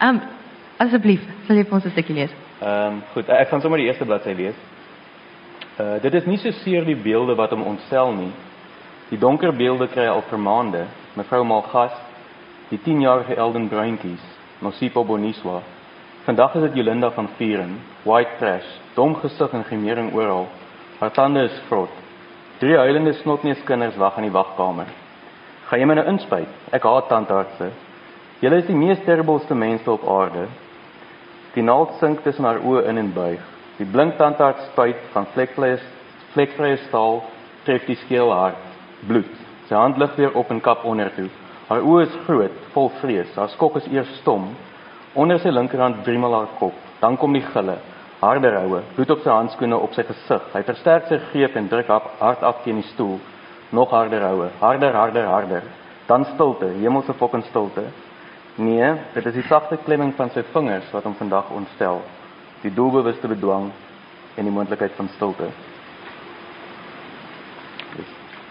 Ehm 0.00 0.08
um, 0.08 0.20
asseblief, 0.78 1.20
sal 1.46 1.56
jy 1.56 1.64
vir 1.64 1.74
ons 1.74 1.84
'n 1.84 1.90
stukkie 1.90 2.14
lees? 2.14 2.30
Ehm 2.62 2.94
um, 2.94 3.02
goed, 3.12 3.28
ek 3.28 3.48
gaan 3.48 3.60
sommer 3.60 3.78
die 3.78 3.86
eerste 3.86 4.06
bladsy 4.06 4.32
lees. 4.32 4.54
Uh 5.78 5.98
dit 6.00 6.14
is 6.14 6.24
nie 6.24 6.38
so 6.38 6.50
seer 6.50 6.84
die 6.84 6.96
beelde 6.96 7.34
wat 7.34 7.50
hom 7.50 7.62
ontstel 7.62 8.14
nie. 8.14 8.32
Die 9.10 9.18
donker 9.18 9.52
beelde 9.52 9.88
kry 9.88 10.06
al 10.06 10.22
vir 10.22 10.38
maande. 10.38 10.86
Mevrou 11.16 11.44
Malgas, 11.44 11.92
die 12.68 12.78
10-jarige 12.84 13.36
Elden 13.36 13.68
Bruintjies, 13.68 14.24
Nosipo 14.60 15.04
Boniswa. 15.04 15.62
Vandag 16.26 16.54
is 16.54 16.66
dit 16.66 16.74
Jolinda 16.76 17.08
van 17.10 17.28
Vieren, 17.38 17.78
white 18.04 18.36
trash, 18.38 18.66
dom 18.94 19.14
gesig 19.16 19.54
en 19.56 19.64
gemering 19.64 20.12
oral. 20.12 20.44
Haar 20.98 21.14
tande 21.16 21.46
is 21.48 21.62
vrot. 21.68 21.94
Drie 22.60 22.76
huilende 22.76 23.14
snotneuskinders 23.22 23.96
wag 23.96 24.18
in 24.20 24.28
die 24.28 24.34
wagkamer. 24.34 24.90
Gaan 25.70 25.80
jy 25.80 25.88
my 25.88 25.96
nou 25.96 26.06
inspuit? 26.12 26.52
Ek 26.76 26.84
haat 26.84 27.08
tandartse. 27.08 27.70
Julle 28.42 28.60
is 28.60 28.68
die 28.68 28.76
mees 28.76 29.00
terribelste 29.06 29.56
mense 29.56 29.88
op 29.90 30.04
aarde. 30.04 30.44
Die 31.56 31.64
naald 31.64 31.96
sink 32.02 32.20
tussen 32.26 32.44
haar 32.44 32.60
oë 32.60 32.84
in 32.92 33.00
en 33.00 33.12
buig. 33.16 33.40
Die 33.80 33.88
blink 33.88 34.18
tandarts 34.20 34.68
spuit 34.74 35.00
van 35.14 35.24
vlekvlees, 35.32 35.82
vlekvrye 36.34 36.76
staal 36.88 37.22
tref 37.64 37.88
die 37.88 37.96
skeel 38.04 38.28
hard. 38.34 38.60
Bloed. 39.08 39.32
Sy 39.70 39.76
hand 39.78 39.96
lig 39.96 40.16
weer 40.20 40.36
op 40.36 40.52
en 40.52 40.60
kap 40.60 40.84
onder 40.84 41.14
toe. 41.16 41.30
Haar 41.68 41.84
oë 41.84 42.06
is 42.06 42.16
groot, 42.24 42.54
vol 42.72 42.88
vrees. 43.02 43.34
Haar 43.36 43.50
skok 43.52 43.76
is 43.82 43.88
eers 43.92 44.10
stom. 44.22 44.48
Onder 45.18 45.40
sy 45.42 45.52
linkerhand 45.52 46.00
driemel 46.06 46.32
haar 46.32 46.52
kop. 46.60 46.76
Dan 47.02 47.18
kom 47.20 47.36
die 47.36 47.44
gille. 47.44 47.76
Harde 48.18 48.50
roue, 48.50 48.80
bloed 48.96 49.12
op 49.14 49.20
sy 49.22 49.30
handskoene 49.30 49.76
op 49.78 49.92
sy 49.94 50.02
gesig. 50.08 50.46
Hy 50.54 50.62
versterk 50.66 51.06
sy 51.06 51.20
greep 51.28 51.54
en 51.60 51.68
druk 51.70 51.90
op 51.94 52.08
hard 52.18 52.42
af 52.42 52.64
teen 52.64 52.80
die 52.80 52.88
stoel. 52.88 53.18
Nog 53.70 53.92
harder 53.92 54.24
roue, 54.24 54.48
harder, 54.58 54.96
harder, 54.96 55.28
harder. 55.28 55.68
Dan 56.08 56.24
stilte, 56.32 56.72
hemelse 56.80 57.14
fucking 57.20 57.44
stilte. 57.50 57.84
Nee, 58.58 58.90
dit 59.14 59.26
is 59.28 59.36
die 59.36 59.46
sagte 59.46 59.78
klemming 59.84 60.16
van 60.18 60.32
sy 60.34 60.42
vingers 60.54 60.88
wat 60.90 61.06
hom 61.06 61.14
vandag 61.20 61.52
ontstel. 61.54 62.00
Die 62.64 62.72
doelbewuste 62.74 63.30
bedwang 63.30 63.68
en 64.34 64.48
die 64.48 64.54
moontlikheid 64.54 64.96
van 64.98 65.12
stilte. 65.14 65.52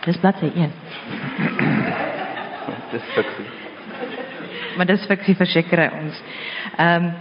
Dis 0.05 0.21
bladsy 0.23 0.53
1. 0.55 1.96
Dis 2.97 3.13
fiksie. 3.13 3.45
Maar 4.77 4.89
dis 4.89 5.05
fiksie 5.09 5.35
verseker 5.37 5.87
ons. 5.91 6.21
Ehm 6.77 7.09
um, 7.09 7.15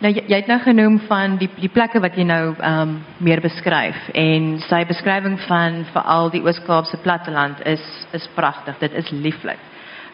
nou 0.00 0.10
jy, 0.14 0.22
jy 0.32 0.38
het 0.40 0.48
nou 0.48 0.56
genoem 0.64 0.94
van 1.06 1.34
die 1.38 1.48
die 1.60 1.68
plekke 1.68 2.00
wat 2.00 2.16
jy 2.16 2.24
nou 2.26 2.54
ehm 2.56 2.96
meer 3.20 3.42
beskryf 3.44 4.08
en 4.16 4.54
sy 4.64 4.80
beskrywing 4.88 5.36
van 5.44 5.82
veral 5.92 6.32
die 6.32 6.40
Oos-Kaapse 6.42 6.98
platteland 7.04 7.60
is 7.68 7.84
is 8.16 8.26
pragtig. 8.34 8.78
Dit 8.82 8.96
is 9.02 9.12
lieflik. 9.12 9.60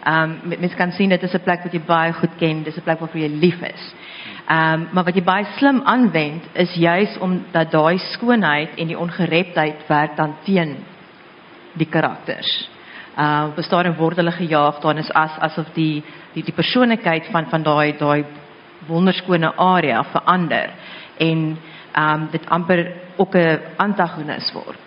Ehm 0.04 0.36
um, 0.42 0.54
mens 0.58 0.76
kan 0.76 0.92
sien 0.92 1.14
dit 1.14 1.22
is 1.22 1.34
'n 1.34 1.44
plek 1.48 1.64
wat 1.64 1.72
jy 1.72 1.80
baie 1.86 2.12
goed 2.12 2.36
ken, 2.38 2.62
dis 2.62 2.76
'n 2.76 2.84
plek 2.84 3.00
waarvoor 3.00 3.20
jy 3.20 3.32
lief 3.40 3.62
is. 3.62 3.94
Ehm 4.48 4.88
maar 4.92 5.04
wat 5.04 5.16
jy 5.16 5.24
baie 5.24 5.46
slim 5.56 5.80
aanwend 5.84 6.44
is 6.52 6.74
juis 6.74 7.18
om 7.18 7.44
dat 7.52 7.70
daai 7.70 7.98
skoonheid 7.98 8.76
en 8.76 8.86
die 8.86 8.98
ongereptheid 8.98 9.88
werk 9.88 10.16
dan 10.16 10.36
teen 10.44 10.76
die 11.72 11.88
karakters. 11.88 12.75
Uh 13.16 13.54
bestaan 13.56 13.94
word 13.96 14.16
hulle 14.16 14.32
gejaag 14.32 14.80
dan 14.80 14.98
is 14.98 15.10
as 15.10 15.38
asof 15.40 15.66
die 15.74 16.04
die 16.34 16.42
die 16.44 16.54
persoonlikheid 16.54 17.30
van 17.32 17.46
van 17.50 17.62
daai 17.62 17.96
daai 17.98 18.24
wonderskone 18.88 19.52
area 19.56 20.04
verander 20.04 20.70
en 21.16 21.56
ehm 21.92 22.22
um, 22.22 22.28
dit 22.30 22.48
amper 22.48 22.92
ook 23.16 23.34
'n 23.34 23.60
antagonis 23.76 24.52
word. 24.52 24.78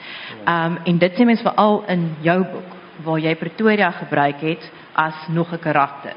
Ehm 0.45 0.65
um, 0.65 0.77
en 0.84 0.97
dit 0.97 1.13
sê 1.13 1.25
mens 1.25 1.41
veral 1.41 1.84
in 1.88 2.15
jou 2.21 2.43
boek 2.43 2.75
waar 3.03 3.19
jy 3.19 3.36
Pretoria 3.36 3.91
gebruik 3.91 4.41
het 4.41 4.71
as 4.93 5.27
nog 5.27 5.51
'n 5.51 5.59
karakter. 5.59 6.15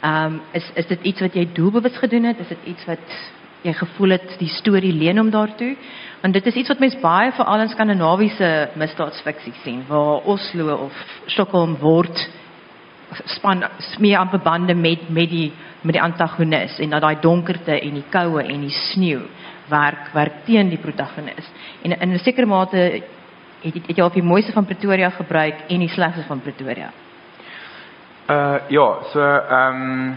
Ehm 0.00 0.24
um, 0.24 0.40
is 0.52 0.70
is 0.74 0.86
dit 0.86 1.02
iets 1.02 1.20
wat 1.20 1.34
jy 1.34 1.48
doelbewus 1.52 1.96
gedoen 1.98 2.24
het? 2.24 2.38
Is 2.38 2.48
dit 2.48 2.64
iets 2.64 2.84
wat 2.84 3.06
jy 3.62 3.72
gevoel 3.72 4.10
het 4.10 4.38
die 4.38 4.48
storie 4.48 4.92
leen 4.92 5.20
om 5.20 5.30
daartoe? 5.30 5.76
Want 6.20 6.32
dit 6.32 6.46
is 6.46 6.54
iets 6.54 6.68
wat 6.68 6.78
mens 6.78 6.96
baie 7.00 7.32
veral 7.32 7.60
in 7.60 7.68
skandinawiese 7.68 8.50
misdaadsfiksie 8.74 9.52
sien 9.62 9.84
waar 9.88 10.24
Oslo 10.24 10.74
of 10.88 11.04
Stockholm 11.26 11.76
word 11.80 12.28
span 13.36 13.64
meer 13.98 14.18
aan 14.18 14.40
bande 14.42 14.74
met 14.74 15.08
met 15.08 15.30
die 15.30 15.52
met 15.82 15.94
die 15.94 16.02
antagonis 16.02 16.78
en 16.78 16.90
dat 16.90 17.00
daai 17.00 17.20
donkerte 17.20 17.80
en 17.80 17.94
die 17.94 18.04
koue 18.10 18.42
en 18.42 18.60
die 18.60 18.74
sneeu 18.90 19.28
werk 19.68 20.10
werk 20.14 20.44
teen 20.44 20.68
die 20.68 20.78
protagonis. 20.78 21.50
En 21.82 22.00
in 22.00 22.12
'n 22.12 22.18
sekere 22.18 22.46
mate 22.46 22.76
het, 22.76 23.04
het, 23.62 23.86
het 23.86 23.96
jy 23.96 24.02
al 24.02 24.10
die 24.10 24.22
mooiste 24.22 24.52
van 24.52 24.64
Pretoria 24.64 25.10
gebruik 25.10 25.54
en 25.68 25.78
die 25.78 25.88
slegste 25.88 26.22
van 26.22 26.40
Pretoria. 26.40 26.90
Uh 28.30 28.58
ja, 28.68 28.98
so 29.12 29.20
ehm 29.20 29.82
um, 29.82 30.16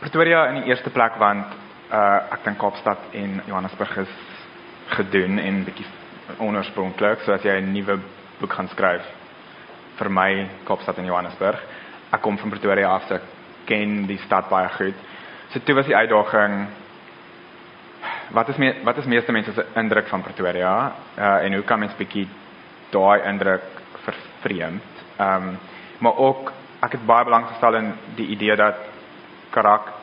Pretoria 0.00 0.46
in 0.46 0.54
die 0.54 0.64
eerste 0.64 0.90
plek 0.90 1.14
want 1.18 1.46
uh 1.92 2.32
ek 2.32 2.44
dink 2.44 2.58
Kaapstad 2.58 2.98
en 3.12 3.42
Johannesburg 3.46 3.96
is 3.96 4.31
gedoen 4.86 5.38
en 5.38 5.64
bietjie 5.64 5.86
onoorspronklik, 6.38 7.22
so 7.24 7.32
as 7.32 7.42
jy 7.42 7.60
'n 7.60 7.72
nuwe 7.72 7.98
boek 8.40 8.52
gaan 8.52 8.68
skryf, 8.68 9.04
vir 9.98 10.10
my 10.10 10.48
Kaapstad 10.64 10.98
en 10.98 11.04
Johannesburg. 11.04 11.60
Ek 12.12 12.20
kom 12.20 12.38
van 12.38 12.50
Pretoria 12.50 12.88
af, 12.88 13.08
so 13.08 13.14
ek 13.14 13.22
ken 13.66 14.06
die 14.06 14.18
stad 14.18 14.48
baie 14.48 14.68
goed. 14.68 14.94
So 15.52 15.60
toe 15.60 15.74
was 15.74 15.86
die 15.86 15.96
uitdaging 15.96 16.66
wat 18.32 18.48
is 18.48 18.56
me, 18.56 18.72
wat 18.84 18.98
is 18.98 19.04
meeste 19.04 19.32
mense 19.32 19.52
se 19.52 19.64
indruk 19.76 20.08
van 20.08 20.22
Pretoria 20.22 20.92
uh, 21.18 21.44
en 21.44 21.52
hoe 21.52 21.62
kan 21.62 21.78
mens 21.78 21.96
bietjie 21.96 22.28
daai 22.90 23.22
indruk 23.28 23.62
vervreemd? 24.04 25.04
Ehm 25.18 25.48
um, 25.48 25.58
maar 26.02 26.16
ook 26.18 26.52
ek 26.82 26.92
het 26.92 27.06
baie 27.06 27.24
belang 27.24 27.46
gestel 27.46 27.74
in 27.78 27.92
die 28.16 28.26
idee 28.34 28.56
dat 28.56 28.74
karakter 29.50 30.01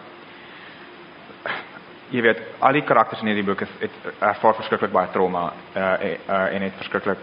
jy 2.09 2.21
weet 2.21 2.41
al 2.59 2.73
die 2.73 2.83
karakters 2.83 3.21
in 3.21 3.27
hierdie 3.27 3.45
boek 3.45 3.61
is 3.61 3.75
het 3.79 3.91
ervaar 4.19 4.55
verskriklik 4.57 4.91
baie 4.91 5.11
trauma 5.13 5.51
uh, 5.75 5.83
uh 6.27 6.55
en 6.55 6.61
het 6.61 6.73
verskriklik 6.81 7.21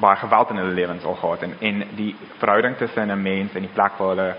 baie 0.00 0.16
geweld 0.16 0.50
in 0.50 0.56
hulle 0.56 0.74
lewens 0.74 1.04
al 1.04 1.14
gehad. 1.14 1.42
En 1.42 1.54
en 1.60 1.84
die 1.96 2.16
verhouding 2.38 2.76
tussen 2.76 3.10
'n 3.10 3.22
mens 3.22 3.54
en 3.54 3.62
die 3.62 3.74
plek 3.74 3.98
waar 3.98 4.08
hulle 4.08 4.36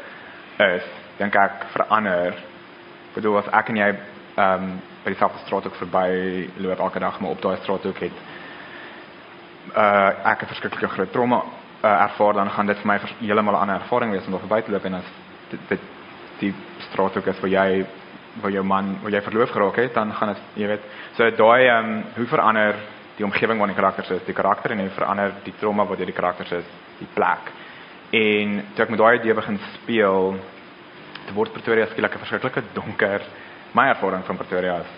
is 0.58 0.84
dink 1.18 1.36
ek 1.36 1.66
verander. 1.72 2.34
Bedoel 3.14 3.38
as 3.38 3.48
ek 3.52 3.70
en 3.70 3.76
jy 3.76 3.90
ehm 4.36 4.64
um, 4.64 4.82
by 5.04 5.10
dieselfde 5.12 5.40
straat 5.46 5.66
ook 5.66 5.76
verby 5.76 6.50
loop 6.58 6.80
elke 6.80 7.00
dag 7.00 7.20
maar 7.20 7.30
op 7.30 7.42
daai 7.42 7.58
straat 7.58 7.86
ook 7.86 8.00
het 8.00 8.18
uh 9.76 10.32
ek 10.32 10.42
'n 10.42 10.48
verskriklike 10.48 10.88
groot 10.88 11.12
trauma 11.12 11.44
uh, 11.84 12.02
ervaar 12.02 12.34
dan 12.34 12.50
gaan 12.50 12.66
dit 12.66 12.78
vir 12.78 12.88
my 12.88 13.00
heeltemal 13.20 13.54
'n 13.54 13.62
ander 13.62 13.76
ervaring 13.76 14.12
wees 14.12 14.26
om 14.26 14.32
daar 14.32 14.48
verby 14.48 14.62
te 14.62 14.72
loop. 14.72 14.86
En 14.86 14.94
as 14.94 15.10
dit, 15.50 15.60
dit 15.68 15.80
die 16.40 16.54
straat 16.78 17.18
ook 17.18 17.26
is 17.26 17.40
waar 17.40 17.50
jy 17.50 17.86
waar 18.42 18.52
jou 18.52 18.64
man 18.64 18.98
waar 19.02 19.12
jy 19.12 19.22
verloof 19.22 19.52
geraak 19.52 19.76
het 19.76 19.94
dan 19.94 20.14
gaan 20.14 20.34
dit 20.34 20.62
jy 20.62 20.68
weet 20.68 20.86
so 21.18 21.30
daai 21.30 21.68
ehm 21.68 21.86
um, 21.86 22.04
hoe 22.16 22.28
verander 22.28 22.76
die 23.18 23.26
omgewing 23.26 23.58
waarin 23.58 23.74
die 23.74 23.82
karakters 23.82 24.10
is? 24.10 24.26
Die 24.26 24.36
karakter 24.38 24.72
en 24.72 24.80
hoe 24.80 24.94
verander 24.94 25.34
die 25.44 25.54
trauma 25.60 25.86
wat 25.86 25.98
deur 25.98 26.12
die 26.12 26.16
karakters 26.16 26.52
is 26.52 26.68
die 27.00 27.10
plek. 27.14 27.50
En 28.14 28.60
toe 28.76 28.86
ek 28.86 28.94
met 28.94 29.02
daai 29.02 29.18
idee 29.18 29.34
begin 29.34 29.58
speel 29.74 30.38
dit 31.26 31.34
word 31.36 31.54
Pretoria 31.54 31.88
skielik 31.90 32.14
'n 32.14 32.24
verskriklike 32.24 32.64
donker 32.74 33.22
my 33.74 33.88
ervaring 33.90 34.24
van 34.26 34.38
Pretoria 34.38 34.78
is 34.80 34.94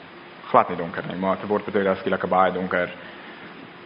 glad 0.52 0.70
nie 0.70 0.78
donker 0.78 1.08
nie 1.08 1.16
maar 1.16 1.38
dit 1.38 1.50
word 1.50 1.64
Pretoria 1.64 1.96
skielik 1.96 2.24
'n 2.24 2.30
baie 2.30 2.52
donker 2.52 2.90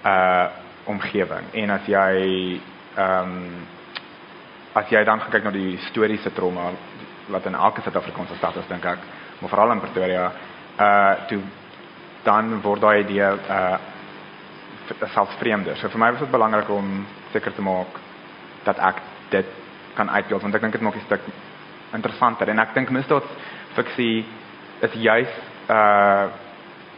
uh 0.05 0.47
omgewing. 0.85 1.45
En 1.53 1.69
as 1.69 1.85
jy 1.87 2.59
ehm 2.97 3.29
um, 3.29 3.67
as 4.73 4.89
jy 4.89 5.03
dan 5.03 5.21
kyk 5.29 5.43
na 5.43 5.51
die 5.51 5.77
historiese 5.77 6.33
trauma 6.33 6.71
wat 7.29 7.45
in 7.45 7.55
elke 7.55 7.81
Suid-Afrikaanse 7.81 8.35
stad 8.35 8.55
is 8.55 8.67
dink 8.67 8.85
ek, 8.85 8.99
maar 9.43 9.51
veral 9.51 9.75
in 9.75 9.83
Pretoria, 9.83 10.27
uh 10.79 11.27
toe 11.27 11.41
dan 12.23 12.61
word 12.63 12.81
daai 12.81 13.03
idee 13.03 13.27
uh 13.27 13.77
selfs 15.13 15.35
vreemder. 15.39 15.77
So 15.79 15.89
vir 15.89 15.99
my 15.99 16.11
was 16.11 16.23
dit 16.23 16.31
belangrik 16.31 16.69
om 16.69 17.05
seker 17.31 17.53
te 17.55 17.61
maak 17.63 17.99
dat 18.63 18.79
ek 18.79 19.01
dit 19.31 19.51
kan 19.95 20.09
uitbeeld 20.09 20.41
want 20.41 20.55
ek 20.55 20.61
dink 20.61 20.73
dit 20.77 20.85
maak 20.85 20.97
die 20.97 21.05
stuk 21.05 21.27
interessanter 21.93 22.49
en 22.49 22.59
ek 22.63 22.73
dink 22.75 22.91
misdaad 22.91 23.27
fiksie 23.75 24.23
is 24.81 24.95
juis 25.03 25.35
uh 25.69 26.31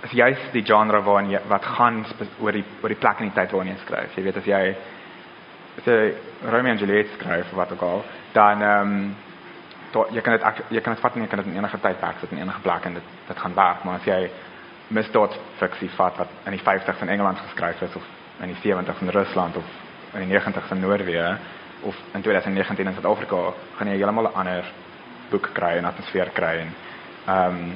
is 0.05 0.13
juis 0.13 0.41
die 0.53 0.61
genre 0.65 1.01
waarin 1.01 1.31
jy 1.33 1.39
wat 1.49 1.65
gaan 1.65 2.03
oor 2.39 2.53
die 2.53 2.65
oor 2.83 2.93
die 2.93 3.01
plek 3.01 3.21
en 3.21 3.29
die 3.31 3.35
tyd 3.35 3.51
waarin 3.51 3.73
jy 3.73 3.79
skryf. 3.81 4.17
Jy 4.17 4.23
weet 4.23 4.37
as 4.37 4.49
jy 4.49 4.63
as 5.79 5.87
jy 5.89 5.99
Romeo 6.51 6.75
en 6.75 6.81
Juliet 6.81 7.13
skryf 7.15 7.53
wat 7.57 7.71
ook 7.73 7.81
al, 7.81 8.03
dan 8.33 8.61
ehm 8.61 8.91
um, 8.91 9.15
jy 10.11 10.21
kan 10.21 10.37
dit 10.37 10.61
jy 10.69 10.81
kan 10.81 10.93
dit 10.93 11.01
vat 11.01 11.15
en 11.15 11.21
jy 11.21 11.27
kan 11.31 11.41
dit 11.41 11.47
in 11.47 11.57
enige 11.57 11.79
tyd 11.79 12.01
werk, 12.01 12.19
sit 12.19 12.31
in 12.31 12.43
enige 12.43 12.61
plek 12.61 12.85
en 12.85 12.93
dit 12.93 13.03
dit 13.27 13.37
gaan 13.37 13.55
werk, 13.55 13.83
maar 13.83 13.99
as 13.99 14.05
jy 14.05 14.29
misdaad 14.95 15.37
fiksie 15.59 15.89
vat 15.97 16.17
wat 16.17 16.33
in 16.45 16.51
die 16.51 16.61
50s 16.61 17.01
in 17.01 17.09
Engeland 17.09 17.39
geskryf 17.47 17.81
is 17.81 17.95
of 17.95 18.03
in 18.41 18.51
die 18.53 18.61
70s 18.61 19.01
in 19.01 19.09
Rusland 19.09 19.57
of 19.57 19.63
in 20.13 20.27
die 20.27 20.37
90s 20.37 20.71
in 20.71 20.79
Noorwe 20.81 21.37
of 21.81 21.95
in 22.13 22.21
2019 22.21 22.87
in 22.87 22.93
Suid-Afrika, 22.93 23.53
gaan 23.77 23.87
jy 23.87 23.97
heeltemal 23.97 24.29
'n 24.29 24.35
ander 24.41 24.71
boek 25.31 25.49
kry 25.53 25.77
en 25.77 25.85
atmosfeer 25.85 26.29
kry 26.33 26.55
en 26.65 26.71
ehm 27.25 27.55
um, 27.55 27.73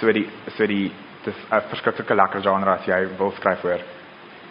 so 0.00 0.12
die 0.12 0.28
so 0.56 0.66
die 0.66 0.92
dis 1.24 1.36
'n 1.50 1.62
verskriklike 1.68 2.14
lekker 2.14 2.42
genre 2.42 2.70
as 2.70 2.86
jy 2.86 3.00
wil 3.18 3.32
skryf 3.32 3.64
oor 3.64 3.80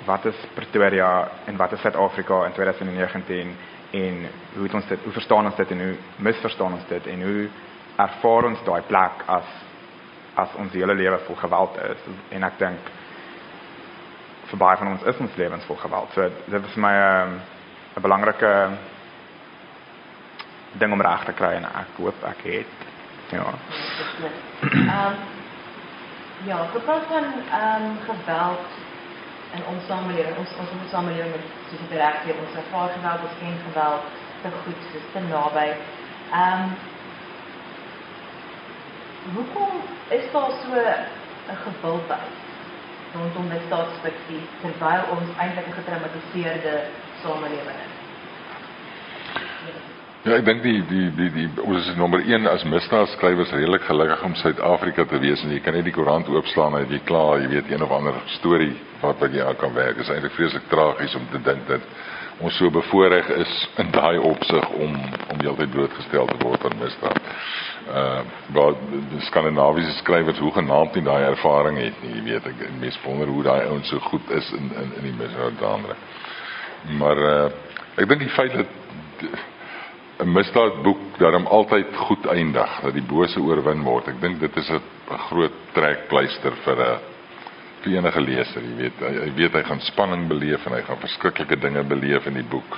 wat 0.05 0.25
is 0.25 0.35
Pretoria 0.55 1.27
en 1.45 1.57
wat 1.57 1.71
is 1.73 1.81
Suid-Afrika 1.81 2.45
in 2.45 2.53
2019 2.53 3.55
en 3.91 4.29
hoe 4.55 4.63
het 4.63 4.73
ons 4.73 4.87
dit 4.87 5.03
hoe 5.03 5.13
verstaan 5.13 5.45
ons 5.45 5.55
dit 5.55 5.71
en 5.71 5.81
hoe 5.85 5.95
misverstaan 6.15 6.73
ons 6.73 6.87
dit 6.87 7.07
en 7.07 7.21
hoe 7.21 7.49
ervaar 7.95 8.45
ons 8.51 8.63
daai 8.65 8.81
plek 8.87 9.23
as 9.25 9.57
as 10.35 10.55
ons 10.55 10.73
hele 10.73 10.93
lewe 10.95 11.17
vol 11.27 11.35
geweld 11.35 11.77
is 11.89 12.03
en 12.29 12.43
ek 12.47 12.59
dink 12.59 12.91
vir 14.49 14.61
baie 14.61 14.77
van 14.81 14.93
ons 14.93 15.05
is 15.05 15.19
ons 15.21 15.35
lewens 15.37 15.65
vol 15.69 15.77
geweld. 15.77 16.13
So 16.13 16.29
dit 16.49 16.69
is 16.71 16.75
my 16.75 16.93
ehm, 16.93 17.33
'n 17.33 17.97
um, 17.97 18.01
belangrike 18.01 18.53
ding 20.81 20.93
om 20.93 21.01
reg 21.01 21.25
te 21.25 21.33
kry 21.33 21.53
en 21.57 21.65
ek 21.65 21.97
hoop 21.97 22.23
ek 22.23 22.41
het 22.43 22.77
ja. 23.31 23.45
Ehm 24.61 24.89
um, 24.89 25.15
ja, 26.45 26.57
gepraat 26.73 27.05
van 27.09 27.25
ehm 27.51 27.83
um, 27.83 27.97
geweld 28.05 28.65
in 29.57 29.65
ons 29.71 29.85
samelewing, 29.87 30.37
ons 30.37 30.51
ons 30.61 30.75
ons 30.77 30.91
samelewing 30.93 31.31
met 31.33 31.45
soos 31.69 31.81
dit 31.81 31.97
reg 31.97 32.21
sê, 32.23 32.35
ons 32.43 32.59
ervaar 32.61 32.93
geweld, 32.95 33.25
ons 33.27 33.39
ken 33.41 33.57
geweld 33.65 34.01
te 34.43 34.51
goed, 34.63 34.87
is 34.99 35.11
te 35.13 35.25
naby. 35.29 35.67
Ehm 36.29 36.63
um, 36.63 36.77
Hoekom 39.35 39.81
is 40.09 40.31
daar 40.31 40.51
so 40.61 40.73
'n 41.53 41.57
gewildheid 41.65 42.37
rondom 43.13 43.49
die 43.49 43.61
staatsfiksie 43.65 44.41
terwyl 44.61 45.03
ons 45.15 45.29
eintlik 45.37 45.67
'n 45.67 45.77
getraumatiseerde 45.79 46.75
samelewing 47.21 47.79
is? 47.85 47.95
Ja, 50.27 50.33
ek 50.35 50.43
dink 50.43 50.65
die 50.65 50.81
die 50.83 51.05
die 51.15 51.29
die 51.31 51.45
ons 51.63 51.85
is 51.87 51.95
nommer 51.95 52.19
1 52.19 52.43
as 52.51 52.65
misdaadskrywers 52.67 53.53
redelik 53.55 53.85
gelukkig 53.87 54.23
om 54.27 54.33
Suid-Afrika 54.35 55.05
te 55.07 55.19
wees 55.23 55.39
en 55.45 55.53
jy 55.55 55.61
kan 55.63 55.77
net 55.77 55.85
die 55.87 55.93
koerant 55.95 56.27
oopslaan 56.27 56.73
en 56.75 56.89
jy 56.91 56.97
klaar, 57.07 57.37
jy 57.39 57.47
weet 57.53 57.69
een 57.71 57.85
of 57.85 57.93
ander 57.95 58.17
storie 58.33 58.73
wat 58.99 59.21
wat 59.23 59.31
jy 59.31 59.45
aan 59.47 59.55
kan 59.61 59.71
werk. 59.77 59.95
Dit 59.95 60.03
is 60.03 60.09
eintlik 60.11 60.33
vreeslik 60.35 60.65
tragies 60.67 61.15
om 61.15 61.23
te 61.31 61.39
dink 61.45 61.63
dat 61.69 61.85
ons 62.43 62.57
so 62.59 62.67
bevoorreg 62.67 63.29
is 63.37 63.53
in 63.79 63.93
daai 63.95 64.19
opsig 64.19 64.67
om 64.75 64.97
om 65.31 65.39
heeltyd 65.39 65.71
blootgestel 65.71 66.27
te 66.27 66.39
word 66.43 66.65
aan 66.67 66.75
misdaad. 66.81 67.19
Uh 67.87 68.19
waar 68.57 68.75
die 69.13 69.21
skandinawiese 69.29 69.93
skrywers 70.01 70.41
hoe 70.43 70.51
genaamd 70.57 70.97
nie 70.99 71.05
daai 71.07 71.29
ervaring 71.29 71.79
het 71.79 72.01
nie, 72.03 72.17
jy 72.17 72.25
weet 72.25 72.49
ek 72.51 72.65
mens 72.81 72.99
wonder 73.05 73.31
hoe 73.31 73.45
daai 73.47 73.69
ouens 73.69 73.87
so 73.87 74.03
goed 74.11 74.35
is 74.41 74.51
in 74.59 74.67
in 74.83 74.91
in 74.99 75.07
die 75.07 75.15
misdaad. 75.21 75.95
Maar 77.03 77.23
uh 77.29 77.47
ek 77.95 78.11
dink 78.11 78.27
die 78.27 78.35
feit 78.35 78.59
dat 78.59 78.75
'n 80.19 80.31
misdaadboek 80.31 81.17
daarom 81.17 81.45
altyd 81.45 81.95
goed 81.95 82.25
eindig, 82.27 82.79
dat 82.81 82.93
die 82.93 83.05
bose 83.07 83.39
oorwin 83.39 83.83
word. 83.83 84.07
Ek 84.07 84.21
dink 84.21 84.39
dit 84.39 84.57
is 84.57 84.69
'n 84.69 84.81
groot 85.29 85.55
trekpleister 85.73 86.55
vir 86.65 86.77
'n 86.77 86.99
vir 87.83 87.93
enige 87.95 88.21
leser, 88.21 88.61
jy 88.61 88.75
weet. 88.75 88.99
Hy, 88.99 89.13
hy 89.23 89.33
weet 89.35 89.53
hy 89.53 89.63
gaan 89.63 89.79
spanning 89.79 90.27
beleef 90.27 90.65
en 90.65 90.73
hy 90.73 90.81
gaan 90.81 90.99
verskriklike 90.99 91.55
dinge 91.55 91.83
beleef 91.83 92.25
in 92.27 92.33
die 92.33 92.49
boek. 92.49 92.77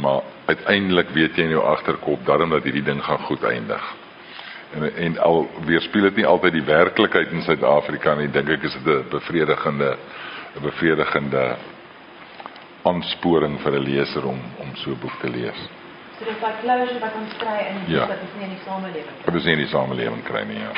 Maar 0.00 0.20
uiteindelik 0.46 1.08
weet 1.08 1.36
jy 1.36 1.44
in 1.44 1.54
jou 1.56 1.62
agterkop 1.64 2.26
daarom 2.26 2.50
dat 2.50 2.64
hierdie 2.64 2.84
ding 2.84 3.00
gaan 3.04 3.24
goed 3.24 3.44
eindig. 3.44 3.94
En 4.74 4.96
en 4.96 5.18
al 5.18 5.48
weerspieël 5.64 6.10
dit 6.10 6.16
nie 6.16 6.26
altyd 6.26 6.52
die 6.52 6.66
werklikheid 6.66 7.32
in 7.32 7.42
Suid-Afrika 7.42 8.14
nie, 8.14 8.28
dink 8.28 8.48
ek 8.48 8.62
is 8.62 8.76
dit 8.84 8.86
'n 8.86 9.08
bevredigende 9.10 9.96
'n 10.56 10.62
bevredigende 10.62 11.56
aansporing 12.82 13.60
vir 13.60 13.72
'n 13.72 13.84
leser 13.84 14.26
om 14.26 14.40
om 14.58 14.76
so 14.76 14.90
'n 14.90 15.00
boek 15.00 15.20
te 15.20 15.30
lees. 15.30 15.68
So 16.18 16.24
dis 16.24 16.38
daai 16.40 16.54
closure 16.62 17.00
wat 17.00 17.16
ons 17.18 17.32
kry 17.36 17.56
in 17.70 17.82
ja. 17.92 18.06
dat 18.08 18.22
ons 18.24 18.36
nie 18.38 18.46
in 18.46 18.54
die 18.54 18.62
samelewing. 18.64 19.16
Wat 19.24 19.34
ons 19.34 19.44
nie 19.44 19.52
in 19.52 19.60
die 19.60 19.72
samelewing 19.72 20.22
kry 20.24 20.44
nie, 20.48 20.60
ja. 20.62 20.72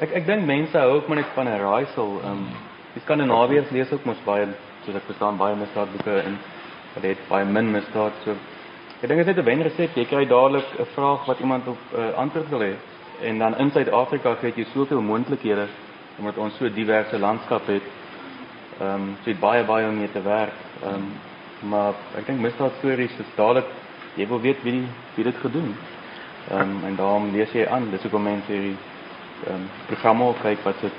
Ek 0.00 0.14
ek 0.20 0.26
dink 0.28 0.46
mense 0.48 0.78
hou 0.78 0.94
ook 0.96 1.08
maar 1.10 1.18
net 1.20 1.32
van 1.34 1.48
'n 1.48 1.58
raaisel. 1.60 2.20
Ehm 2.22 2.30
um, 2.30 2.46
die 2.94 3.02
Skandinawiërs 3.04 3.70
lees 3.70 3.90
ook 3.92 4.04
mos 4.08 4.20
baie 4.24 4.46
soos 4.84 4.96
ek 4.96 5.08
verstaan 5.10 5.36
baie 5.36 5.56
misdaadboeke 5.56 6.14
en 6.22 6.38
wat 6.94 7.04
het 7.04 7.20
baie 7.28 7.44
min 7.44 7.72
misdaad 7.72 8.14
so. 8.24 8.36
Ek 9.02 9.08
dink 9.08 9.20
dit 9.20 9.28
is 9.28 9.34
net 9.34 9.38
'n 9.44 9.48
wenresep. 9.50 9.96
Jy 9.96 10.04
kry 10.04 10.24
dadelik 10.24 10.68
'n 10.78 10.86
vraag 10.94 11.26
wat 11.26 11.40
iemand 11.40 11.68
op 11.68 11.78
'n 11.92 12.00
uh, 12.00 12.14
antwoord 12.16 12.48
wil 12.48 12.60
hê. 12.60 12.74
En 13.20 13.38
dan 13.38 13.58
in 13.58 13.70
Suid-Afrika 13.70 14.36
het 14.40 14.56
jy 14.56 14.64
soveel 14.72 15.00
moontlikhede 15.00 15.66
omdat 16.18 16.38
ons 16.38 16.56
so 16.56 16.64
'n 16.64 16.74
diverse 16.74 17.18
landskap 17.18 17.66
het. 17.66 17.82
Ehm 18.80 18.94
um, 18.94 19.16
so 19.20 19.30
dit 19.30 19.40
baie 19.40 19.64
baie 19.64 19.88
om 19.88 19.98
mee 19.98 20.12
te 20.12 20.22
werk. 20.22 20.56
Ehm 20.82 20.94
um, 20.94 21.12
maar 21.60 21.92
ek 22.16 22.26
dink 22.26 22.40
misdaadstories 22.40 23.18
is 23.18 23.34
dadelik 23.36 23.66
jy 24.18 24.26
wil 24.26 24.40
weet 24.42 24.62
wie 24.66 24.72
die, 24.80 24.86
wie 25.14 25.24
dit 25.24 25.36
gedoen. 25.44 25.74
Ehm 26.50 26.60
um, 26.60 26.84
en 26.88 26.96
daarom 26.96 27.30
lees 27.32 27.52
jy 27.52 27.66
aan, 27.66 27.90
dis 27.90 28.02
hoekom 28.02 28.22
mense 28.22 28.52
hierdie 28.52 28.76
ehm 29.46 29.54
um, 29.54 29.66
programme 29.86 30.32
kyk 30.42 30.64
wat 30.66 30.80
dit 30.80 30.92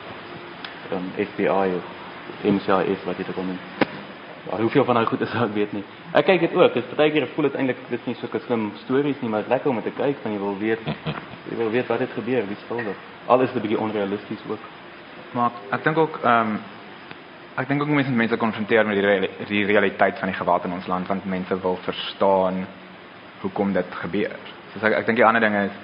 ehm 0.92 0.98
um, 0.98 1.26
FBI 1.26 1.76
of 1.80 1.96
MCIS 2.44 3.06
wat 3.06 3.18
dit 3.18 3.34
kom 3.36 3.50
in. 3.50 3.60
Maar 4.50 4.60
hoeveel 4.60 4.86
van 4.86 4.96
daai 4.96 5.06
goed 5.06 5.22
is 5.22 5.34
ek 5.46 5.54
weet 5.54 5.74
nie. 5.74 5.84
Ek 6.14 6.26
kyk 6.26 6.40
dit 6.40 6.56
ook. 6.56 6.74
Dit 6.74 6.84
is 6.86 6.96
baie 6.98 7.12
keer 7.12 7.28
voel 7.36 7.50
dit 7.50 7.60
eintlik 7.60 7.84
dis 7.90 8.06
nie 8.06 8.16
sulke 8.22 8.40
slim 8.46 8.72
stories 8.86 9.22
nie, 9.22 9.30
maar 9.30 9.46
dit 9.46 9.52
lekker 9.56 9.70
om 9.72 9.82
te 9.82 9.94
kyk 9.98 10.24
van 10.24 10.34
jy 10.34 10.40
wil 10.40 10.58
weet 10.58 10.90
jy 11.50 11.58
wil 11.58 11.72
weet 11.74 11.88
wat 11.90 12.04
het 12.06 12.14
gebeur, 12.16 12.48
wie 12.48 12.58
skuldig. 12.66 13.08
Alles 13.28 13.50
is 13.50 13.56
'n 13.56 13.62
bietjie 13.62 13.80
onrealisties 13.80 14.44
ook. 14.50 14.64
Maar 15.34 15.52
ek 15.72 15.84
dink 15.84 15.98
ook 15.98 16.20
ehm 16.24 16.54
um, 16.54 16.60
ek 17.60 17.68
dink 17.68 17.82
ook 17.82 17.90
mense 17.90 18.12
mense 18.12 18.38
konfronteer 18.38 18.86
met 18.88 18.96
die, 18.96 19.06
reali 19.06 19.30
die 19.48 19.66
realiteit 19.66 20.20
van 20.20 20.28
die 20.32 20.38
geweld 20.38 20.66
in 20.66 20.74
ons 20.74 20.88
land 20.88 21.08
want 21.08 21.26
mense 21.26 21.62
wil 21.62 21.78
verstaan 21.84 22.68
hoekom 23.42 23.74
dit 23.74 23.96
gebeur. 24.02 24.36
So 24.74 24.86
ek 24.86 25.00
ek 25.02 25.06
dink 25.06 25.18
die 25.18 25.26
ander 25.26 25.42
ding 25.42 25.56
is 25.56 25.76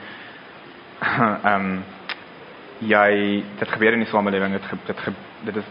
ehm 1.06 1.54
um, 1.54 1.84
jy 2.80 3.44
dit 3.60 3.70
gebeur 3.72 3.96
in 3.96 4.04
die 4.04 4.12
samelewing 4.12 4.52
dit 4.52 4.66
ge, 4.68 4.78
dit 4.86 5.00
ge, 5.00 5.12
dit 5.48 5.56
is 5.56 5.68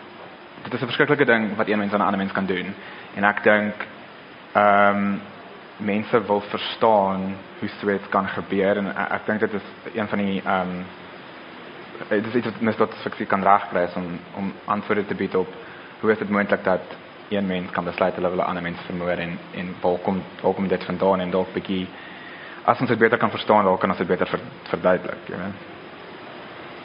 dit 0.65 0.75
is 0.75 0.81
'n 0.81 0.87
verskriklike 0.87 1.25
ding 1.25 1.57
wat 1.57 1.69
een 1.69 1.79
mens 1.79 1.93
aan 1.93 2.01
'n 2.01 2.07
ander 2.09 2.19
mens 2.19 2.33
kan 2.33 2.47
doen. 2.47 2.75
En 3.15 3.25
ek 3.25 3.43
dink 3.43 3.75
ehm 4.55 4.97
um, 4.97 5.21
mense 5.77 6.27
wil 6.27 6.41
verstaan 6.41 7.35
hoe 7.59 7.69
so 7.69 7.91
iets 7.91 8.09
kan 8.09 8.29
gebeur 8.29 8.77
en 8.77 8.87
ek, 8.87 9.11
ek 9.11 9.27
dink 9.27 9.41
dit 9.41 9.53
is 9.53 9.67
een 9.95 10.09
van 10.09 10.19
die 10.19 10.43
ehm 10.45 10.61
um, 10.61 10.85
dit 12.09 12.27
is 12.27 12.35
iets 12.35 12.47
wat 12.47 12.61
mens 12.61 12.77
tot 12.77 12.95
fiksie 13.03 13.27
kan 13.27 13.43
regkry 13.43 13.89
om 13.97 14.19
om 14.37 14.53
antwoorde 14.65 15.07
te 15.07 15.15
bied 15.15 15.35
op 15.35 15.49
hoe 16.01 16.13
is 16.13 16.19
dit 16.19 16.31
moontlik 16.31 16.65
dat 16.65 16.97
een 17.37 17.47
mens 17.47 17.71
kan 17.71 17.85
besluit 17.85 18.15
hulle 18.15 18.31
wil 18.31 18.43
'n 18.43 18.49
ander 18.49 18.63
mens 18.63 18.81
vermoor 18.87 19.19
en 19.19 19.39
en 19.55 19.75
waar 19.81 19.99
kom 19.99 20.23
waar 20.43 20.55
kom 20.55 20.69
dit 20.69 20.85
vandaan 20.85 21.21
en 21.21 21.31
dalk 21.31 21.53
bietjie 21.53 21.87
as 22.65 22.81
ons 22.81 22.89
dit 22.89 22.99
beter 22.99 23.19
kan 23.19 23.31
verstaan, 23.31 23.65
dan 23.65 23.79
kan 23.79 23.93
ons 23.93 23.99
dit 23.99 24.09
beter 24.09 24.27
ver, 24.27 24.41
verduidelik, 24.71 25.29
jy 25.29 25.37
weet. 25.37 25.65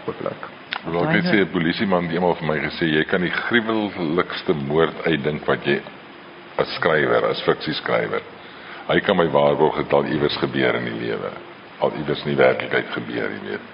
Hopelijk. 0.06 0.48
Wel, 0.84 1.08
ek 1.08 1.16
het 1.16 1.30
sê 1.32 1.40
'n 1.44 1.52
polisieman 1.52 2.10
eendag 2.12 2.38
vir 2.40 2.48
my 2.48 2.60
gesê 2.60 2.86
jy 2.88 3.04
kan 3.04 3.22
die 3.22 3.32
gruwelikste 3.32 4.54
moord 4.54 5.06
uitdink 5.06 5.46
wat 5.46 5.66
jy 5.66 5.82
as 6.58 6.76
skrywer, 6.76 7.26
as 7.30 7.42
fiksieskrywer. 7.44 8.22
Hy 8.88 9.00
kan 9.00 9.18
my 9.18 9.28
waarborg 9.28 9.76
dat 9.76 9.94
al 9.94 10.06
iewers 10.06 10.38
gebeur 10.38 10.76
in 10.76 10.86
die 10.86 11.00
lewe. 11.08 11.32
Al 11.80 11.92
iewers 11.96 12.24
in 12.26 12.36
die 12.36 12.44
werklikheid 12.44 12.90
gebeur, 12.92 13.30
jy 13.32 13.42
weet. 13.50 13.66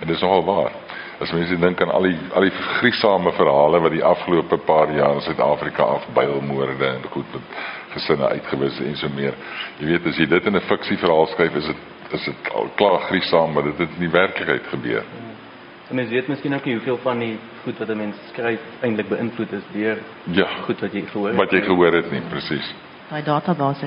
En 0.00 0.06
dit 0.06 0.16
is 0.16 0.22
nogal 0.22 0.44
waar. 0.44 0.72
As 1.22 1.30
mense 1.30 1.56
dink 1.60 1.80
aan 1.80 1.90
al 1.94 2.02
die 2.08 2.16
al 2.34 2.46
die 2.48 2.54
griesame 2.80 3.32
verhale 3.36 3.78
wat 3.84 3.92
die 3.94 4.02
afgelope 4.04 4.58
paar 4.66 4.90
jaar 4.90 5.14
in 5.14 5.20
Suid-Afrika 5.22 5.84
afbuilmoorde 5.96 6.86
en 6.86 7.04
goed 7.10 7.28
met 7.32 7.58
gesinne 7.94 8.28
uitgewis 8.28 8.80
en 8.82 8.96
so 8.96 9.08
meer. 9.14 9.36
Jy 9.78 9.86
weet 9.86 10.06
as 10.10 10.18
jy 10.18 10.26
dit 10.26 10.46
in 10.46 10.56
'n 10.56 10.60
fiksieverhaal 10.70 11.26
skryf, 11.26 11.54
is 11.54 11.66
dit 11.66 11.76
is 12.12 12.24
dit 12.24 12.50
al 12.54 12.68
klaar 12.76 13.00
griesame, 13.08 13.52
maar 13.52 13.62
dit 13.62 13.78
het 13.78 13.88
in 13.94 14.00
die 14.00 14.10
werklikheid 14.10 14.66
gebeur. 14.66 15.04
En 15.88 15.94
mens 15.96 16.10
weet 16.10 16.28
miskien 16.28 16.54
ook 16.54 16.64
nie 16.64 16.74
hoeveel 16.74 16.98
van 17.02 17.18
die 17.18 17.38
goed 17.64 17.78
wat 17.78 17.88
'n 17.88 17.96
mens 17.96 18.16
skryf 18.32 18.60
eintlik 18.80 19.08
beïnvloed 19.08 19.52
is 19.52 19.66
deur 19.72 19.98
ja, 20.24 20.46
goed 20.64 20.80
wat 20.80 20.92
jy 20.92 21.02
gehoor 21.06 21.28
het. 21.28 21.36
Wat 21.36 21.50
jy 21.50 21.60
gehoor 21.62 21.92
het 21.92 22.10
nie, 22.10 22.20
presies. 22.20 22.74
Daai 23.10 23.22
database. 23.22 23.86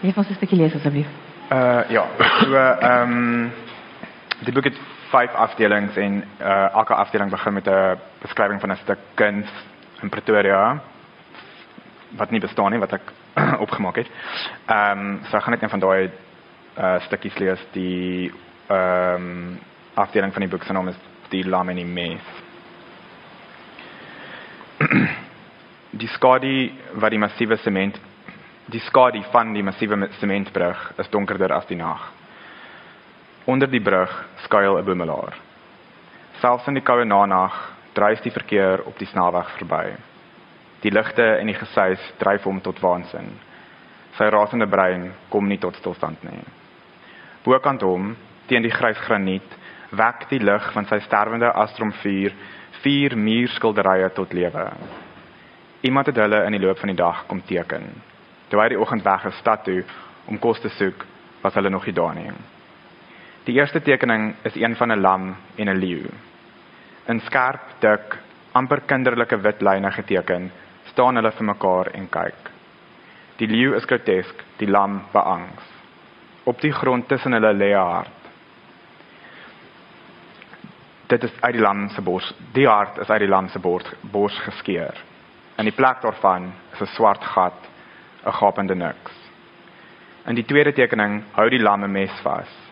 Wie 0.00 0.12
van 0.12 0.22
ons 0.22 0.30
'n 0.32 0.34
stukkie 0.34 0.58
lees 0.58 0.74
asseblief? 0.74 1.06
Uh 1.52 1.80
ja, 1.88 2.06
so 2.40 2.54
ehm 2.54 3.12
um, 3.12 3.52
die 4.44 4.52
boek 4.52 4.64
het 4.64 4.78
vyf 5.10 5.34
afdelings 5.34 5.96
en 5.96 6.22
uh 6.40 6.68
elke 6.74 6.94
afdeling 6.94 7.30
begin 7.30 7.52
met 7.52 7.66
'n 7.68 7.98
beskrywing 8.20 8.60
van 8.60 8.70
'n 8.70 8.76
stuk 8.76 8.98
kuns 9.14 9.48
in 10.02 10.08
Pretoria 10.08 10.80
wat 12.16 12.30
nie 12.30 12.40
bestaan 12.40 12.70
nie 12.70 12.80
wat 12.80 12.92
ek 12.92 13.12
opgemaak 13.66 13.96
het. 13.96 14.10
Ehm 14.66 14.98
um, 14.98 15.20
so 15.24 15.36
ek 15.36 15.42
gaan 15.42 15.52
net 15.52 15.62
een 15.62 15.70
van 15.70 15.80
daai 15.80 16.10
uh 16.78 17.00
stukkies 17.00 17.38
lees 17.38 17.66
die 17.72 18.32
ehm 18.68 19.14
um, 19.14 19.58
afdeling 19.94 20.32
van 20.32 20.42
die 20.42 20.50
boek 20.50 20.62
se 20.64 20.72
naam 20.72 20.88
is 20.88 20.98
Die 21.28 21.44
Lam 21.44 21.68
en 21.68 21.76
die 21.76 21.84
Mes. 21.84 22.22
die 25.90 26.08
skadu 26.08 26.70
wat 26.94 27.10
die 27.10 27.18
massiewe 27.18 27.56
sement 27.56 27.98
die 28.66 28.80
skadu 28.80 29.22
van 29.32 29.52
die 29.52 29.62
massiewe 29.62 30.08
sementbrug 30.20 30.92
is 30.98 31.08
donkerder 31.10 31.52
as 31.52 31.66
die 31.66 31.76
nag. 31.76 32.17
Onder 33.48 33.70
die 33.70 33.80
brug 33.80 34.12
skuil 34.36 34.76
'n 34.78 34.84
boemelaar. 34.84 35.36
Selfs 36.40 36.66
in 36.66 36.74
die 36.74 36.82
koue 36.82 37.04
nag 37.04 37.54
dryf 37.92 38.20
die 38.20 38.32
verkeer 38.32 38.82
op 38.84 38.98
die 38.98 39.06
snelweg 39.06 39.48
verby. 39.56 39.96
Die 40.80 40.90
ligte 40.90 41.24
en 41.38 41.46
die 41.46 41.54
gesuis 41.54 42.12
dryf 42.18 42.44
hom 42.44 42.60
tot 42.60 42.80
waansin. 42.80 43.30
Sy 44.18 44.24
rasende 44.24 44.66
brein 44.66 45.14
kom 45.28 45.48
nie 45.48 45.58
tot 45.58 45.76
stilstand 45.76 46.22
nie. 46.22 46.44
Bokant 47.44 47.82
hom, 47.82 48.16
teen 48.46 48.62
die 48.62 48.70
grys 48.70 48.98
graniet, 48.98 49.56
wek 49.90 50.28
die 50.28 50.44
lig 50.44 50.72
van 50.72 50.84
sy 50.84 50.98
sterwende 51.00 51.52
astromvuur 51.52 52.32
vier 52.82 53.16
muurskilderye 53.16 54.10
tot 54.10 54.32
lewe. 54.32 54.72
Iemand 55.80 56.06
het 56.06 56.16
hulle 56.16 56.44
in 56.44 56.52
die 56.52 56.66
loop 56.66 56.78
van 56.78 56.88
die 56.88 57.02
dag 57.02 57.26
kom 57.26 57.40
teken. 57.42 58.02
Toe 58.48 58.60
hy 58.60 58.68
die 58.68 58.80
oggend 58.80 59.04
weg 59.04 59.24
is 59.24 59.38
stad 59.38 59.64
toe 59.64 59.84
om 60.26 60.38
kos 60.38 60.60
te 60.60 60.68
soek, 60.68 61.06
was 61.42 61.54
hulle 61.54 61.70
nog 61.70 61.86
nie 61.86 61.94
daar 61.94 62.14
nie. 62.14 62.57
Die 63.48 63.56
eerste 63.56 63.80
tekening 63.80 64.34
is 64.44 64.56
een 64.60 64.76
van 64.76 64.92
'n 64.92 65.00
lam 65.00 65.36
en 65.56 65.68
'n 65.68 65.78
leeu. 65.78 66.10
In 67.06 67.20
skerp, 67.20 67.60
dik, 67.80 68.18
amper 68.52 68.80
kinderlike 68.80 69.40
wit 69.40 69.60
lyne 69.60 69.90
geteken, 69.90 70.52
staan 70.84 71.14
hulle 71.14 71.32
vir 71.32 71.44
mekaar 71.44 71.86
en 71.86 72.08
kyk. 72.08 72.50
Die 73.36 73.48
leeu 73.48 73.74
is 73.74 73.84
grotesk, 73.84 74.44
die 74.56 74.68
lam 74.68 75.02
beangs. 75.12 75.64
Op 76.44 76.60
die 76.60 76.72
grond 76.72 77.08
tussen 77.08 77.32
hulle 77.32 77.52
lê 77.52 77.72
'n 77.72 77.92
hart. 77.92 78.20
Dit 81.06 81.24
is 81.24 81.40
uit 81.40 81.52
die 81.52 81.62
lam 81.62 81.88
se 81.88 82.02
bors. 82.02 82.34
Die 82.52 82.68
hart 82.68 82.98
is 82.98 83.10
uit 83.10 83.20
die 83.20 83.28
lam 83.28 83.48
se 83.48 83.58
bors, 83.58 83.94
bors 84.00 84.38
geskeur. 84.38 84.94
In 85.56 85.64
die 85.64 85.74
plek 85.74 86.00
daarvan 86.00 86.52
is 86.72 86.80
'n 86.80 86.86
swart 86.86 87.24
gat, 87.24 87.68
'n 88.26 88.32
gapende 88.32 88.74
niks. 88.74 89.12
In 90.26 90.34
die 90.34 90.44
tweede 90.44 90.72
tekening 90.72 91.24
hou 91.32 91.48
die 91.48 91.62
lam 91.62 91.84
'n 91.84 91.92
mes 91.92 92.20
vas. 92.22 92.67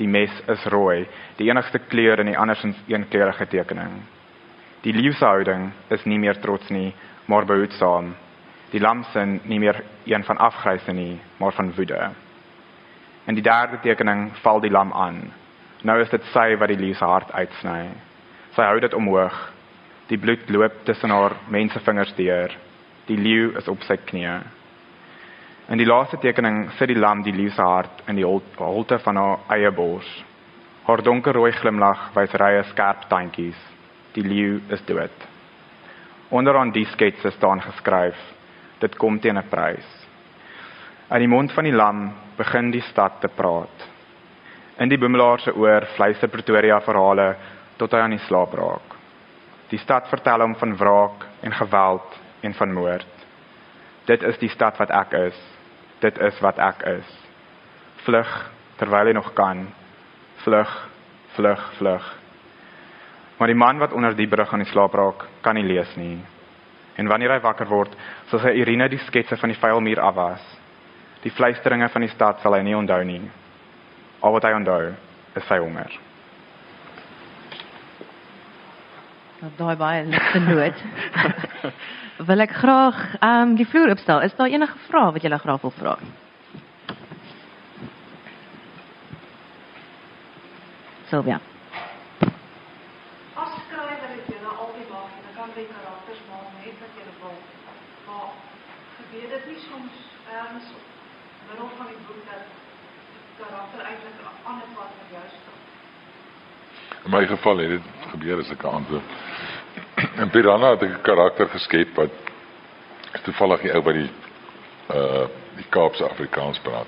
Die 0.00 0.08
mes 0.08 0.32
is 0.48 0.64
rooi, 0.72 1.04
die 1.36 1.50
enigste 1.50 1.78
kleur 1.90 2.22
in 2.22 2.30
die 2.30 2.38
andersins 2.38 2.78
eenkleurige 2.88 3.46
tekening. 3.52 3.98
Die 4.80 4.94
leeuhouding 4.96 5.70
is 5.92 6.06
nie 6.08 6.18
meer 6.18 6.40
trots 6.40 6.70
nie, 6.72 6.94
maar 7.28 7.44
behoedsaam. 7.44 8.14
Die 8.72 8.80
lamsin 8.80 9.40
nie 9.44 9.58
meer 9.60 9.82
een 10.08 10.24
van 10.24 10.40
afgryse 10.40 10.92
nie, 10.96 11.20
maar 11.36 11.52
van 11.52 11.72
woede. 11.76 12.00
In 13.28 13.36
die 13.36 13.44
derde 13.44 13.80
tekening 13.84 14.30
val 14.40 14.62
die 14.64 14.72
lam 14.72 14.92
aan. 14.96 15.20
Nou 15.84 15.98
is 16.00 16.12
dit 16.12 16.24
sy 16.32 16.54
wat 16.56 16.72
die 16.72 16.80
leeu 16.80 16.94
se 16.96 17.04
hart 17.04 17.32
uitsny. 17.36 17.90
Sy 18.56 18.68
hou 18.70 18.80
dit 18.80 18.96
omhoog. 18.96 19.36
Die 20.08 20.18
bloed 20.18 20.48
loop 20.50 20.80
tussen 20.88 21.12
haar 21.12 21.36
mensevingers 21.52 22.14
deur. 22.16 22.56
Die 23.06 23.20
leeu 23.20 23.52
is 23.58 23.68
op 23.68 23.84
sy 23.84 23.98
knieë. 24.08 24.40
In 25.70 25.78
die 25.78 25.86
laaste 25.86 26.18
tekening 26.18 26.64
sit 26.74 26.90
die 26.90 26.98
lam 26.98 27.20
die 27.22 27.30
liefse 27.30 27.62
hart 27.62 28.00
in 28.10 28.16
die 28.18 28.26
holte 28.26 28.96
van 29.04 29.18
haar 29.20 29.42
eie 29.54 29.70
bors. 29.70 30.08
Haar 30.82 30.98
donkerrooi 31.06 31.52
glimlag 31.54 32.08
wys 32.16 32.32
rye 32.42 32.64
skerp 32.72 33.04
tandjies. 33.06 33.58
Die 34.16 34.24
leeu 34.26 34.56
is 34.74 34.82
dood. 34.88 35.14
Onderaan 36.34 36.72
die 36.74 36.82
skets 36.90 37.22
staan 37.36 37.62
geskryf: 37.62 38.18
Dit 38.80 38.96
kom 38.98 39.20
teen 39.20 39.38
'n 39.38 39.46
prys. 39.50 39.86
Uit 41.08 41.20
die 41.20 41.28
mond 41.28 41.52
van 41.52 41.64
die 41.64 41.76
lam 41.76 42.12
begin 42.36 42.72
die 42.72 42.82
stad 42.90 43.20
te 43.20 43.28
praat. 43.28 43.86
In 44.78 44.88
die 44.88 44.98
boemelaar 44.98 45.38
se 45.38 45.54
oor 45.54 45.86
fluister 45.94 46.28
Pretoria 46.28 46.80
verhale 46.80 47.36
tot 47.76 47.92
hy 47.92 47.98
aan 47.98 48.16
die 48.18 48.26
slaap 48.26 48.54
raak. 48.54 48.98
Die 49.70 49.78
stad 49.78 50.08
vertel 50.08 50.40
hom 50.40 50.54
van 50.54 50.76
wraak 50.76 51.26
en 51.42 51.52
geweld 51.52 52.18
en 52.42 52.54
van 52.54 52.72
moord. 52.72 53.06
Dit 54.06 54.22
is 54.22 54.38
die 54.38 54.50
stad 54.50 54.76
wat 54.78 54.90
ek 54.90 55.12
is 55.12 55.49
dit 56.00 56.18
is 56.18 56.40
wat 56.40 56.58
ek 56.58 56.84
is. 56.96 57.10
Vlug 58.06 58.30
terwyl 58.80 59.10
jy 59.10 59.14
nog 59.16 59.32
kan. 59.36 59.66
Vlug, 60.44 60.70
vlug, 61.36 61.64
vlug. 61.78 62.06
Maar 63.38 63.52
die 63.52 63.56
man 63.56 63.78
wat 63.78 63.92
onder 63.92 64.16
die 64.16 64.28
brug 64.28 64.52
aan 64.52 64.64
die 64.64 64.68
slaap 64.68 64.94
raak, 64.94 65.26
kan 65.40 65.56
nie 65.56 65.64
lees 65.64 65.92
nie. 65.96 66.18
En 66.96 67.08
wanneer 67.08 67.36
hy 67.36 67.40
wakker 67.44 67.68
word, 67.68 67.92
sal 68.28 68.42
sy 68.42 68.52
Irina 68.60 68.88
die 68.88 69.00
sketse 69.06 69.36
van 69.40 69.52
die 69.52 69.60
vuil 69.60 69.80
muur 69.84 70.00
afwas. 70.04 70.44
Die 71.24 71.32
fluisteringe 71.32 71.88
van 71.92 72.04
die 72.04 72.12
stad 72.12 72.40
sal 72.40 72.56
hy 72.56 72.62
nie 72.64 72.76
onthou 72.76 73.00
nie. 73.04 73.22
Al 74.20 74.36
wat 74.36 74.44
hy 74.48 74.52
onthou, 74.56 74.92
is 75.36 75.48
sy 75.48 75.60
honger. 75.60 75.96
Daai 79.56 79.76
baie 79.80 80.04
ligte 80.04 80.44
noot. 80.44 80.84
wil 82.28 82.40
ek 82.40 82.52
graag 82.62 82.98
ehm 83.18 83.50
um, 83.50 83.54
die 83.56 83.66
vloer 83.66 83.90
opstel. 83.90 84.22
Is 84.22 84.34
daar 84.36 84.52
enige 84.52 84.78
vrae 84.88 85.12
wat 85.12 85.22
julle 85.22 85.38
graag 85.38 85.60
wil 85.60 85.74
vra? 85.76 85.96
Sylvia. 91.10 91.40
As 93.34 93.50
skrywer 93.64 94.10
het 94.14 94.28
jy 94.30 94.38
nou 94.44 94.54
al 94.64 94.72
die 94.76 94.86
mag 94.92 95.10
en 95.18 95.32
kan 95.38 95.50
jy 95.56 95.66
karakters 95.72 96.22
maak 96.30 96.52
net 96.60 96.76
wat 96.84 96.98
jy 96.98 97.06
wil. 97.22 97.38
Maar 98.06 98.28
gebeur 98.98 99.28
dit 99.34 99.48
nie 99.50 99.60
soms 99.64 100.04
erns 100.36 100.68
middel 101.48 101.70
van 101.78 101.90
die 101.90 102.00
boek 102.06 102.22
dat 102.30 102.44
karakter 103.40 103.80
eintlik 103.88 104.20
'n 104.22 104.36
ander 104.52 104.68
pad 104.76 104.94
vir 104.98 105.16
jou 105.16 105.26
stap? 105.34 105.58
In 107.04 107.10
my 107.10 107.26
geval 107.26 107.58
het 107.58 107.70
dit 107.70 107.82
gebeur 108.12 108.38
as 108.38 108.50
ek 108.50 108.62
antwoord. 108.62 109.08
In 110.18 110.30
Piranha 110.30 110.70
het 110.70 110.82
ek 110.82 110.90
'n 110.98 111.02
karakter 111.02 111.48
geskep 111.48 111.94
wat 111.94 112.10
toevallig 113.22 113.60
die 113.60 113.74
ou 113.74 113.82
by 113.82 113.92
die 113.92 114.10
uh 114.94 115.26
die 115.56 115.66
Kaapse 115.68 116.04
Afrikaans 116.04 116.58
praat. 116.58 116.86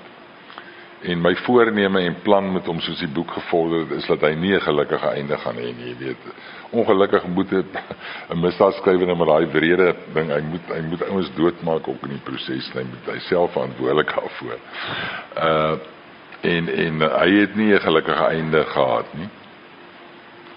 En 1.03 1.21
my 1.21 1.35
voorneme 1.35 1.99
en 1.99 2.15
plan 2.23 2.53
met 2.53 2.65
hom 2.65 2.79
soos 2.79 2.99
die 2.99 3.11
boek 3.11 3.31
gevorder 3.31 3.79
het 3.79 3.91
is 3.91 4.07
dat 4.07 4.21
hy 4.21 4.33
nie 4.33 4.53
'n 4.55 4.61
gelukkige 4.61 5.07
einde 5.07 5.37
gaan 5.37 5.55
hê 5.55 5.75
nie, 5.75 5.89
jy 5.89 5.97
weet. 5.97 6.17
Ongelukkig 6.71 7.27
moet 7.27 7.51
'n 8.31 8.39
misdaadskrywer 8.39 9.07
nou 9.07 9.17
met 9.17 9.27
daai 9.27 9.45
wrede 9.45 9.95
ding, 10.13 10.31
hy 10.31 10.41
moet 10.41 10.67
hy 10.67 10.81
moet 10.81 11.03
ouens 11.09 11.31
doodmaak 11.35 11.87
ook 11.87 12.03
in 12.03 12.09
die 12.09 12.23
proses, 12.23 12.71
hy 12.73 12.83
moet 12.83 13.13
hy 13.13 13.19
self 13.19 13.51
verantwoordelik 13.51 14.15
daarvoor. 14.15 14.59
Uh 15.37 15.77
en 16.41 16.67
en 16.67 16.99
hy 17.01 17.29
het 17.39 17.55
nie 17.55 17.73
'n 17.73 17.79
gelukkige 17.79 18.25
einde 18.25 18.65
gehad 18.65 19.13
nie. 19.13 19.29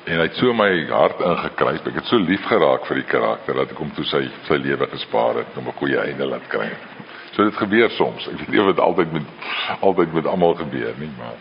En 0.07 0.21
hy 0.21 0.27
het 0.29 0.37
so 0.39 0.53
my 0.55 0.71
hart 0.87 1.21
ingekruip. 1.21 1.87
Ek 1.91 1.99
het 1.99 2.07
so 2.07 2.19
lief 2.23 2.45
geraak 2.47 2.87
vir 2.87 3.01
die 3.01 3.09
karakter 3.11 3.59
dat 3.59 3.73
ek 3.75 3.81
hom 3.83 3.91
toe 3.97 4.05
sy 4.07 4.23
sy 4.47 4.61
lewe 4.63 4.87
gespaar 4.93 5.43
het 5.43 5.59
om 5.59 5.67
'n 5.67 5.79
goeie 5.81 5.99
einde 5.99 6.27
laat 6.27 6.47
kry. 6.49 6.69
So 7.35 7.45
dit 7.45 7.57
gebeur 7.57 7.91
soms. 7.91 8.29
Ek 8.29 8.39
weet 8.39 8.49
nie 8.49 8.61
of 8.61 8.67
dit 8.67 8.81
altyd 8.81 9.13
met 9.13 9.23
altyd 9.81 10.13
met 10.13 10.27
almal 10.27 10.55
gebeur 10.55 10.95
nie, 10.99 11.11
maar 11.19 11.35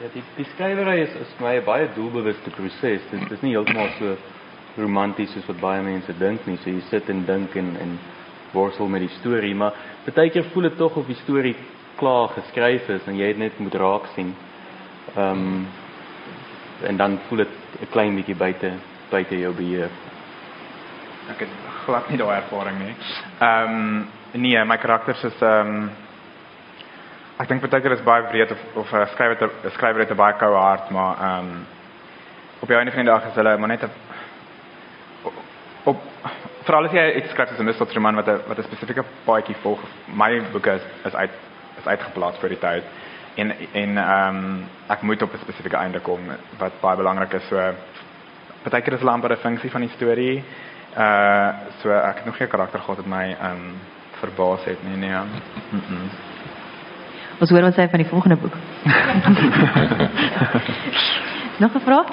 Ja, 0.00 0.08
die 0.12 0.22
die 0.36 0.46
skrywery 0.54 1.02
is 1.02 1.14
is 1.20 1.32
my 1.40 1.60
baie 1.60 1.86
doelbewuste 1.94 2.50
proses. 2.50 3.02
Dit 3.10 3.30
is 3.30 3.42
nie 3.44 3.52
heeltemal 3.52 3.90
so 3.98 4.16
romanties 4.76 5.32
soos 5.32 5.46
wat 5.46 5.60
baie 5.60 5.82
mense 5.82 6.14
dink 6.18 6.46
nie. 6.46 6.56
So 6.64 6.70
jy 6.70 6.80
sit 6.88 7.10
en 7.12 7.24
dink 7.28 7.54
en 7.60 7.76
en 7.80 7.98
worstel 8.52 8.88
met 8.88 9.00
die 9.00 9.12
storie, 9.20 9.54
maar 9.54 9.72
baie 10.14 10.30
keer 10.30 10.44
voel 10.52 10.62
dit 10.62 10.76
tog 10.76 10.96
of 10.96 11.06
die 11.06 11.18
storie 11.22 11.54
klaar 11.96 12.28
geskryf 12.28 12.88
is 12.88 13.06
en 13.06 13.16
jy 13.16 13.26
dit 13.26 13.38
net 13.38 13.58
moet 13.58 13.74
raak 13.74 14.10
sien. 14.14 14.34
Ehm 15.14 15.46
um, 15.46 15.66
en 16.82 16.96
dan 16.96 17.18
voel 17.28 17.38
dit 17.38 17.48
'n 17.80 17.90
klein 17.90 18.14
bietjie 18.14 18.36
buite 18.36 18.72
buite 19.10 19.38
jou 19.38 19.54
beheer. 19.54 19.90
Ek 21.30 21.38
het 21.38 21.48
glad 21.84 22.08
nie 22.08 22.18
daai 22.18 22.36
ervaring 22.36 22.78
nie. 22.78 22.94
Ehm 23.38 23.96
nee, 24.32 24.64
my 24.64 24.76
karakters 24.76 25.24
is 25.24 25.42
ehm 25.42 25.66
um, 25.66 25.90
ek 27.38 27.48
dink 27.48 27.60
baie 27.60 27.82
keer 27.82 27.92
is 27.92 28.02
baie 28.02 28.22
of 28.50 28.62
of 28.74 28.88
skrywer 29.12 29.36
het 29.38 29.64
'n 29.64 29.70
skrywer 29.70 30.00
het 30.00 30.10
maar 30.90 31.16
ehm 31.20 31.38
um, 31.38 31.66
op 32.60 32.68
van 32.92 33.04
die 33.04 33.12
dag 33.12 33.24
is 33.26 33.34
maar 33.58 33.68
net 33.68 33.82
'n 33.82 33.90
op 35.84 35.96
jy 36.92 37.16
iets 37.18 37.30
skryf 37.30 37.50
as 37.50 37.58
'n 37.58 37.64
misdaadroman 37.64 38.14
wat 38.14 38.26
wat 38.46 38.58
'n 38.58 38.62
spesifieke 38.62 39.04
paadjie 39.24 39.56
volg. 39.62 39.80
My 40.06 40.42
boeke 40.52 40.70
is 40.70 40.82
is 41.04 41.14
uit 41.14 41.30
is 41.78 41.86
uitgeplaas 41.86 42.38
vir 42.38 42.48
die 42.48 42.58
tyd. 42.58 42.84
En 43.34 43.52
en 43.72 43.98
ehm 43.98 44.36
um, 44.36 44.64
ek 44.86 45.02
moet 45.02 45.22
op 45.22 45.32
'n 45.32 45.38
spesifieke 45.38 45.76
einde 45.76 46.00
kom 46.00 46.20
wat 46.58 46.72
baie 46.80 46.96
belangrik 46.96 47.32
is. 47.32 47.48
So 47.48 47.56
baie 48.70 48.82
keer 48.82 48.92
is 48.92 49.02
lamp 49.02 49.24
'n 49.24 49.36
funksie 49.36 49.70
van 49.70 49.80
die 49.80 49.90
storie. 49.96 50.44
Uh 50.96 51.48
so 51.80 51.90
ek 51.90 52.16
het 52.16 52.24
nog 52.24 52.36
geen 52.36 52.48
karakter 52.48 52.80
gehad 52.80 52.96
wat 52.96 53.06
my 53.06 53.36
ehm 53.40 53.50
um, 53.50 53.74
verbaas 54.20 54.64
het 54.64 54.82
nie, 54.82 54.96
nee. 54.96 55.10
Mm 55.10 55.82
-mm. 55.88 56.10
Ons 57.38 57.50
hoor 57.50 57.62
wat 57.62 57.74
sê 57.74 57.90
van 57.90 57.98
die 57.98 58.08
volgende 58.08 58.36
boek. 58.36 58.54
Nog 61.62 61.74
'n 61.74 61.80
vraag? 61.80 62.06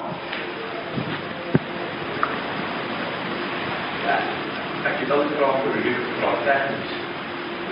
Ek 4.90 4.96
het 5.00 5.10
al 5.10 5.22
gevra 5.28 5.50
vir 5.62 5.82
die 5.82 5.94
vraag 6.18 6.40
tegnies. 6.44 6.92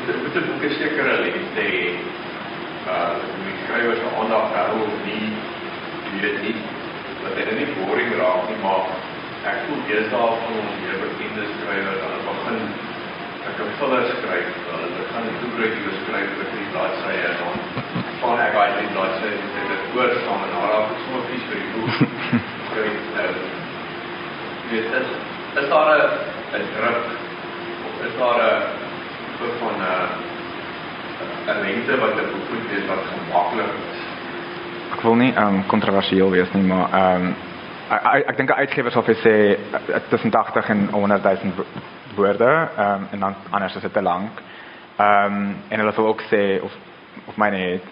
Dit 0.06 0.16
moet 0.22 0.34
'n 0.36 0.46
boek 0.48 0.62
seker 0.70 1.06
lengte 1.24 1.60
hê. 1.60 1.82
Uh 2.88 3.14
die 3.44 3.56
skrywer 3.62 3.96
se 4.00 4.08
aandag 4.20 4.72
of 4.72 4.98
nie. 5.06 5.28
Jy 6.08 6.20
weet 6.24 6.38
nie 6.42 6.56
dat 7.22 7.34
dit 7.36 7.50
nie 7.58 7.70
boring 7.76 8.12
raak 8.20 8.48
nie, 8.48 8.58
maar 8.64 8.84
ek 9.50 9.58
voel 9.66 9.80
deesdae 9.88 10.28
van 10.42 10.54
ons 10.60 10.78
meer 10.82 11.00
bekende 11.02 11.44
skrywers 11.54 12.04
aan 12.06 12.14
die 12.16 12.26
begin 12.28 12.60
ek 13.48 13.60
'n 13.64 13.70
filler 13.78 14.04
skryf, 14.12 14.48
hulle 14.70 14.88
begin 14.96 15.24
'n 15.28 15.36
toebreek 15.40 15.76
skryf 16.00 16.28
vir 16.38 16.48
die 16.54 16.68
bladsye 16.72 17.14
en 17.28 17.36
dan 17.40 17.56
van 18.20 18.40
ek 18.46 18.54
uit 18.62 18.76
die 18.80 18.92
bladsye 18.94 19.30
en 19.58 19.66
dit 19.72 19.82
oor 19.96 20.10
saam 20.24 20.42
en 20.46 20.52
daar 20.54 20.72
af 20.78 20.88
sommer 21.04 21.30
iets 21.34 21.46
vir 21.48 21.58
die 21.62 21.70
boek. 21.74 21.94
Skryf 22.68 22.96
nou. 23.16 23.32
Dit 24.70 24.84
is 25.62 25.68
daar 25.72 25.88
'n 26.58 26.66
druk 26.74 27.04
of 27.86 27.94
is 28.06 28.14
daar 28.20 28.40
'n 28.48 28.62
soort 29.38 29.56
van 29.62 29.76
'n 29.82 30.37
'n 31.48 31.60
lengte 31.64 31.98
wat 32.00 32.14
boek 32.14 32.46
moet 32.52 32.66
wees 32.70 32.86
wat 32.86 33.02
gemaklik 33.12 33.66
is? 33.66 34.00
Ek 34.92 35.00
wil 35.00 35.14
nie 35.14 35.32
ehm 35.34 35.54
um, 35.54 35.66
kontroversieel 35.66 36.30
wees 36.30 36.52
nie, 36.52 36.62
maar 36.62 36.88
ehm 36.92 37.26
um, 37.26 37.34
ek 37.90 38.28
ek 38.32 38.36
dink 38.36 38.50
'n 38.50 38.60
uitgewer 38.64 38.92
sal 38.92 39.02
vir 39.02 39.18
sê 39.24 39.34
uh, 39.56 40.00
tussen 40.08 40.30
80 40.30 40.68
en 40.68 40.88
100 40.92 41.22
000 41.22 41.52
woorde 42.16 42.68
ehm 42.76 42.92
um, 42.94 43.08
en 43.12 43.20
dan 43.20 43.34
anders 43.50 43.76
is 43.76 43.82
dit 43.82 43.92
te 43.92 44.02
lank. 44.02 44.42
Ehm 44.98 45.24
um, 45.24 45.56
en 45.68 45.78
hulle 45.78 45.92
sal 45.92 46.06
ook 46.06 46.22
sê 46.32 46.60
of 46.62 46.72
of 47.26 47.36
myne 47.36 47.56
het 47.56 47.84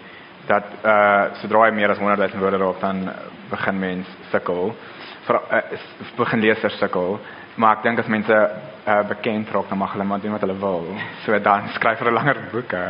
dat 0.47 0.65
eh 0.83 0.91
uh, 0.91 1.23
sodra 1.41 1.65
jy 1.65 1.73
meer 1.73 1.89
as 1.89 1.97
100 1.97 2.31
000 2.33 2.41
woorde 2.41 2.57
raak 2.57 2.79
dan 2.79 3.09
begin 3.49 3.79
mens 3.79 4.07
sukkel. 4.31 4.75
Uh, 5.29 5.61
begin 6.15 6.39
lesers 6.39 6.77
sukkel. 6.77 7.19
Maar 7.55 7.77
ek 7.77 7.83
dink 7.83 7.99
as 7.99 8.07
mense 8.07 8.49
uh, 8.87 9.03
bekend 9.07 9.49
raak 9.51 9.69
dan 9.69 9.77
mag 9.77 9.91
hulle 9.93 10.03
maar 10.03 10.19
doen 10.21 10.31
wat 10.31 10.41
hulle 10.41 10.57
wil. 10.59 10.85
So 11.25 11.39
dan 11.39 11.69
skryf 11.75 11.99
hulle 11.99 12.11
langer 12.11 12.37
boeke. 12.51 12.83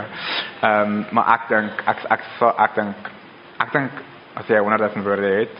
Ehm 0.61 0.81
um, 0.81 1.05
maar 1.11 1.33
ek 1.33 1.47
dink 1.49 1.83
ek 1.85 1.97
ek 2.09 2.21
ek, 2.37 2.59
ek 2.65 2.75
dink 2.75 3.11
ek 3.59 3.71
dink 3.73 3.91
as 4.35 4.47
jy 4.47 4.59
100 4.61 4.93
000 4.95 5.03
woorde 5.05 5.31
het 5.39 5.55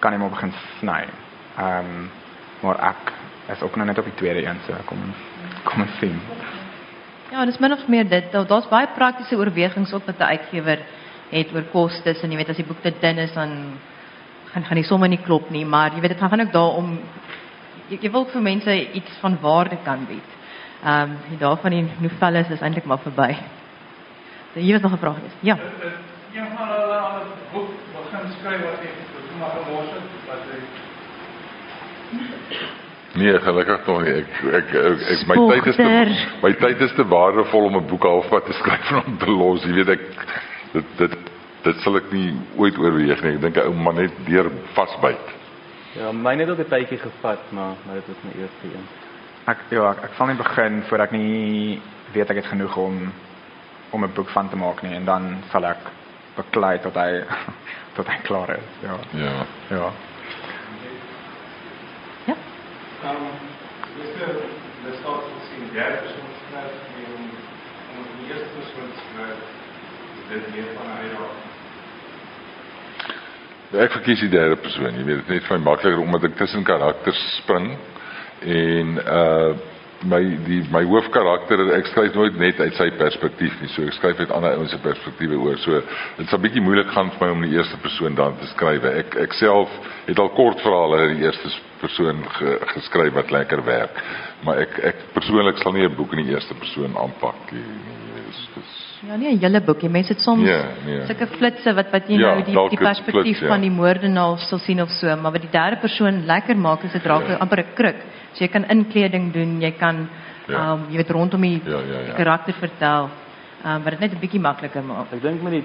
kan 0.00 0.12
jy 0.12 0.18
maar 0.18 0.30
begin 0.36 0.52
sny. 0.80 1.02
Ehm 1.58 1.78
um, 1.78 2.10
maar 2.62 2.76
ek 2.90 3.12
is 3.54 3.62
ook 3.62 3.76
nog 3.76 3.86
net 3.86 3.98
op 3.98 4.04
die 4.04 4.14
tweede 4.14 4.44
een 4.46 4.58
so 4.66 4.72
kom 4.86 4.98
kom 5.64 5.82
ons 5.82 5.98
sien. 6.00 6.20
Ja, 7.30 7.44
dis 7.46 7.58
min 7.58 7.72
of 7.72 7.86
meer 7.88 8.08
dit. 8.08 8.32
Daar- 8.32 8.46
Daar's 8.46 8.68
baie 8.68 8.88
praktiese 8.94 9.36
oorwegings 9.36 9.92
ook 9.92 10.06
wat 10.06 10.18
'n 10.18 10.22
uitgewer 10.34 10.78
het 11.30 11.52
oor 11.54 11.62
kostes 11.72 12.22
en 12.22 12.30
jy 12.30 12.36
weet 12.36 12.48
as 12.48 12.56
die 12.56 12.64
boek 12.66 12.82
te 12.82 12.92
dun 13.00 13.18
is 13.18 13.32
dan 13.32 13.78
gaan 14.52 14.64
gaan 14.64 14.76
die 14.76 14.84
somme 14.84 15.08
nie 15.08 15.18
klop 15.22 15.50
nie, 15.50 15.64
maar 15.64 15.90
jy 15.94 16.00
weet 16.00 16.10
dit 16.10 16.18
gaan 16.18 16.40
ook 16.40 16.52
daarom 16.52 16.98
jy, 17.90 17.98
jy 18.00 18.10
wil 18.10 18.26
vir 18.32 18.42
mense 18.42 18.76
iets 18.92 19.18
van 19.20 19.38
waarde 19.40 19.78
kan 19.84 20.06
bied. 20.08 20.36
Ehm 20.84 21.10
um, 21.10 21.16
die 21.28 21.38
dae 21.38 21.56
van 21.62 21.70
die 21.70 21.84
novelles 22.00 22.50
is 22.50 22.62
eintlik 22.64 22.86
maar 22.88 23.02
verby. 23.04 23.36
So 24.54 24.60
hier 24.60 24.72
was 24.72 24.82
nog 24.82 24.92
'n 24.92 25.02
vraag 25.02 25.14
geweest. 25.14 25.36
Ja. 25.40 25.56
Een 26.34 26.46
van 26.56 26.68
hulle 26.68 26.98
aan 26.98 27.20
'n 27.20 27.52
boek 27.52 27.70
begin 27.92 28.32
skryf 28.38 28.60
wat 28.62 28.80
ek 28.82 28.94
maar 29.38 29.50
gemors 29.56 29.90
het 29.96 30.08
wat 30.26 30.44
hy 30.50 30.58
Nee, 33.12 33.40
gelukkig 33.40 33.86
nog 33.86 34.02
nie. 34.02 34.12
Ek 34.12 34.28
ek 34.42 34.74
ek, 34.74 35.00
ek 35.00 35.26
my 35.26 35.36
tyd 35.50 35.66
is 35.66 35.76
te 35.76 35.88
my 36.42 36.52
tyd 36.52 36.80
is 36.80 36.92
te 36.94 37.06
waardevol 37.08 37.64
om 37.64 37.76
'n 37.76 37.86
boek 37.86 38.02
halfpad 38.02 38.44
te 38.44 38.52
skryf 38.52 38.90
en 38.90 39.04
om 39.04 39.18
te 39.18 39.30
los. 39.30 39.64
Jy 39.64 39.72
weet 39.72 39.88
ek 39.88 40.00
dit 40.72 40.84
dit 40.98 41.18
dit 41.62 41.76
sal 41.80 41.96
ek 41.96 42.12
nie 42.12 42.34
ooit 42.56 42.78
oorweeg 42.78 43.22
nie. 43.22 43.34
Ek 43.34 43.40
dink 43.40 43.56
'n 43.56 43.66
ou 43.66 43.74
man 43.74 43.94
net 43.94 44.12
deur 44.26 44.50
vasbyt. 44.74 45.39
Ja, 45.92 46.12
myne 46.12 46.40
het 46.40 46.50
ook 46.50 46.58
'n 46.58 46.68
tydjie 46.68 46.98
gevat, 46.98 47.50
maar 47.50 47.74
maar 47.84 47.94
dit 47.94 48.06
was 48.06 48.16
my 48.22 48.30
eerste 48.40 48.66
een. 48.74 48.86
Ek 49.44 49.58
ja, 49.68 49.90
ek, 49.90 50.02
ek 50.02 50.12
sal 50.16 50.26
nie 50.26 50.36
begin 50.36 50.82
voordat 50.82 51.06
ek 51.06 51.12
nie 51.12 51.82
weet 52.12 52.30
ek 52.30 52.36
het 52.36 52.46
genoeg 52.46 52.76
om 52.76 53.12
om 53.90 54.04
'n 54.04 54.12
boek 54.12 54.28
van 54.28 54.48
te 54.48 54.56
maak 54.56 54.82
nie 54.82 54.94
en 54.94 55.04
dan 55.04 55.42
sal 55.50 55.64
ek 55.64 55.78
beklei 56.36 56.78
tot 56.80 56.94
hy 56.94 57.24
tot 57.96 58.06
hy 58.06 58.16
klaar 58.22 58.50
is. 58.50 58.68
Ja. 58.82 58.96
Ja. 59.12 59.32
Ja. 59.68 59.90
Ja. 62.26 62.36
Ehm 63.04 63.26
dis 63.96 64.14
'n 64.22 64.36
misdaad 64.84 65.22
gesien 65.38 65.72
derde 65.72 65.96
persoon 65.96 66.30
skryf 66.40 66.72
nie 66.96 67.06
om 67.16 67.22
om 67.96 68.04
die 68.18 68.32
eerste 68.32 68.50
persoon 68.56 68.90
te 68.94 69.00
skryf. 69.06 69.38
Dit 70.28 70.46
is 70.46 70.54
meer 70.54 70.68
van 70.76 70.86
'n 70.86 70.98
uitdaging. 71.02 71.49
Ek 73.70 73.92
verkies 73.94 74.18
die 74.24 74.32
derde 74.32 74.56
persoon. 74.58 74.96
Jy 74.98 75.04
weet 75.06 75.20
dit 75.20 75.28
is 75.28 75.34
net 75.36 75.44
vir 75.46 75.58
my 75.60 75.64
makliker 75.68 76.00
omdat 76.02 76.24
ek 76.26 76.40
tussen 76.40 76.64
karakters 76.66 77.20
spring 77.38 77.76
en 78.42 78.96
uh 79.04 79.52
my 80.00 80.18
die 80.46 80.62
my 80.72 80.80
hoofkarakter 80.88 81.60
ek 81.76 81.90
skryf 81.90 82.14
nooit 82.16 82.38
net 82.40 82.60
uit 82.60 82.74
sy 82.78 82.86
perspektief 82.96 83.52
nie. 83.60 83.68
So 83.74 83.84
ek 83.84 83.94
skryf 83.98 84.22
uit 84.24 84.32
ander 84.32 84.56
ouens 84.56 84.72
se 84.72 84.80
perspektiewe 84.80 85.36
oor. 85.44 85.58
So 85.60 85.82
dit 86.16 86.32
sal 86.32 86.40
bietjie 86.40 86.64
moeilik 86.64 86.88
gaan 86.94 87.12
vir 87.14 87.26
my 87.26 87.30
om 87.34 87.44
die 87.44 87.52
eerste 87.52 87.76
persoon 87.84 88.16
dan 88.18 88.38
te 88.40 88.48
skryf. 88.54 88.86
Ek 89.04 89.18
ek 89.26 89.36
self 89.38 89.74
het 90.08 90.18
al 90.18 90.32
kortverhale 90.34 91.02
in 91.04 91.18
die 91.18 91.28
eerste 91.28 91.52
persoon 91.82 92.24
ge, 92.40 92.56
geskryf 92.74 93.14
wat 93.20 93.34
lekker 93.36 93.62
werk. 93.68 94.02
Maar 94.48 94.64
ek 94.64 94.78
ek 94.94 95.08
persoonlik 95.14 95.60
sal 95.60 95.76
nie 95.76 95.84
'n 95.84 95.94
boek 95.94 96.16
in 96.16 96.24
die 96.24 96.32
eerste 96.32 96.56
persoon 96.56 96.96
aanpak 96.96 97.52
nie. 97.52 97.66
Dis 98.24 98.46
dis 98.56 98.79
Ja, 99.08 99.16
nie 99.16 99.32
'n 99.32 99.38
hele 99.40 99.60
boekie. 99.60 99.88
Mense 99.88 100.12
het 100.12 100.20
soms 100.20 100.42
nee. 100.42 101.06
sulke 101.06 101.26
flitsse 101.26 101.72
wat 101.74 101.90
wat 101.90 102.08
jy 102.08 102.18
Ja, 102.18 102.34
nou 102.34 102.42
die 102.44 102.52
die 102.54 102.58
het 102.62 102.78
perspektief 102.78 103.36
flits, 103.36 103.40
ja. 103.40 103.46
van 103.48 103.60
die 103.60 103.70
moordenaar 103.70 104.38
sal 104.38 104.58
sien 104.58 104.80
of 104.82 104.90
so, 104.90 105.16
maar 105.16 105.32
wat 105.32 105.40
die 105.40 105.50
derde 105.50 105.76
persoon 105.76 106.24
lekker 106.26 106.56
maak 106.56 106.82
is 106.84 106.92
dit 106.92 107.04
raak 107.06 107.28
Ja. 107.28 107.36
amper 107.36 107.58
'n 107.60 107.74
kruk. 107.74 107.96
So 108.32 108.44
jy 108.44 108.48
kan 108.48 108.64
inkleding 108.68 109.32
doen, 109.32 109.60
jy 109.60 109.70
kan 109.72 110.08
Ja. 110.48 110.72
um, 110.72 110.80
jy 110.90 110.96
weet 110.96 111.10
rondom 111.10 111.40
die, 111.40 111.60
Ja, 111.64 111.70
ja, 111.70 111.98
ja. 111.98 112.04
die 112.04 112.14
karakter 112.14 112.52
vertel. 112.54 113.08
Ehm 113.64 113.74
um, 113.76 113.82
wat 113.82 113.90
dit 113.90 114.00
net 114.00 114.12
'n 114.12 114.18
bietjie 114.20 114.40
makliker 114.40 114.82
maak. 114.82 115.12
Ek 115.12 115.22
dink 115.22 115.42
met 115.42 115.52
die 115.52 115.64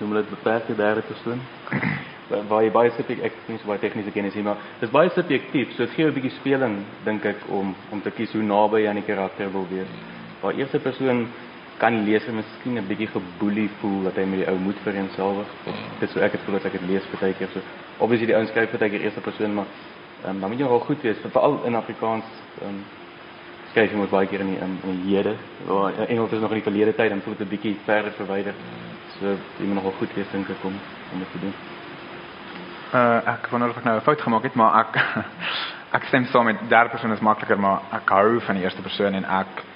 noem 0.00 0.10
hulle 0.10 0.22
dit 0.22 0.30
beperkte 0.30 0.74
derde 0.76 1.02
persoon. 1.02 1.40
Wa- 2.28 2.42
waar 2.48 2.62
jy 2.62 2.70
baie 2.70 2.90
subjektief 2.90 3.24
ek 3.24 3.32
nie 3.46 3.58
so 3.58 3.66
baie 3.66 3.78
tegniese 3.78 4.10
kennis 4.10 4.34
hier 4.34 4.42
maar 4.42 4.56
dis 4.80 4.90
baie 4.90 5.10
subjektief. 5.10 5.68
So 5.76 5.84
dit 5.84 5.94
gee 5.94 6.06
'n 6.06 6.12
bietjie 6.12 6.30
speling 6.40 6.76
dink 7.04 7.24
ek 7.24 7.36
om 7.48 7.74
om 7.90 8.00
te 8.02 8.10
kies 8.10 8.32
hoe 8.32 8.42
naby 8.42 8.76
jy 8.80 8.88
aan 8.88 8.94
die 8.96 9.04
karakter 9.14 9.52
wil 9.52 9.66
wees. 9.70 9.86
Waar 10.42 10.54
eerste 10.54 10.78
persoon 10.78 11.28
kan 11.78 11.92
die 11.96 12.12
leser 12.12 12.32
miskien 12.32 12.78
'n 12.78 12.86
bietjie 12.86 13.06
geboelie 13.06 13.70
voel 13.80 14.02
dat 14.02 14.16
hy 14.16 14.24
met 14.24 14.38
die 14.38 14.48
ou 14.48 14.58
moet 14.58 14.78
vereenselwig. 14.82 15.46
Dit 16.00 16.10
so 16.10 16.20
ek 16.20 16.32
het 16.32 16.40
voel 16.44 16.54
dat 16.54 16.64
ek 16.64 16.72
dit 16.72 16.88
lees 16.88 17.02
baie 17.20 17.34
keer 17.34 17.48
so. 17.52 17.60
Obviously 17.98 18.26
die 18.26 18.36
ouens 18.36 18.50
skryf 18.50 18.70
baie 18.78 18.90
keer 18.90 19.00
eerste 19.00 19.20
persoon, 19.20 19.54
maar 19.54 19.66
ehm 20.24 20.30
um, 20.30 20.40
dan 20.40 20.50
moet 20.50 20.58
jy 20.58 20.68
wel 20.68 20.80
goed 20.80 21.02
wees, 21.02 21.16
veral 21.30 21.64
in 21.64 21.74
Afrikaans 21.74 22.24
ehm 22.60 22.68
um, 22.68 22.84
skryf 23.70 23.90
jy 23.90 23.96
moet 23.96 24.10
baie 24.10 24.26
keer 24.26 24.40
in 24.40 24.46
die 24.46 24.58
in, 24.58 24.78
in 24.84 25.02
die 25.02 25.16
hede. 25.16 25.36
Waar 25.66 25.92
in 25.98 26.06
Engels 26.06 26.32
is 26.32 26.40
nog 26.40 26.50
in 26.50 26.60
die 26.62 26.68
verlede 26.70 26.94
tyd, 26.94 27.10
dan 27.10 27.20
voel 27.20 27.34
dit 27.36 27.46
'n 27.46 27.50
bietjie 27.50 27.76
verder 27.84 28.12
verwyder. 28.12 28.54
So 29.18 29.26
jy 29.58 29.66
moet 29.66 29.74
nogal 29.74 29.94
goed 29.98 30.14
wees 30.14 30.30
dink 30.32 30.48
ek 30.48 30.64
om 30.64 30.74
om 31.12 31.18
dit 31.18 31.30
te 31.32 31.38
doen. 31.38 31.54
Uh, 32.94 33.34
ek 33.34 33.48
wonder 33.50 33.68
of 33.68 33.76
ek 33.76 33.84
nou 33.84 33.96
'n 33.96 34.00
fout 34.00 34.20
gemaak 34.20 34.42
het, 34.42 34.54
maar 34.54 34.78
ek 34.80 34.92
ek 35.96 36.04
stem 36.04 36.24
saam 36.24 36.44
met 36.44 36.68
derde 36.68 36.90
persoon 36.90 37.12
is 37.12 37.20
makliker, 37.20 37.58
maar 37.58 37.80
ek 37.92 38.08
hou 38.08 38.40
van 38.40 38.54
die 38.54 38.62
eerste 38.64 38.82
persoon 38.82 39.14
en 39.14 39.24
ek 39.24 39.73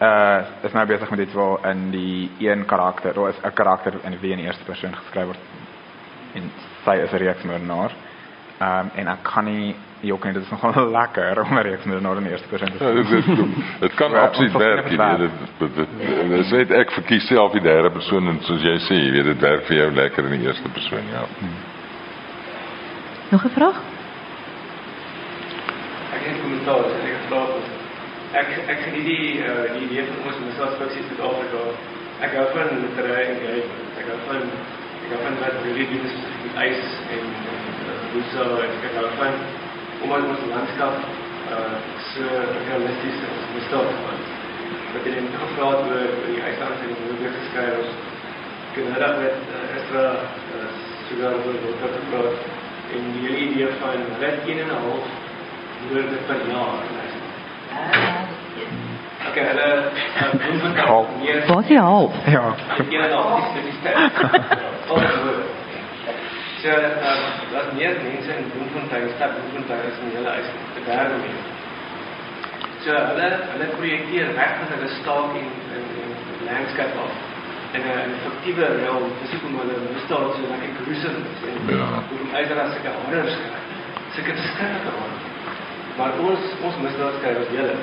uh 0.00 0.40
is 0.62 0.72
nou 0.72 0.86
besig 0.86 1.10
met 1.10 1.18
iets 1.18 1.34
waar 1.34 1.70
in 1.70 1.90
die 1.90 2.30
een 2.38 2.64
karakter, 2.64 3.20
of 3.20 3.28
is 3.28 3.40
'n 3.42 3.52
karakter 3.54 3.92
in 4.04 4.18
wie 4.20 4.30
in 4.30 4.38
die 4.38 4.46
eerste 4.46 4.64
persoon 4.64 4.96
geskryf 4.96 5.24
word. 5.24 5.38
En 6.34 6.50
sy 6.84 6.96
is 7.02 7.12
'n 7.12 7.16
reeksmoordenaar. 7.16 7.92
Ehm 8.58 8.78
um, 8.78 8.90
en 8.94 9.08
ek 9.08 9.22
kan 9.22 9.44
nie 9.44 9.74
jok 10.00 10.24
nie, 10.24 10.32
dit 10.32 10.42
is 10.42 10.50
nogal 10.50 10.90
lekker 11.00 11.40
om 11.40 11.58
'n 11.58 11.62
reeksmoordenaar 11.62 12.16
in 12.16 12.22
die 12.22 12.32
eerste 12.32 12.48
persoon 12.48 12.68
te 12.68 12.84
Ja, 12.84 12.92
dit 12.92 13.80
dit 13.80 13.94
kan 13.94 14.10
Ja, 14.10 14.18
absoluut 14.18 14.52
werk. 14.52 14.88
Jy 14.88 14.96
weet, 14.96 15.30
dit 15.58 15.76
dit 15.76 16.46
sê 16.46 16.78
ek 16.80 16.90
verkies 16.90 17.26
self 17.26 17.52
die 17.52 17.62
derde 17.62 17.90
persoon 17.90 18.28
en 18.28 18.40
soos 18.42 18.62
jy 18.62 18.78
sê, 18.78 18.94
jy 18.94 19.10
weet 19.10 19.24
dit 19.24 19.40
werk 19.40 19.64
vir 19.66 19.76
jou 19.76 19.90
lekker 19.92 20.24
in 20.24 20.40
die 20.40 20.46
eerste 20.46 20.68
persoon, 20.68 21.04
ja. 21.12 21.24
Nog 23.30 23.44
'n 23.44 23.48
vraag? 23.48 23.76
Ek 26.14 26.20
het 26.20 26.36
'n 26.36 26.40
kommentaar, 26.42 26.84
ek. 26.84 27.15
Ek 28.36 28.50
ek 28.68 28.80
geniet 28.84 29.06
die 29.08 29.28
uh, 29.40 29.52
die 29.72 29.86
idee 29.86 30.02
van 30.04 30.26
ons 30.28 30.40
misdaadfiksie 30.44 31.00
in 31.00 31.06
Suid-Afrika. 31.08 31.60
Ek 32.26 32.34
hou 32.36 32.42
van 32.52 32.74
literêre 32.82 33.30
engagement. 33.32 33.86
Ek 33.96 34.10
hou 34.12 34.18
van 34.26 34.42
ek 35.06 35.14
hou 35.14 35.20
van 35.22 35.38
wat 35.40 35.56
really 35.64 35.86
doen 35.88 36.04
is 36.04 36.18
met 36.42 36.58
ys 36.66 36.82
en 37.16 37.30
hoe 38.12 38.24
so 38.34 38.58
ek 38.66 38.84
hou 38.98 39.06
van 39.22 39.38
omdat 40.04 40.28
ons 40.34 40.44
landskap 40.50 40.98
uh 41.56 41.78
so 42.10 42.42
realisties 42.66 43.16
is 43.22 43.32
as 43.38 43.48
misdaad 43.54 43.96
van. 44.04 44.20
Wat 44.92 45.08
jy 45.08 45.14
net 45.16 45.40
gevra 45.40 45.72
het 45.72 45.88
oor 45.94 46.14
die 46.26 46.44
yslands 46.50 46.86
en 46.88 46.94
hoe 47.00 47.18
dit 47.22 47.38
geskryf 47.40 47.82
is. 47.86 47.94
Nou 48.76 49.12
met 49.22 49.52
uh, 49.56 49.76
Estra 49.78 50.08
uh, 50.12 50.66
sogar 51.08 51.38
oor 51.40 51.56
dit 51.62 51.86
gepraat 51.86 52.50
en 52.96 53.12
die 53.14 53.24
hele 53.30 53.44
idee 53.46 53.72
van 53.80 54.04
net 54.20 54.44
1 54.44 54.66
en 54.66 54.74
'n 54.74 54.82
half 54.84 55.14
woorde 55.88 56.20
per 56.28 56.44
jaar. 56.50 56.76
Okay, 56.84 57.25
hulle 59.50 59.68
doen 60.60 60.76
Half. 60.76 61.06
meer 61.20 61.46
Waar 61.46 61.60
is 61.60 61.66
die 61.66 61.78
half? 61.78 62.12
Ja. 62.26 62.54
'n 63.56 63.64
dis 63.68 63.78
ehm 66.72 67.22
daar's 67.52 67.72
meer 67.78 67.94
mense 68.02 68.30
in 68.40 68.46
Bloemfontein, 68.52 69.08
stad 69.16 69.30
Bloemfontein 69.36 69.82
is 69.90 69.98
die 70.02 70.16
hele 70.16 70.30
huis 70.36 70.48
te 70.74 70.80
derde 70.88 71.16
meer. 71.24 71.40
So 72.84 72.90
hulle 73.10 73.28
hulle 73.52 73.66
projekteer 73.78 74.26
weg 74.40 74.52
van 74.58 74.68
hulle 74.74 74.90
staak 75.00 75.30
en 75.40 75.48
en, 75.76 75.84
landskap 76.48 76.92
af 77.04 77.14
en 77.76 77.82
'n 77.82 78.10
effektiewe 78.16 78.66
rol 78.82 79.04
fisiek 79.20 79.42
om 79.48 79.54
hulle 79.60 79.76
misdaad 79.94 80.28
so 80.36 80.42
lekker 80.52 80.72
en 81.48 81.56
Ja. 81.78 81.88
hoe 82.08 82.20
om 82.24 82.34
uitera 82.38 82.64
sulke 82.72 82.90
horrors 82.98 83.32
skryf. 83.36 83.64
Sulke 84.14 84.32
skrikkelike 84.42 84.90
horrors. 84.98 85.24
Maar 85.96 86.12
ons 86.28 86.42
ons 86.66 86.76
misdaadskrywers 86.84 87.52
julle 87.56 87.76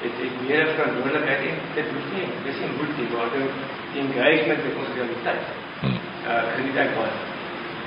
het 0.00 0.14
het 0.22 0.36
meer 0.48 0.66
verantwoordelikheid 0.76 1.42
en 1.50 1.58
dit 1.76 1.92
moet 1.94 2.08
nie 2.14 2.26
dis 2.46 2.58
nie 2.62 2.70
moet 2.78 2.92
nie 2.98 3.08
maar 3.12 3.30
dit 3.34 3.98
engagement 4.02 4.64
met 4.66 4.80
ons 4.82 4.94
realiteit. 4.96 5.44
Hm. 5.80 5.98
Uh 6.30 6.42
geniet 6.56 6.80
ek 6.84 6.92
baie. 6.98 7.14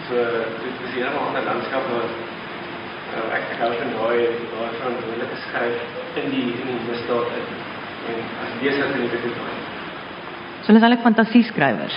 So 0.07 0.15
dit 0.63 0.81
is 0.87 0.95
hier 0.95 1.09
'n 1.09 1.21
ander 1.25 1.45
landskap 1.49 1.85
waar 1.91 2.09
uh, 2.09 3.37
ek 3.37 3.45
hou 3.61 3.71
van 3.81 3.93
daai 3.97 4.19
daai 4.53 4.71
verantwoordelike 4.79 5.37
skryf 5.45 5.77
in 6.21 6.29
die 6.33 6.47
in 6.61 6.67
die 6.71 6.81
misdaad 6.89 7.37
in. 7.37 7.47
En 8.09 8.17
as 8.43 8.51
leser 8.61 8.89
kan 8.91 9.05
ek 9.05 9.11
dit 9.11 9.21
doen. 9.21 9.61
So 10.61 10.67
hulle 10.67 10.79
is 10.81 10.85
eintlik 10.87 11.05
fantasieskrywers. 11.09 11.95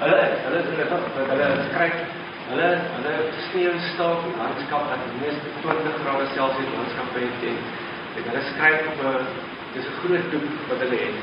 Hulle 0.00 0.18
is, 0.24 0.34
hulle 0.46 0.58
is 0.62 0.88
dat 0.88 1.30
hulle 1.32 1.48
skryf 1.70 2.07
hulle 2.50 2.68
hulle 2.94 3.14
sneeu 3.48 3.74
staak 3.92 4.24
in 4.28 4.38
landskap 4.42 4.88
dat 4.90 5.04
die 5.06 5.20
meeste 5.22 5.48
20 5.62 6.00
grade 6.02 6.26
Celsius 6.34 6.72
landskap 6.76 7.14
het 7.20 7.46
en 7.50 7.58
en 8.18 8.30
hulle 8.30 8.42
skryf 8.50 8.86
op 8.92 9.00
'n 9.10 9.26
dis 9.74 9.86
'n 9.86 9.98
groot 10.00 10.30
doek 10.32 10.46
wat 10.68 10.78
hulle 10.84 10.98
het 11.04 11.16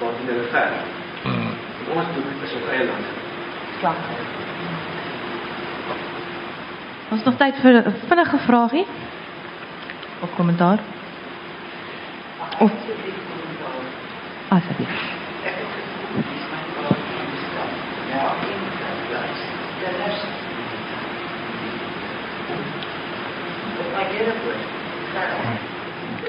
wat 0.00 0.14
hulle 0.26 0.44
verf. 0.54 0.78
Hm. 1.22 1.52
En 1.80 1.96
ons 1.96 2.08
doek 2.14 2.28
is 2.44 2.54
ons 2.58 2.68
eie 2.72 2.84
landskap. 2.90 3.98
Ons 7.10 7.24
nog 7.24 7.36
tyd 7.36 7.54
vir 7.62 7.72
'n 7.72 7.94
vinnige 8.08 8.38
vragie 8.38 8.86
of 10.20 10.34
kommentaar. 10.34 10.78
Of 12.58 12.70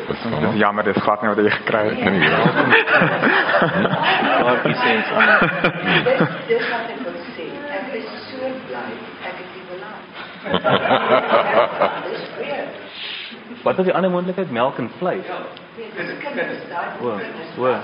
Dit 0.08 0.18
is 0.54 0.58
jammer, 0.60 0.84
dit 0.84 0.98
glad 0.98 1.22
nie 1.22 1.30
wat 1.30 1.38
jy 1.38 1.50
gekry 1.50 1.84
het 1.90 2.12
nie. 2.12 2.30
Daar 4.42 4.66
is 4.66 4.80
sens 4.80 5.12
aan. 5.12 5.40
Dis 6.04 6.20
dis 6.48 6.70
wat 6.72 6.88
ek 6.90 7.00
wil 7.06 7.18
sê. 7.36 7.46
Ek 7.78 7.86
is 8.00 8.10
so 8.30 8.38
bly 8.68 8.92
ek 9.30 9.36
het 9.40 9.50
die. 9.54 9.62
Dis 12.10 12.24
weer. 12.38 12.66
Wat 13.64 13.78
is 13.80 13.86
die 13.86 13.94
ander 13.94 14.12
moontlikheid 14.12 14.52
melk 14.52 14.78
en 14.78 14.92
vleis? 14.98 15.26
Dis 15.76 15.90
O, 17.02 17.18
o. 17.58 17.76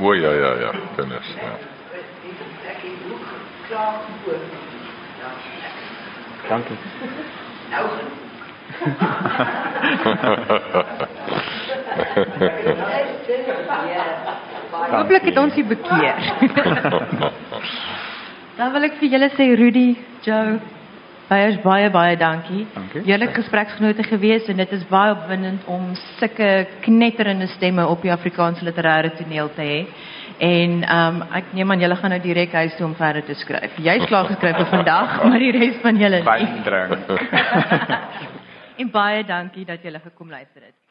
O 0.00 0.14
ja 0.14 0.30
ja 0.32 0.54
ja, 0.60 0.70
kinders, 0.96 1.34
gehoor. 1.38 1.58
Ja. 3.70 5.30
Dankie. 6.48 6.76
Nou 7.70 7.86
Hooplik 14.90 15.22
het 15.22 15.38
ons 15.38 15.56
u 15.56 15.64
bekeer. 15.64 16.16
Dan 18.56 18.72
wil 18.72 18.88
ek 18.88 18.96
vir 19.00 19.12
julle 19.12 19.28
sê 19.36 19.46
Rudy, 19.58 19.90
Joe, 20.24 20.58
baie 21.28 21.58
baie 21.60 21.90
baie 21.92 22.16
dankie. 22.16 22.66
Dankie. 22.74 23.02
Julle 23.04 23.28
gespreksgenote 23.36 24.06
gewees 24.06 24.48
en 24.48 24.62
dit 24.62 24.72
is 24.72 24.84
baie 24.88 25.12
opwindend 25.12 25.66
om 25.68 25.90
sulke 26.16 26.66
knetterende 26.86 27.50
stemme 27.56 27.86
op 27.86 28.02
die 28.06 28.12
Afrikaanse 28.14 28.64
literêre 28.64 29.12
toneel 29.18 29.52
te 29.56 29.66
hê. 29.66 29.80
En 30.36 30.80
ehm 30.84 31.20
um, 31.20 31.22
ek 31.36 31.52
neem 31.56 31.70
aan 31.72 31.84
julle 31.84 31.96
gaan 32.00 32.12
nou 32.12 32.20
direk 32.20 32.52
huis 32.52 32.74
toe 32.76 32.86
om 32.86 32.96
verder 32.96 33.24
te 33.24 33.34
skryf. 33.34 33.76
Jy's 33.80 34.08
klaar 34.08 34.28
geskryf 34.32 34.56
vir 34.56 34.72
vandag, 34.72 35.22
maar 35.24 35.40
die 35.40 35.52
res 35.56 35.78
van 35.84 35.96
julle 36.00 36.20
nie. 36.20 36.28
Wyn 36.32 36.62
drink. 36.64 37.04
en 38.76 38.90
baie 38.90 39.24
dankie 39.24 39.64
dat 39.64 39.82
julle 39.82 40.00
gekom 40.00 40.30
luister 40.30 40.62
het. 40.62 40.85